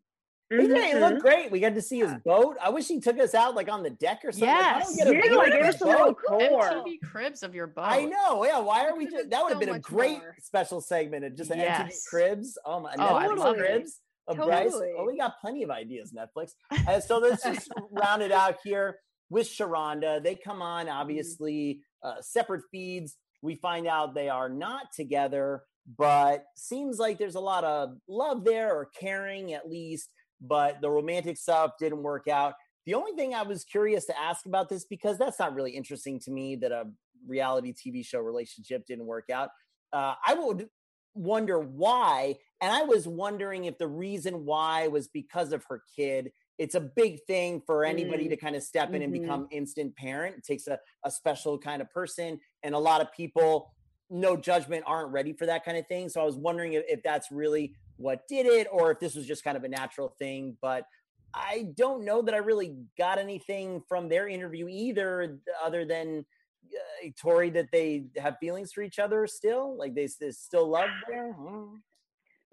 He 0.50 0.58
did. 0.58 0.70
He 0.84 0.94
Mhm. 0.94 1.00
looked 1.02 1.22
great. 1.22 1.52
We 1.52 1.60
got 1.60 1.76
to 1.76 1.82
see 1.82 2.00
his 2.00 2.14
boat. 2.26 2.58
I 2.60 2.70
wish 2.70 2.88
he 2.88 3.00
took 3.00 3.20
us 3.20 3.36
out 3.36 3.54
like 3.56 3.70
on 3.70 3.84
the 3.84 3.92
deck 3.92 4.22
or 4.26 4.32
something. 4.32 4.50
Like, 4.50 4.58
I 4.66 4.80
don't 4.80 4.80
Yes. 4.80 4.96
get 4.98 5.08
a 5.08 5.14
Yeah, 5.14 5.36
like, 5.36 5.48
of 5.50 5.54
give 5.54 5.66
his 5.66 5.76
us 5.76 5.82
a 5.82 5.86
little 5.86 6.16
MTV 6.32 6.98
Cribs 7.04 7.44
of 7.44 7.54
your 7.54 7.68
boat. 7.68 7.84
I 7.86 8.06
know. 8.06 8.44
Yeah. 8.44 8.60
Why 8.60 8.86
are 8.88 8.96
we 8.96 9.06
just? 9.06 9.30
That 9.30 9.44
would 9.44 9.50
have 9.54 9.62
so 9.62 9.66
been 9.68 9.76
a 9.76 9.80
great 9.80 10.18
more. 10.20 10.36
special 10.42 10.82
segment 10.82 11.24
of 11.26 11.36
just 11.36 11.52
an 11.52 11.60
MTV 11.60 11.94
Cribs. 12.10 12.58
Oh 12.66 12.80
my! 12.80 12.96
Oh, 12.98 13.04
I 13.16 13.28
love. 13.28 13.58
Cribs 13.58 14.00
of 14.28 14.38
Bryce. 14.38 14.72
Totally. 14.72 14.94
Oh, 14.98 15.06
we 15.06 15.18
got 15.18 15.40
plenty 15.40 15.62
of 15.64 15.70
ideas. 15.70 16.14
Netflix. 16.14 16.54
Uh, 16.88 17.00
so 17.00 17.18
let's 17.20 17.44
just 17.44 17.70
round 17.92 18.22
it 18.24 18.32
out 18.32 18.58
here 18.64 19.00
with 19.30 19.46
Sharonda. 19.48 20.24
They 20.24 20.34
come 20.36 20.62
on, 20.64 20.88
Mm-hmm. 20.88 20.98
obviously, 20.98 21.82
uh, 22.04 22.22
separate 22.22 22.64
feeds. 22.72 23.18
We 23.44 23.56
find 23.56 23.86
out 23.88 24.16
they 24.16 24.30
are 24.30 24.50
not 24.50 24.92
together, 24.96 25.64
but 25.98 26.46
seems 26.56 26.98
like 27.00 27.18
there's 27.20 27.36
a 27.36 27.40
lot 27.40 27.64
of 27.64 27.98
love 28.08 28.44
there 28.44 28.76
or 28.76 28.88
caring 29.00 29.54
at 29.54 29.70
least. 29.70 30.10
But 30.42 30.82
the 30.82 30.90
romantic 30.90 31.38
stuff 31.38 31.72
didn't 31.80 32.04
work 32.04 32.28
out. 32.28 32.54
The 32.86 32.94
only 32.94 33.12
thing 33.14 33.34
I 33.36 33.44
was 33.44 33.64
curious 33.64 34.06
to 34.06 34.20
ask 34.20 34.46
about 34.46 34.70
this 34.70 34.86
because 34.86 35.18
that's 35.18 35.40
not 35.40 35.54
really 35.54 35.72
interesting 35.72 36.20
to 36.22 36.32
me 36.32 36.56
that 36.58 36.72
a 36.72 36.86
reality 37.28 37.74
TV 37.74 38.04
show 38.06 38.20
relationship 38.20 38.86
didn't 38.88 39.06
work 39.06 39.30
out. 39.30 39.50
Uh, 39.92 40.16
I 40.26 40.34
would 40.36 40.70
wonder 41.14 41.60
why, 41.60 42.38
and 42.62 42.72
I 42.72 42.84
was 42.84 43.08
wondering 43.08 43.66
if 43.66 43.78
the 43.78 43.88
reason 43.88 44.46
why 44.46 44.88
was 44.88 45.08
because 45.08 45.52
of 45.52 45.64
her 45.70 45.84
kid. 45.96 46.32
It's 46.58 46.76
a 46.76 46.80
big 46.82 47.20
thing 47.26 47.62
for 47.66 47.84
anybody 47.86 48.26
Mm. 48.26 48.30
to 48.32 48.38
kind 48.38 48.56
of 48.56 48.64
step 48.64 48.94
in 48.94 49.02
and 49.02 49.14
Mhm. 49.14 49.22
become 49.22 49.48
instant 49.52 49.96
parent. 49.96 50.38
It 50.38 50.44
takes 50.44 50.68
a, 50.68 50.80
a 51.04 51.12
special 51.12 51.58
kind 51.58 51.82
of 51.82 51.90
person, 51.90 52.40
and 52.64 52.76
a 52.76 52.80
lot 52.80 53.02
of 53.02 53.12
people, 53.12 53.74
no 54.10 54.36
judgment, 54.38 54.84
aren't 54.86 55.12
ready 55.12 55.34
for 55.34 55.46
that 55.46 55.64
kind 55.66 55.78
of 55.78 55.88
thing. 55.88 56.10
So 56.10 56.22
I 56.22 56.26
was 56.26 56.36
wondering 56.36 56.74
if, 56.74 56.84
if 56.88 57.02
that's 57.04 57.32
really 57.32 57.76
what 58.00 58.28
did 58.28 58.46
it, 58.46 58.68
or 58.72 58.92
if 58.92 59.00
this 59.00 59.14
was 59.14 59.28
just 59.28 59.44
kind 59.44 59.58
of 59.58 59.64
a 59.66 59.68
natural 59.68 60.08
thing. 60.18 60.58
But 60.62 60.86
I 61.34 61.68
don't 61.76 62.06
know 62.06 62.22
that 62.22 62.34
I 62.34 62.38
really 62.38 62.78
got 62.98 63.20
anything 63.20 63.84
from 63.88 64.08
their 64.10 64.28
interview 64.28 64.68
either, 64.70 65.40
other 65.64 65.86
than 65.86 66.26
uh, 66.66 67.10
Tori 67.22 67.50
that 67.52 67.68
they 67.72 68.06
have 68.18 68.38
feelings 68.40 68.72
for 68.72 68.82
each 68.82 69.00
other 69.00 69.28
still, 69.28 69.78
like 69.78 69.94
they, 69.96 70.08
they 70.20 70.32
still 70.32 70.70
love 70.70 70.90
there. 71.10 71.36
Mm. 71.38 71.82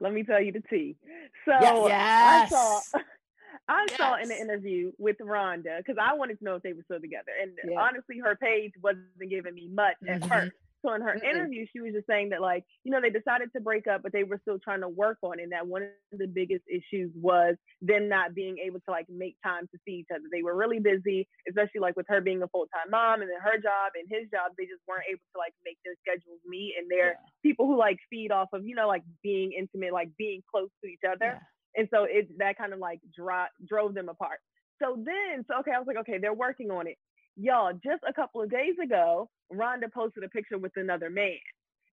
Let 0.01 0.13
me 0.13 0.25
tell 0.25 0.43
you 0.43 0.53
the 0.53 0.63
tea. 0.69 0.97
So 1.47 1.53
Yes. 1.53 2.23
I 2.23 2.49
saw 2.49 2.81
I 3.69 3.87
saw 3.97 4.17
in 4.17 4.29
the 4.29 4.39
interview 4.39 4.93
with 4.99 5.17
Rhonda 5.19 5.79
because 5.79 5.97
I 6.01 6.13
wanted 6.15 6.39
to 6.39 6.45
know 6.45 6.57
if 6.57 6.63
they 6.63 6.73
were 6.73 6.83
still 6.85 7.01
together. 7.01 7.33
And 7.41 7.53
Yeah. 7.65 7.81
honestly, 7.81 8.19
her 8.19 8.37
page 8.37 8.73
wasn't 8.83 9.07
giving 9.31 9.55
me 9.55 9.69
much 9.73 9.97
at 10.09 10.21
Mhm. 10.21 10.29
first. 10.29 10.53
So 10.87 10.95
in 10.95 11.03
her 11.03 11.19
Mm-mm. 11.25 11.31
interview, 11.31 11.67
she 11.73 11.81
was 11.81 11.93
just 11.95 12.07
saying 12.07 12.31
that 12.31 12.41
like, 12.41 12.65
you 12.85 12.93
know, 12.93 13.01
they 13.01 13.11
decided 13.11 13.51
to 13.55 13.61
break 13.61 13.87
up, 13.89 14.03
but 14.03 14.13
they 14.13 14.23
were 14.25 14.39
still 14.43 14.59
trying 14.59 14.83
to 14.83 14.89
work 14.89 15.19
on 15.23 15.41
it. 15.41 15.45
And 15.45 15.53
that 15.53 15.67
one 15.67 15.83
of 15.83 16.19
the 16.19 16.29
biggest 16.29 16.63
issues 16.71 17.11
was 17.15 17.57
them 17.83 18.09
not 18.09 18.35
being 18.35 18.59
able 18.65 18.79
to 18.81 18.91
like 18.91 19.07
make 19.11 19.37
time 19.45 19.67
to 19.73 19.79
see 19.85 19.95
each 19.95 20.09
other. 20.15 20.25
They 20.31 20.43
were 20.43 20.55
really 20.57 20.79
busy, 20.79 21.29
especially 21.49 21.81
like 21.81 21.97
with 21.97 22.07
her 22.09 22.21
being 22.21 22.43
a 22.43 22.49
full 22.49 22.67
time 22.75 22.91
mom 22.91 23.23
and 23.23 23.31
then 23.31 23.41
her 23.43 23.59
job 23.59 23.93
and 23.99 24.07
his 24.09 24.31
job, 24.31 24.53
they 24.57 24.65
just 24.65 24.83
weren't 24.87 25.05
able 25.11 25.27
to 25.35 25.39
like 25.39 25.55
make 25.65 25.79
their 25.85 25.97
schedules 26.07 26.41
meet. 26.47 26.75
And 26.79 26.89
they're 26.91 27.19
Yeah. 27.19 27.27
people 27.43 27.67
who 27.67 27.77
like 27.77 27.99
feed 28.09 28.31
off 28.31 28.49
of, 28.53 28.65
you 28.65 28.75
know, 28.75 28.87
like 28.89 29.03
being 29.23 29.53
intimate, 29.53 29.93
like 29.93 30.11
being 30.17 30.43
close 30.51 30.71
to 30.85 30.89
each 30.89 31.03
other. 31.09 31.37
Yeah. 31.37 31.41
And 31.77 31.89
so 31.93 32.05
it 32.05 32.39
that 32.39 32.57
kind 32.57 32.73
of 32.73 32.79
like 32.79 33.01
dro- 33.15 33.53
drove 33.69 33.95
them 33.95 34.09
apart. 34.09 34.39
So 34.83 34.97
then, 34.97 35.45
so 35.49 35.59
okay, 35.61 35.73
I 35.75 35.79
was 35.79 35.87
like, 35.87 35.97
okay, 35.99 36.19
they're 36.19 36.35
working 36.35 36.71
on 36.71 36.87
it. 36.87 36.97
Y'all, 37.37 37.73
just 37.75 38.03
a 38.09 38.13
couple 38.15 38.43
of 38.43 38.51
days 38.51 38.75
ago, 38.83 39.29
Rhonda 39.53 39.93
posted 39.93 40.25
a 40.25 40.29
picture 40.29 40.59
with 40.59 40.73
another 40.77 41.11
man. 41.11 41.37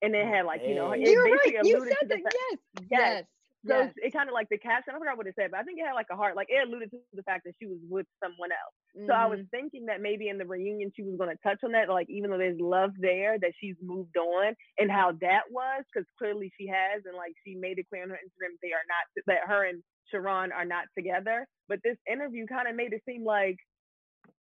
And 0.02 0.15
it 0.15 0.25
had 0.28 0.45
like, 0.45 0.62
you 0.65 0.75
know, 0.75 0.91
Hey. 0.91 1.02
it 1.04 1.10
You're 1.12 1.23
basically 1.23 1.56
right. 1.58 1.65
You 1.65 1.78
alluded 1.78 1.97
to 1.99 2.08
said 2.08 2.10
the 2.10 2.15
that. 2.15 2.23
fact 2.23 2.36
Yes. 2.36 2.60
Yes. 2.89 2.89
Yes. 2.89 3.25
so 3.67 3.73
yes. 3.84 3.93
it 3.97 4.13
kind 4.13 4.30
of 4.30 4.34
like 4.34 4.47
the 4.49 4.58
caption, 4.58 4.95
I 4.95 4.99
forgot 4.99 5.17
what 5.17 5.28
it 5.28 5.36
said, 5.38 5.52
but 5.52 5.60
I 5.60 5.63
think 5.63 5.80
it 5.80 5.86
had 5.86 5.93
like 5.93 6.08
a 6.12 6.15
heart, 6.15 6.36
like 6.36 6.47
it 6.49 6.65
alluded 6.65 6.91
to 6.91 6.99
the 7.13 7.23
fact 7.23 7.43
that 7.45 7.54
she 7.60 7.67
was 7.67 7.80
with 7.89 8.06
someone 8.23 8.52
else. 8.52 8.73
So 9.08 9.13
I 9.13 9.25
was 9.28 9.39
Mhm. 9.39 9.49
thinking 9.52 9.86
that 9.88 10.02
maybe 10.02 10.30
in 10.30 10.38
the 10.38 10.45
reunion 10.45 10.91
she 10.95 11.04
was 11.04 11.17
going 11.17 11.30
to 11.30 11.41
touch 11.43 11.60
on 11.63 11.71
that, 11.73 11.89
like 11.89 12.10
even 12.10 12.32
though 12.32 12.38
there's 12.38 12.60
love 12.60 12.91
there, 12.99 13.38
that 13.39 13.54
she's 13.60 13.75
moved 13.82 14.15
on 14.17 14.56
and 14.78 14.89
how 14.91 15.12
that 15.21 15.52
was, 15.52 15.84
because 15.93 16.08
clearly 16.17 16.52
she 16.58 16.67
has, 16.67 17.04
and 17.06 17.15
like 17.15 17.34
she 17.45 17.56
made 17.56 17.80
it 17.80 17.88
clear 17.89 18.04
on 18.04 18.10
her 18.10 18.19
Instagram 18.23 18.56
they 18.62 18.71
are 18.71 18.86
not 18.88 19.25
that 19.28 19.47
her 19.47 19.65
and 19.65 19.84
Sharron 20.13 20.54
are 20.54 20.65
not 20.65 20.88
together. 20.97 21.45
But 21.67 21.80
this 21.84 21.97
interview 22.10 22.47
kind 22.47 22.67
of 22.67 22.75
made 22.75 22.93
it 22.93 23.04
seem 23.06 23.23
like 23.25 23.58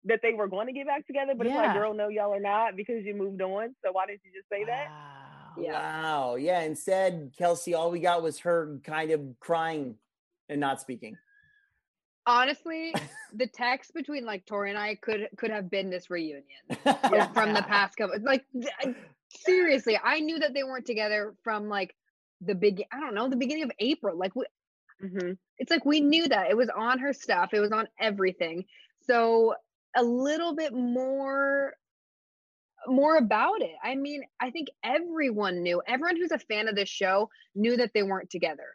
that 0.04 0.20
they 0.22 0.34
were 0.34 0.48
going 0.48 0.66
to 0.66 0.72
get 0.72 0.86
back 0.86 1.06
together, 1.06 1.34
but 1.36 1.46
it's 1.46 1.56
like, 1.56 1.74
girl, 1.74 1.94
no, 1.94 2.08
y'all 2.08 2.34
are 2.34 2.40
not 2.40 2.76
because 2.76 3.04
you 3.04 3.14
moved 3.14 3.40
on. 3.40 3.74
So 3.84 3.92
why 3.92 4.06
didn't 4.06 4.20
you 4.24 4.32
just 4.34 4.48
say 4.48 4.64
that? 4.64 4.86
Wow. 4.90 5.62
Yeah. 5.62 5.72
Wow. 5.72 6.34
Yeah. 6.36 6.60
Instead, 6.60 7.32
Kelsey, 7.38 7.74
all 7.74 7.90
we 7.90 8.00
got 8.00 8.22
was 8.22 8.40
her 8.40 8.78
kind 8.84 9.10
of 9.10 9.20
crying 9.40 9.96
and 10.48 10.60
not 10.60 10.80
speaking. 10.80 11.16
Honestly, 12.26 12.94
the 13.34 13.46
text 13.46 13.94
between 13.94 14.24
like 14.24 14.46
Tori 14.46 14.70
and 14.70 14.78
I 14.78 14.96
could 14.96 15.28
could 15.36 15.50
have 15.50 15.70
been 15.70 15.90
this 15.90 16.10
reunion 16.10 16.44
Yeah. 16.84 17.28
from 17.32 17.54
the 17.54 17.62
past 17.62 17.96
couple. 17.96 18.16
Like 18.20 18.44
seriously, 19.30 19.98
I 20.02 20.20
knew 20.20 20.38
that 20.38 20.54
they 20.54 20.64
weren't 20.64 20.86
together 20.86 21.34
from 21.42 21.68
like 21.68 21.94
the 22.40 22.54
big. 22.54 22.84
I 22.92 23.00
don't 23.00 23.14
know 23.14 23.28
the 23.28 23.36
beginning 23.36 23.64
of 23.64 23.72
April. 23.78 24.18
Like 24.18 24.34
we, 24.34 24.44
hmm 25.00 25.32
it's 25.58 25.70
like 25.70 25.84
we 25.84 26.00
knew 26.00 26.26
that 26.26 26.50
it 26.50 26.56
was 26.56 26.68
on 26.68 26.98
her 26.98 27.12
stuff. 27.12 27.54
It 27.54 27.60
was 27.60 27.70
on 27.70 27.86
everything. 28.00 28.64
So 29.06 29.54
a 29.96 30.02
little 30.02 30.54
bit 30.54 30.72
more 30.72 31.74
more 32.86 33.16
about 33.16 33.62
it. 33.62 33.74
I 33.82 33.94
mean, 33.94 34.24
I 34.40 34.50
think 34.50 34.68
everyone 34.84 35.62
knew. 35.62 35.82
Everyone 35.86 36.16
who's 36.16 36.32
a 36.32 36.38
fan 36.38 36.68
of 36.68 36.76
this 36.76 36.88
show 36.88 37.30
knew 37.54 37.78
that 37.78 37.92
they 37.94 38.02
weren't 38.02 38.28
together. 38.28 38.66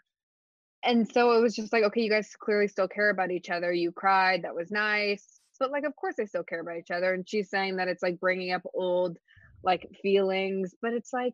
And 0.84 1.12
so 1.12 1.34
it 1.34 1.42
was 1.42 1.56
just 1.56 1.72
like, 1.72 1.84
okay, 1.84 2.02
you 2.02 2.10
guys 2.10 2.36
clearly 2.40 2.68
still 2.68 2.88
care 2.88 3.12
about 3.12 3.32
each 3.32 3.50
other. 3.50 3.72
You 3.72 3.92
cried, 3.92 4.44
that 4.44 4.56
was 4.56 4.72
nice. 4.72 5.40
But 5.60 5.72
like 5.72 5.84
of 5.84 5.96
course 5.96 6.16
they 6.18 6.26
still 6.26 6.44
care 6.44 6.62
about 6.62 6.78
each 6.78 6.90
other 6.90 7.14
and 7.14 7.28
she's 7.28 7.50
saying 7.50 7.76
that 7.76 7.90
it's 7.90 8.02
like 8.02 8.20
bringing 8.20 8.52
up 8.52 8.62
old 8.74 9.18
like 9.62 9.88
feelings, 10.02 10.74
but 10.82 10.94
it's 10.94 11.12
like 11.12 11.34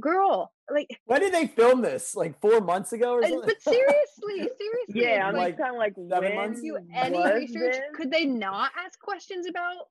girl, 0.00 0.52
like 0.70 0.88
when 1.06 1.20
did 1.20 1.32
they 1.34 1.46
film 1.46 1.80
this? 1.82 2.14
Like 2.14 2.40
four 2.40 2.60
months 2.60 2.92
ago 2.92 3.12
or 3.14 3.24
uh, 3.24 3.28
something? 3.28 3.48
but 3.48 3.62
seriously, 3.62 4.50
seriously. 4.58 4.84
Yeah, 4.88 5.26
I'm 5.28 5.34
like 5.34 5.54
like 5.54 5.58
kind 5.58 5.70
of 5.74 5.78
like 5.78 5.94
seven 6.08 6.34
when 6.36 6.48
months? 6.50 6.62
you 6.62 6.78
any 6.94 7.22
research 7.32 7.72
this? 7.72 7.80
could 7.94 8.10
they 8.10 8.24
not 8.24 8.72
ask 8.84 8.98
questions 9.00 9.46
about 9.46 9.88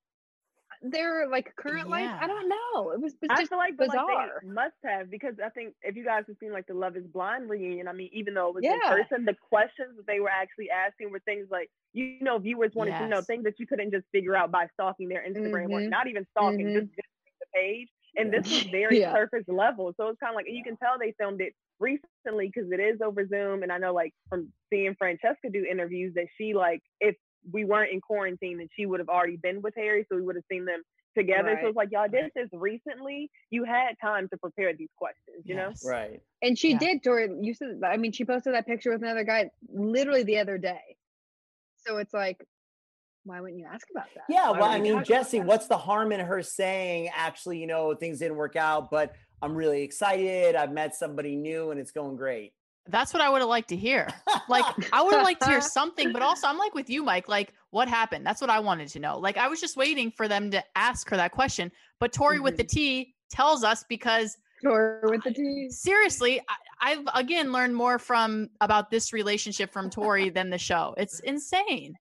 their 0.81 1.29
like 1.29 1.55
current 1.55 1.87
life 1.87 2.09
i 2.19 2.27
don't 2.27 2.49
know 2.49 2.91
it 2.91 2.99
was, 2.99 3.13
it 3.21 3.29
was 3.29 3.29
I 3.29 3.37
just 3.41 3.49
feel 3.49 3.57
like, 3.59 3.77
but 3.77 3.87
like 3.87 3.99
bizarre. 4.05 4.41
they 4.43 4.49
must 4.49 4.73
have 4.83 5.09
because 5.09 5.35
I 5.43 5.47
think 5.49 5.75
if 5.81 5.95
you 5.95 6.03
guys 6.03 6.23
have 6.27 6.35
seen 6.41 6.51
like 6.51 6.67
the 6.67 6.73
Love 6.73 6.97
Is 6.97 7.05
Blind 7.07 7.49
reunion, 7.49 7.87
I 7.87 7.93
mean, 7.93 8.09
even 8.11 8.33
though 8.33 8.49
it 8.49 8.55
was 8.55 8.63
in 8.65 8.79
person, 8.89 9.23
the 9.23 9.35
questions 9.49 9.95
that 9.95 10.05
they 10.07 10.19
were 10.19 10.29
actually 10.29 10.69
asking 10.71 11.11
were 11.11 11.19
things 11.21 11.47
like, 11.49 11.69
you 11.93 12.17
know, 12.19 12.37
viewers 12.37 12.71
wanted 12.75 12.97
to 12.97 13.07
know 13.07 13.21
things 13.21 13.43
that 13.45 13.59
you 13.59 13.67
couldn't 13.67 13.91
just 13.91 14.05
figure 14.11 14.35
out 14.35 14.51
by 14.51 14.67
stalking 14.73 15.07
their 15.07 15.23
Instagram 15.25 15.69
or 15.71 15.79
Mhm. 15.79 15.89
not 15.89 16.07
even 16.07 16.25
stalking, 16.31 16.65
Mhm. 16.67 16.73
just 16.73 16.87
visiting 16.89 17.33
the 17.39 17.45
page. 17.53 17.89
And 18.15 18.32
this 18.32 18.45
was 18.49 18.63
very 18.71 18.99
Yeah. 18.99 19.13
surface 19.13 19.45
level, 19.47 19.93
so 19.97 20.10
it's 20.10 20.19
kind 20.19 20.32
of 20.32 20.36
like 20.36 20.45
you 20.47 20.63
can 20.63 20.78
tell 20.78 20.97
they 20.99 21.13
filmed 21.19 21.41
it 21.41 21.54
recently 21.80 22.52
because 22.54 22.71
it 22.71 22.80
is 22.80 23.02
over 23.02 23.28
Zoom, 23.28 23.63
and 23.63 23.71
I 23.71 23.78
know 23.78 23.93
like 23.93 24.13
from 24.30 24.52
seeing 24.69 24.95
Francesca 24.97 25.49
do 25.52 25.65
interviews 25.69 26.13
that 26.15 26.28
she 26.38 26.54
like 26.54 26.82
if 26.99 27.15
we 27.52 27.65
weren't 27.65 27.91
in 27.91 27.99
quarantine, 28.02 28.58
then 28.60 28.69
she 28.76 28.86
would 28.86 28.99
have 28.99 29.10
already 29.10 29.38
been 29.38 29.62
with 29.62 29.73
Harry, 29.76 30.06
so 30.10 30.15
we 30.15 30.21
would 30.21 30.36
have 30.36 30.45
seen 30.52 30.65
them 30.65 30.82
together. 31.17 31.58
So 31.62 31.67
it's 31.67 31.76
like 31.78 31.89
y'all 31.91 32.08
did 32.08 32.32
this 32.36 32.49
recently. 32.54 33.30
You 33.49 33.63
had 33.65 33.95
time 34.02 34.30
to 34.30 34.38
prepare 34.38 34.73
these 34.76 34.89
questions, 34.97 35.43
you 35.45 35.56
know? 35.56 35.73
Right. 35.84 36.21
and 36.41 36.58
she 36.58 36.71
Yeah. 36.71 36.78
did 36.80 37.04
tori 37.04 37.30
you 37.41 37.54
said 37.54 37.82
i 37.86 37.97
mean 37.97 38.12
she 38.12 38.26
posted 38.26 38.54
that 38.54 38.65
picture 38.65 38.91
with 38.91 39.02
another 39.04 39.23
guy 39.23 39.49
literally 39.73 40.23
the 40.23 40.38
other 40.39 40.58
day 40.58 40.95
so 41.86 41.97
it's 41.97 42.13
like 42.13 42.45
why 43.25 43.39
wouldn't 43.39 43.59
you 43.59 43.65
ask 43.71 43.88
about 43.89 44.05
that 44.15 44.23
Yeah, 44.29 44.51
Why 44.51 44.59
well, 44.59 44.69
I 44.69 44.79
mean, 44.79 45.03
Jesse, 45.03 45.39
what's 45.39 45.67
the 45.67 45.77
harm 45.77 46.12
in 46.12 46.19
her 46.19 46.41
saying, 46.41 47.09
actually, 47.15 47.59
you 47.59 47.67
know, 47.67 47.93
things 47.95 48.19
didn't 48.19 48.38
work 48.38 48.55
out, 48.55 48.91
but 48.91 49.13
I'm 49.41 49.55
really 49.55 49.81
excited. 49.81 50.55
I've 50.55 50.71
met 50.71 50.95
somebody 50.95 51.36
new 51.36 51.71
and 51.71 51.79
it's 51.79 51.91
going 51.91 52.15
great. 52.15 52.53
That's 52.88 53.13
what 53.13 53.21
I 53.21 53.29
would 53.29 53.39
have 53.39 53.49
liked 53.49 53.69
to 53.69 53.77
hear. 53.77 54.09
Like, 54.49 54.65
I 54.91 55.01
would 55.01 55.13
have 55.13 55.23
liked 55.23 55.41
to 55.43 55.49
hear 55.49 55.62
something, 55.62 56.12
but 56.12 56.21
also 56.21 56.47
I'm 56.47 56.57
like 56.57 56.75
with 56.75 56.89
you, 56.89 57.01
Mike. 57.01 57.29
Like, 57.29 57.53
what 57.69 57.88
happened? 57.88 58.25
That's 58.25 58.41
what 58.41 58.49
I 58.49 58.59
wanted 58.59 58.89
to 58.89 58.99
know. 58.99 59.17
Like, 59.17 59.38
I 59.38 59.47
was 59.47 59.62
just 59.62 59.77
waiting 59.77 60.12
for 60.12 60.27
them 60.27 60.51
to 60.51 60.62
ask 60.75 61.09
her 61.09 61.15
that 61.15 61.31
question. 61.31 61.71
But 61.99 62.12
Tori 62.12 62.41
with 62.41 62.57
the 62.57 62.63
mm-hmm. 62.63 62.75
T 62.75 63.15
tells 63.31 63.63
us 63.63 63.86
because 63.88 64.38
Tori 64.62 64.99
with 65.03 65.23
the 65.23 65.31
T. 65.31 65.69
seriously, 65.69 66.41
I, 66.41 66.55
I've 66.81 67.05
again 67.15 67.53
learned 67.53 67.75
more 67.75 67.99
from 67.99 68.49
about 68.59 68.89
this 68.91 69.13
relationship 69.13 69.71
from 69.71 69.89
Tori 69.89 70.29
than 70.29 70.49
the 70.49 70.57
show. 70.57 70.93
It's 70.97 71.21
insane. 71.21 71.95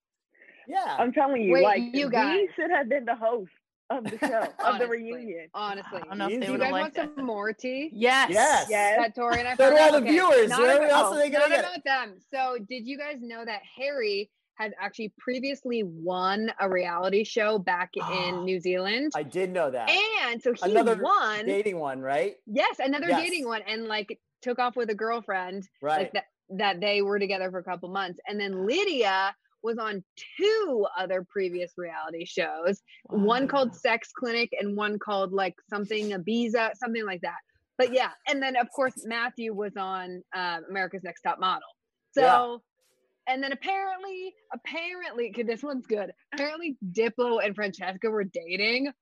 Yeah. 0.73 0.97
I'm 0.99 1.13
telling 1.13 1.43
you, 1.43 1.53
Wait, 1.53 1.63
like 1.65 1.83
you 1.93 2.09
we 2.09 2.49
should 2.57 2.71
have 2.71 2.89
been 2.89 3.05
the 3.05 3.15
host 3.17 3.51
of 3.91 4.05
the 4.05 4.19
show, 4.19 4.47
of 4.65 4.79
the 4.79 4.87
reunion. 4.87 5.49
honestly 5.55 5.99
I 6.03 6.05
don't 6.07 6.19
know 6.19 6.27
if 6.27 6.33
You 6.33 6.41
they 6.41 6.47
you 6.47 6.53
guys 6.59 6.63
have 6.65 6.71
want 6.73 6.83
liked 6.83 6.97
it. 6.97 7.11
some 7.17 7.27
more 7.27 7.53
tea 7.53 7.91
Yes. 7.93 8.31
Yes. 8.31 8.67
Yes. 8.71 8.97
that 8.99 9.15
Tori 9.15 9.39
and 9.41 9.49
I 9.49 9.55
So 9.57 9.71
do 9.71 9.77
found 9.77 9.95
all 9.95 10.01
the 10.01 10.07
Okay, 10.07 10.11
viewers. 10.13 10.49
not 10.51 10.61
Where 10.61 10.77
about- 10.79 10.91
else 10.91 11.15
are 11.15 11.19
they 11.19 11.29
gonna 11.31 11.49
not 11.49 11.51
get? 11.51 11.61
about 11.61 11.85
them. 11.85 12.17
So, 12.33 12.57
did 12.69 12.87
you 12.87 12.97
guys 12.97 13.17
know 13.21 13.45
that 13.45 13.61
Harry 13.77 14.31
had 14.55 14.73
actually 14.81 15.13
previously 15.19 15.83
won 15.83 16.53
a 16.61 16.69
reality 16.71 17.25
show 17.25 17.59
back 17.59 17.91
in 18.13 18.45
New 18.45 18.61
Zealand? 18.61 19.13
I 19.15 19.25
did 19.25 19.51
know 19.51 19.71
that. 19.71 19.91
and 19.91 20.41
so 20.43 20.53
he 20.55 20.71
Another 20.71 20.97
won. 21.03 21.45
dating 21.45 21.79
one, 21.79 22.01
right? 22.01 22.35
Yes, 22.47 22.77
another 22.79 23.09
Yes. 23.09 23.21
dating 23.23 23.47
one, 23.47 23.61
and 23.67 23.89
like 23.89 24.19
took 24.41 24.59
off 24.59 24.75
with 24.77 24.89
a 24.91 24.95
girlfriend. 24.95 25.69
Right. 25.83 25.99
Like 25.99 26.13
that 26.13 26.25
that 26.57 26.81
they 26.81 27.01
were 27.03 27.19
together 27.19 27.51
for 27.51 27.59
a 27.59 27.65
couple 27.65 27.89
months, 27.91 28.21
and 28.27 28.39
then 28.41 28.67
Lydia 28.67 29.35
was 29.63 29.79
on 29.79 30.03
two 30.39 30.87
other 30.99 31.25
previous 31.29 31.73
reality 31.77 32.25
shows. 32.25 32.81
One 33.05 33.47
called 33.49 33.75
Sex 33.75 34.11
Clinic 34.13 34.51
and 34.59 34.77
one 34.77 34.99
called 34.99 35.33
like 35.33 35.55
something 35.71 36.11
Ibiza, 36.11 36.77
something 36.77 37.05
like 37.05 37.21
that. 37.23 37.37
But 37.79 37.93
yeah, 37.93 38.11
and 38.29 38.43
then 38.43 38.57
of 38.57 38.69
course 38.75 38.95
Matthew 39.05 39.55
was 39.55 39.77
on 39.77 40.23
um, 40.35 40.65
America's 40.69 41.03
Next 41.05 41.23
Top 41.23 41.39
Model. 41.41 41.69
So, 42.13 42.23
Yeah. 42.23 43.33
and 43.35 43.43
then 43.43 43.53
apparently, 43.53 44.35
apparently, 44.53 45.33
'kay, 45.33 45.43
this 45.43 45.63
one's 45.63 45.87
good. 45.87 46.13
Apparently, 46.35 46.77
Diplo 46.93 47.45
and 47.45 47.55
Francesca 47.55 48.11
were 48.11 48.25
dating. 48.25 48.93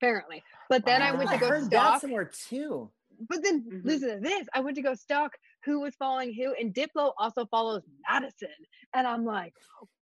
Apparently, 0.00 0.42
but 0.68 0.84
then 0.84 1.02
I 1.02 1.10
went 1.12 1.30
to 1.30 1.38
go 1.38 1.48
heard 1.48 1.70
that 1.70 2.00
somewhere 2.00 2.24
too. 2.48 2.90
but 3.28 3.42
then 3.42 3.62
Mhm. 3.64 3.84
listen 3.84 4.08
to 4.10 4.20
this. 4.20 4.46
I 4.54 4.60
went 4.60 4.76
to 4.76 4.82
go 4.82 4.94
stalk 4.94 5.36
who 5.64 5.80
was 5.80 5.94
following 5.96 6.32
who, 6.32 6.54
and 6.58 6.72
Diplo 6.74 7.12
also 7.18 7.46
follows 7.46 7.82
Madison. 8.08 8.48
And 8.94 9.06
I'm 9.06 9.24
like, 9.24 9.52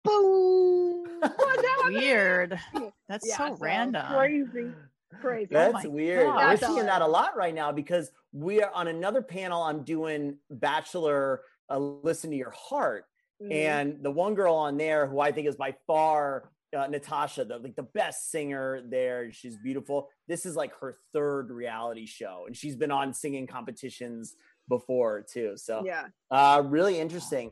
boom. 0.04 1.04
What's 1.20 1.66
happening? 1.78 1.98
Weird. 2.00 2.60
That's 3.08 3.26
Yeah, 3.28 3.36
so 3.38 3.48
so 3.48 3.56
random. 3.58 4.06
Crazy. 4.12 4.72
Crazy. 5.20 5.48
That's 5.50 5.84
my 5.84 5.86
weird. 5.88 6.26
God. 6.26 6.60
We're 6.60 6.68
seeing 6.68 6.86
that 6.86 7.02
a 7.02 7.06
lot 7.06 7.36
right 7.36 7.54
now 7.54 7.72
because 7.72 8.10
we 8.32 8.62
are 8.62 8.70
on 8.72 8.88
another 8.88 9.22
panel. 9.22 9.62
I'm 9.62 9.82
doing 9.82 10.38
Bachelor 10.50 11.42
uh, 11.70 11.78
Listen 11.78 12.30
to 12.30 12.36
Your 12.36 12.52
Heart. 12.56 13.04
Mhm. 13.42 13.52
And 13.52 14.02
the 14.02 14.10
one 14.10 14.34
girl 14.34 14.54
on 14.54 14.76
there 14.76 15.06
who 15.06 15.20
I 15.20 15.32
think 15.32 15.46
is 15.48 15.56
by 15.56 15.74
far 15.86 16.50
uh, 16.76 16.86
Natasha, 16.88 17.44
the 17.44 17.58
like 17.58 17.76
the 17.76 17.82
best 17.82 18.30
singer 18.30 18.82
there. 18.88 19.30
She's 19.32 19.56
beautiful. 19.56 20.08
This 20.26 20.44
is 20.44 20.56
like 20.56 20.72
her 20.80 20.98
third 21.12 21.50
reality 21.50 22.06
show, 22.06 22.44
and 22.46 22.56
she's 22.56 22.76
been 22.76 22.90
on 22.90 23.14
singing 23.14 23.46
competitions 23.46 24.34
before 24.68 25.24
too. 25.30 25.52
So 25.56 25.82
yeah. 25.84 26.06
uh, 26.30 26.62
really 26.66 26.98
interesting. 26.98 27.50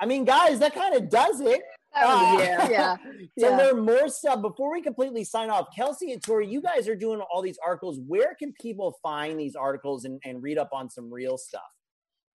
I 0.00 0.06
mean, 0.06 0.24
guys, 0.24 0.58
that 0.60 0.74
kind 0.74 0.94
of 0.94 1.08
does 1.08 1.40
it. 1.40 1.62
Oh, 1.94 2.36
Uh, 2.36 2.40
yeah. 2.40 2.68
Yeah. 2.70 2.96
So 3.38 3.48
Yeah. 3.50 3.56
there 3.56 3.74
are 3.74 3.80
more 3.80 4.08
stuff. 4.08 4.40
Before 4.42 4.72
we 4.72 4.82
completely 4.82 5.24
sign 5.24 5.50
off, 5.50 5.68
Kelsey 5.76 6.12
and 6.12 6.22
Tori, 6.22 6.46
you 6.48 6.60
guys 6.62 6.88
are 6.88 6.96
doing 6.96 7.20
all 7.20 7.42
these 7.42 7.58
articles. 7.64 8.00
Where 8.06 8.34
can 8.34 8.52
people 8.60 8.98
find 9.02 9.38
these 9.38 9.54
articles 9.54 10.04
and, 10.04 10.20
and 10.24 10.42
read 10.42 10.58
up 10.58 10.70
on 10.72 10.90
some 10.90 11.12
real 11.12 11.36
stuff? 11.38 11.62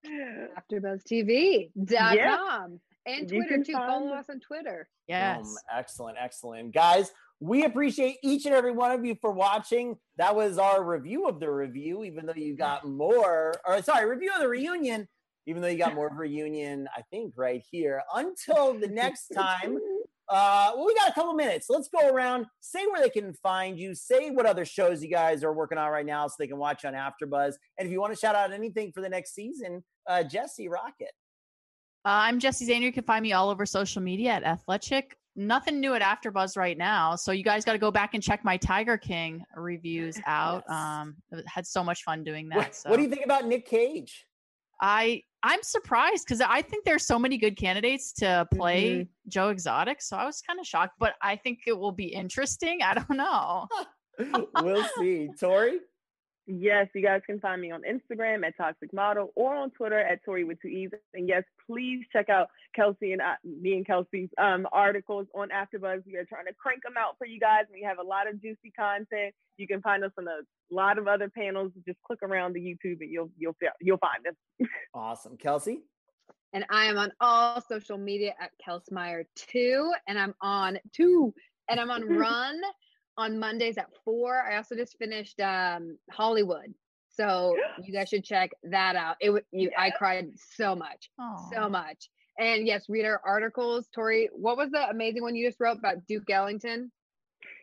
AfterBuzzTV.com 0.05 2.15
Yeah. 2.15 2.67
and 3.05 3.27
Twitter 3.27 3.63
too. 3.63 3.73
Follow 3.73 4.09
us- 4.13 4.25
us 4.25 4.29
on 4.29 4.39
Twitter. 4.39 4.87
Yes. 5.07 5.45
Um, 5.45 5.55
excellent, 5.73 6.17
excellent. 6.19 6.73
Guys, 6.73 7.11
we 7.39 7.65
appreciate 7.65 8.17
each 8.23 8.45
and 8.45 8.55
every 8.55 8.71
one 8.71 8.91
of 8.91 9.05
you 9.05 9.15
for 9.21 9.31
watching. 9.31 9.97
That 10.17 10.35
was 10.35 10.57
our 10.57 10.83
review 10.83 11.27
of 11.27 11.39
the 11.39 11.51
review, 11.51 12.03
even 12.03 12.25
though 12.25 12.33
you 12.35 12.55
got 12.55 12.87
more, 12.87 13.53
or 13.65 13.81
sorry, 13.83 14.09
review 14.09 14.31
of 14.33 14.41
the 14.41 14.47
reunion, 14.47 15.07
even 15.45 15.61
though 15.61 15.67
you 15.67 15.77
got 15.77 15.93
more 15.93 16.07
of 16.07 16.13
a 16.13 16.17
reunion, 16.17 16.87
I 16.95 17.01
think, 17.11 17.33
right 17.35 17.63
here. 17.69 18.01
Until 18.15 18.73
the 18.73 18.87
next 18.87 19.27
time, 19.27 19.77
uh, 20.29 20.71
well, 20.75 20.85
we 20.87 20.95
got 20.95 21.09
a 21.09 21.13
couple 21.13 21.33
minutes. 21.33 21.67
Let's 21.69 21.89
go 21.89 22.09
around, 22.09 22.47
say 22.59 22.85
where 22.87 23.01
they 23.01 23.09
can 23.09 23.33
find 23.33 23.77
you, 23.77 23.93
say 23.93 24.31
what 24.31 24.47
other 24.47 24.65
shows 24.65 25.03
you 25.03 25.09
guys 25.09 25.43
are 25.43 25.53
working 25.53 25.77
on 25.77 25.91
right 25.91 26.05
now 26.05 26.27
so 26.27 26.35
they 26.39 26.47
can 26.47 26.57
watch 26.57 26.85
on 26.85 26.93
AfterBuzz. 26.93 27.53
And 27.77 27.85
if 27.85 27.91
you 27.91 28.01
want 28.01 28.13
to 28.13 28.19
shout 28.19 28.35
out 28.35 28.51
anything 28.51 28.91
for 28.91 29.01
the 29.01 29.09
next 29.09 29.35
season, 29.35 29.83
uh, 30.07 30.23
Jesse 30.23 30.69
Rocket. 30.69 31.11
Uh, 32.03 32.23
I'm 32.23 32.39
Jesse 32.39 32.65
Zahner. 32.65 32.81
You 32.81 32.93
can 32.93 33.03
find 33.03 33.21
me 33.21 33.33
all 33.33 33.49
over 33.49 33.65
social 33.65 34.01
media 34.01 34.31
at 34.31 34.43
Athletic. 34.43 35.16
Nothing 35.37 35.79
new 35.79 35.93
at 35.93 36.01
AfterBuzz 36.01 36.57
right 36.57 36.77
now, 36.77 37.15
so 37.15 37.31
you 37.31 37.43
guys 37.43 37.63
got 37.63 37.73
to 37.73 37.77
go 37.77 37.91
back 37.91 38.15
and 38.15 38.23
check 38.23 38.43
my 38.43 38.57
Tiger 38.57 38.97
King 38.97 39.43
reviews 39.55 40.19
out. 40.27 40.63
Yes. 40.67 40.75
Um, 40.77 41.15
had 41.45 41.67
so 41.67 41.83
much 41.83 42.03
fun 42.03 42.23
doing 42.23 42.49
that. 42.49 42.57
What, 42.57 42.75
so 42.75 42.89
what 42.89 42.97
do 42.97 43.03
you 43.03 43.09
think 43.09 43.23
about 43.23 43.45
Nick 43.45 43.65
Cage? 43.67 44.25
I 44.81 45.21
I'm 45.43 45.61
surprised 45.63 46.25
because 46.25 46.41
I 46.41 46.61
think 46.61 46.85
there's 46.85 47.05
so 47.05 47.17
many 47.19 47.37
good 47.37 47.55
candidates 47.55 48.11
to 48.13 48.47
play 48.53 48.89
Mm-hmm. 48.89 49.29
Joe 49.29 49.49
Exotic. 49.49 50.01
So 50.01 50.17
I 50.17 50.25
was 50.25 50.41
kind 50.41 50.59
of 50.59 50.65
shocked, 50.65 50.95
but 50.99 51.13
I 51.21 51.35
think 51.35 51.59
it 51.67 51.77
will 51.77 51.91
be 51.91 52.07
interesting. 52.07 52.79
I 52.83 52.95
don't 52.95 53.09
know. 53.17 53.67
we'll 54.61 54.87
see. 54.99 55.29
Tori? 55.39 55.79
Yes, 56.49 56.87
you 56.95 57.03
guys 57.03 57.21
can 57.25 57.41
find 57.41 57.61
me 57.61 57.71
on 57.71 57.81
Instagram 57.81 58.45
at 58.47 58.55
Toxic 58.55 58.93
Model 58.93 59.33
or 59.35 59.53
on 59.53 59.69
Twitter 59.71 59.99
at 59.99 60.23
Tori 60.23 60.45
with 60.45 60.61
two 60.61 60.69
E's. 60.69 60.89
And 61.13 61.27
yes, 61.27 61.43
please 61.69 62.05
check 62.13 62.29
out 62.29 62.47
Kelsey 62.73 63.11
and 63.11 63.21
I, 63.21 63.35
me 63.43 63.75
and 63.75 63.85
Kelsey's 63.85 64.29
um, 64.37 64.65
articles 64.71 65.27
on 65.35 65.49
AfterBuzz. 65.49 66.03
We 66.05 66.15
are 66.15 66.23
trying 66.23 66.45
to 66.45 66.53
crank 66.53 66.83
them 66.83 66.93
out 66.97 67.17
for 67.17 67.27
you 67.27 67.37
guys. 67.37 67.65
We 67.71 67.83
have 67.83 67.99
a 67.99 68.03
lot 68.03 68.29
of 68.29 68.41
juicy 68.41 68.71
content. 68.79 69.35
You 69.57 69.67
can 69.67 69.81
find 69.81 70.05
us 70.05 70.11
on 70.17 70.25
a 70.25 70.39
lot 70.73 70.97
of 70.97 71.07
other 71.09 71.29
panels. 71.29 71.73
Just 71.85 71.99
click 72.03 72.19
around 72.23 72.53
the 72.53 72.61
YouTube 72.61 73.01
and 73.01 73.11
you'll 73.11 73.29
you'll 73.37 73.55
you'll 73.81 73.97
find 73.97 74.25
us. 74.27 74.67
Awesome. 74.93 75.35
Kelsey? 75.35 75.81
And 76.53 76.65
I 76.69 76.85
am 76.85 76.97
on 76.97 77.11
all 77.19 77.61
social 77.61 77.97
media 77.97 78.33
at 78.39 78.51
Kelsmeyer2. 78.65 79.91
And 80.07 80.17
I'm 80.17 80.33
on 80.41 80.79
two. 80.93 81.33
And 81.69 81.79
I'm 81.79 81.91
on 81.91 82.07
Run 82.17 82.61
on 83.17 83.39
Mondays 83.39 83.77
at 83.77 83.87
four. 84.05 84.41
I 84.41 84.57
also 84.57 84.75
just 84.75 84.97
finished 84.97 85.39
um, 85.39 85.97
Hollywood. 86.11 86.73
So 87.09 87.55
you 87.83 87.93
guys 87.93 88.09
should 88.09 88.23
check 88.23 88.51
that 88.63 88.95
out. 88.95 89.15
It 89.19 89.31
wa- 89.31 89.39
you 89.51 89.71
I 89.77 89.89
cried 89.91 90.29
so 90.55 90.75
much. 90.75 91.09
So 91.53 91.67
much. 91.69 92.09
And 92.39 92.67
yes, 92.67 92.85
read 92.87 93.05
our 93.05 93.19
articles. 93.25 93.87
Tori, 93.93 94.29
what 94.31 94.57
was 94.57 94.69
the 94.69 94.87
amazing 94.89 95.23
one 95.23 95.35
you 95.35 95.47
just 95.47 95.59
wrote 95.59 95.79
about 95.79 96.05
Duke 96.07 96.29
Ellington? 96.29 96.91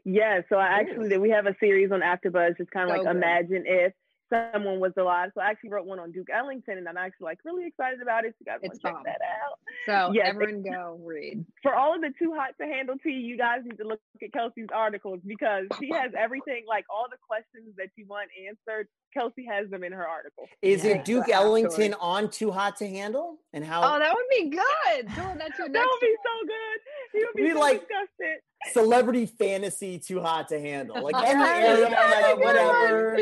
Yeah, 0.04 0.40
so 0.48 0.56
I 0.56 0.80
actually 0.80 1.08
did. 1.08 1.20
We 1.20 1.30
have 1.30 1.46
a 1.46 1.54
series 1.60 1.90
on 1.92 2.00
AfterBuzz, 2.00 2.58
just 2.58 2.70
kind 2.70 2.90
of 2.90 2.96
So 2.96 3.02
like 3.02 3.12
good. 3.12 3.16
imagine 3.16 3.64
if 3.66 3.92
someone 4.32 4.80
was 4.80 4.92
alive. 4.96 5.30
So 5.34 5.40
I 5.40 5.46
actually 5.50 5.70
wrote 5.70 5.86
one 5.86 5.98
on 5.98 6.12
Duke 6.12 6.28
Ellington, 6.32 6.78
and 6.78 6.88
I'm 6.88 6.96
actually 6.96 7.24
like 7.26 7.38
really 7.44 7.66
excited 7.66 8.00
about 8.02 8.24
it. 8.24 8.34
So 8.34 8.36
you 8.40 8.46
guys 8.46 8.58
want 8.62 8.74
to 8.74 8.80
check 8.80 8.94
that 9.04 9.20
out. 9.22 9.58
So 9.86 10.12
Yes, 10.14 10.26
everyone 10.28 10.62
go 10.62 10.98
read. 11.02 11.44
For 11.62 11.74
all 11.74 11.94
of 11.94 12.00
the 12.00 12.12
too 12.18 12.32
hot 12.34 12.54
to 12.60 12.66
handle 12.66 12.96
tea, 13.02 13.10
you 13.12 13.36
guys 13.36 13.60
need 13.64 13.76
to 13.78 13.84
look 13.86 14.00
at 14.22 14.32
Kelsey's 14.32 14.68
articles 14.74 15.20
because 15.26 15.66
she 15.80 15.90
has 15.92 16.12
everything, 16.18 16.64
like 16.68 16.84
all 16.88 17.06
the 17.10 17.18
questions 17.26 17.74
that 17.76 17.88
you 17.96 18.06
want 18.06 18.28
answered. 18.48 18.88
Kelsey 19.12 19.46
has 19.48 19.70
them 19.70 19.84
in 19.84 19.92
her 19.92 20.06
article. 20.06 20.48
Is 20.60 20.84
Yeah. 20.84 20.92
it 20.96 21.04
Duke 21.04 21.28
Wow, 21.28 21.34
Ellington 21.44 21.92
Tori. 21.92 21.94
on 22.00 22.30
Too 22.30 22.50
Hot 22.50 22.76
to 22.78 22.88
Handle? 22.88 23.38
And 23.52 23.64
how 23.64 23.80
Oh, 23.94 23.98
that 24.00 24.12
would 24.12 24.26
be 24.30 24.48
good. 24.50 25.06
Doing 25.14 25.38
that 25.38 25.56
your 25.56 25.68
That 25.72 25.86
would 25.88 26.00
be 26.00 26.16
so 26.24 26.46
good. 26.46 27.20
You 27.20 27.26
would 27.28 27.36
be 27.36 27.42
We 27.44 27.52
so 27.52 27.60
like- 27.60 27.80
disgusted. 27.80 28.40
celebrity 28.72 29.26
fantasy 29.26 30.00
Too 30.00 30.20
Hot 30.20 30.48
to 30.48 30.58
Handle? 30.58 31.00
Like 31.00 31.14
Yes, 31.14 31.32
every 31.32 31.48
area, 31.48 31.90
that's 31.90 32.26
a 32.26 32.30
like, 32.34 32.38
whatever. 32.44 33.18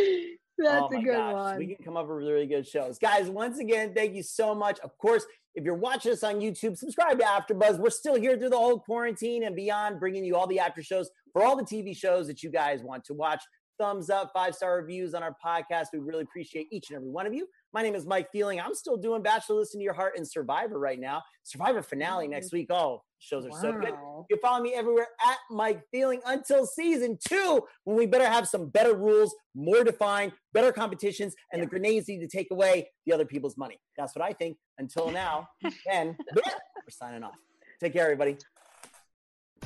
One. 0.62 0.74
That's 0.74 0.94
oh 0.94 0.98
a 0.98 1.02
good 1.02 1.16
gosh, 1.16 1.32
one. 1.32 1.58
We 1.58 1.74
can 1.74 1.84
come 1.84 1.96
up 1.96 2.08
with 2.08 2.18
really 2.18 2.46
good 2.46 2.66
shows. 2.66 2.98
Guys, 2.98 3.28
once 3.28 3.58
again, 3.58 3.92
thank 3.94 4.14
you 4.14 4.22
so 4.22 4.54
much. 4.54 4.78
Of 4.80 4.96
course, 4.98 5.24
if 5.54 5.64
you're 5.64 5.74
watching 5.74 6.12
us 6.12 6.22
on 6.22 6.36
YouTube, 6.36 6.76
subscribe 6.76 7.18
to 7.18 7.24
AfterBuzz. 7.24 7.78
We're 7.78 7.90
still 7.90 8.14
here 8.14 8.38
through 8.38 8.50
the 8.50 8.56
whole 8.56 8.78
quarantine 8.78 9.44
and 9.44 9.54
beyond, 9.54 10.00
bringing 10.00 10.24
you 10.24 10.36
all 10.36 10.46
the 10.46 10.58
after 10.58 10.82
shows 10.82 11.10
for 11.32 11.42
all 11.42 11.56
the 11.56 11.64
TV 11.64 11.96
shows 11.96 12.26
that 12.28 12.42
you 12.42 12.50
guys 12.50 12.82
want 12.82 13.04
to 13.04 13.14
watch. 13.14 13.42
Thumbs 13.78 14.10
up, 14.10 14.30
five 14.34 14.54
star 14.54 14.76
reviews 14.76 15.14
on 15.14 15.22
our 15.22 15.36
podcast. 15.44 15.86
We 15.92 15.98
really 15.98 16.22
appreciate 16.22 16.68
each 16.70 16.90
and 16.90 16.96
every 16.96 17.10
one 17.10 17.26
of 17.26 17.34
you. 17.34 17.46
My 17.74 17.82
name 17.82 17.94
is 17.94 18.04
Mike 18.04 18.30
Feeling. 18.30 18.60
I'm 18.60 18.74
still 18.74 18.98
doing 18.98 19.22
Bachelor 19.22 19.56
Listen 19.56 19.80
to 19.80 19.84
Your 19.84 19.94
Heart 19.94 20.14
and 20.18 20.28
Survivor 20.28 20.78
right 20.78 21.00
now. 21.00 21.22
Survivor 21.42 21.80
finale 21.82 22.28
next 22.28 22.52
week. 22.52 22.66
Oh, 22.70 23.02
shows 23.18 23.46
are 23.46 23.52
so 23.52 23.72
good. 23.72 23.94
You 24.28 24.36
follow 24.42 24.62
me 24.62 24.74
everywhere 24.74 25.06
at 25.26 25.38
Mike 25.50 25.80
Feeling 25.90 26.20
until 26.26 26.66
season 26.66 27.16
two, 27.26 27.62
when 27.84 27.96
we 27.96 28.04
better 28.04 28.28
have 28.28 28.46
some 28.46 28.68
better 28.68 28.94
rules, 28.94 29.34
more 29.54 29.84
defined, 29.84 30.32
better 30.52 30.70
competitions, 30.70 31.34
and 31.50 31.62
the 31.62 31.66
grenades 31.66 32.08
need 32.08 32.20
to 32.20 32.28
take 32.28 32.48
away 32.50 32.90
the 33.06 33.12
other 33.14 33.24
people's 33.24 33.56
money. 33.56 33.80
That's 33.96 34.14
what 34.14 34.22
I 34.22 34.32
think. 34.34 34.58
Until 34.76 35.10
now, 35.10 35.48
then 35.86 36.14
we're 36.34 36.42
signing 36.90 37.22
off. 37.22 37.36
Take 37.80 37.94
care, 37.94 38.04
everybody. 38.04 38.36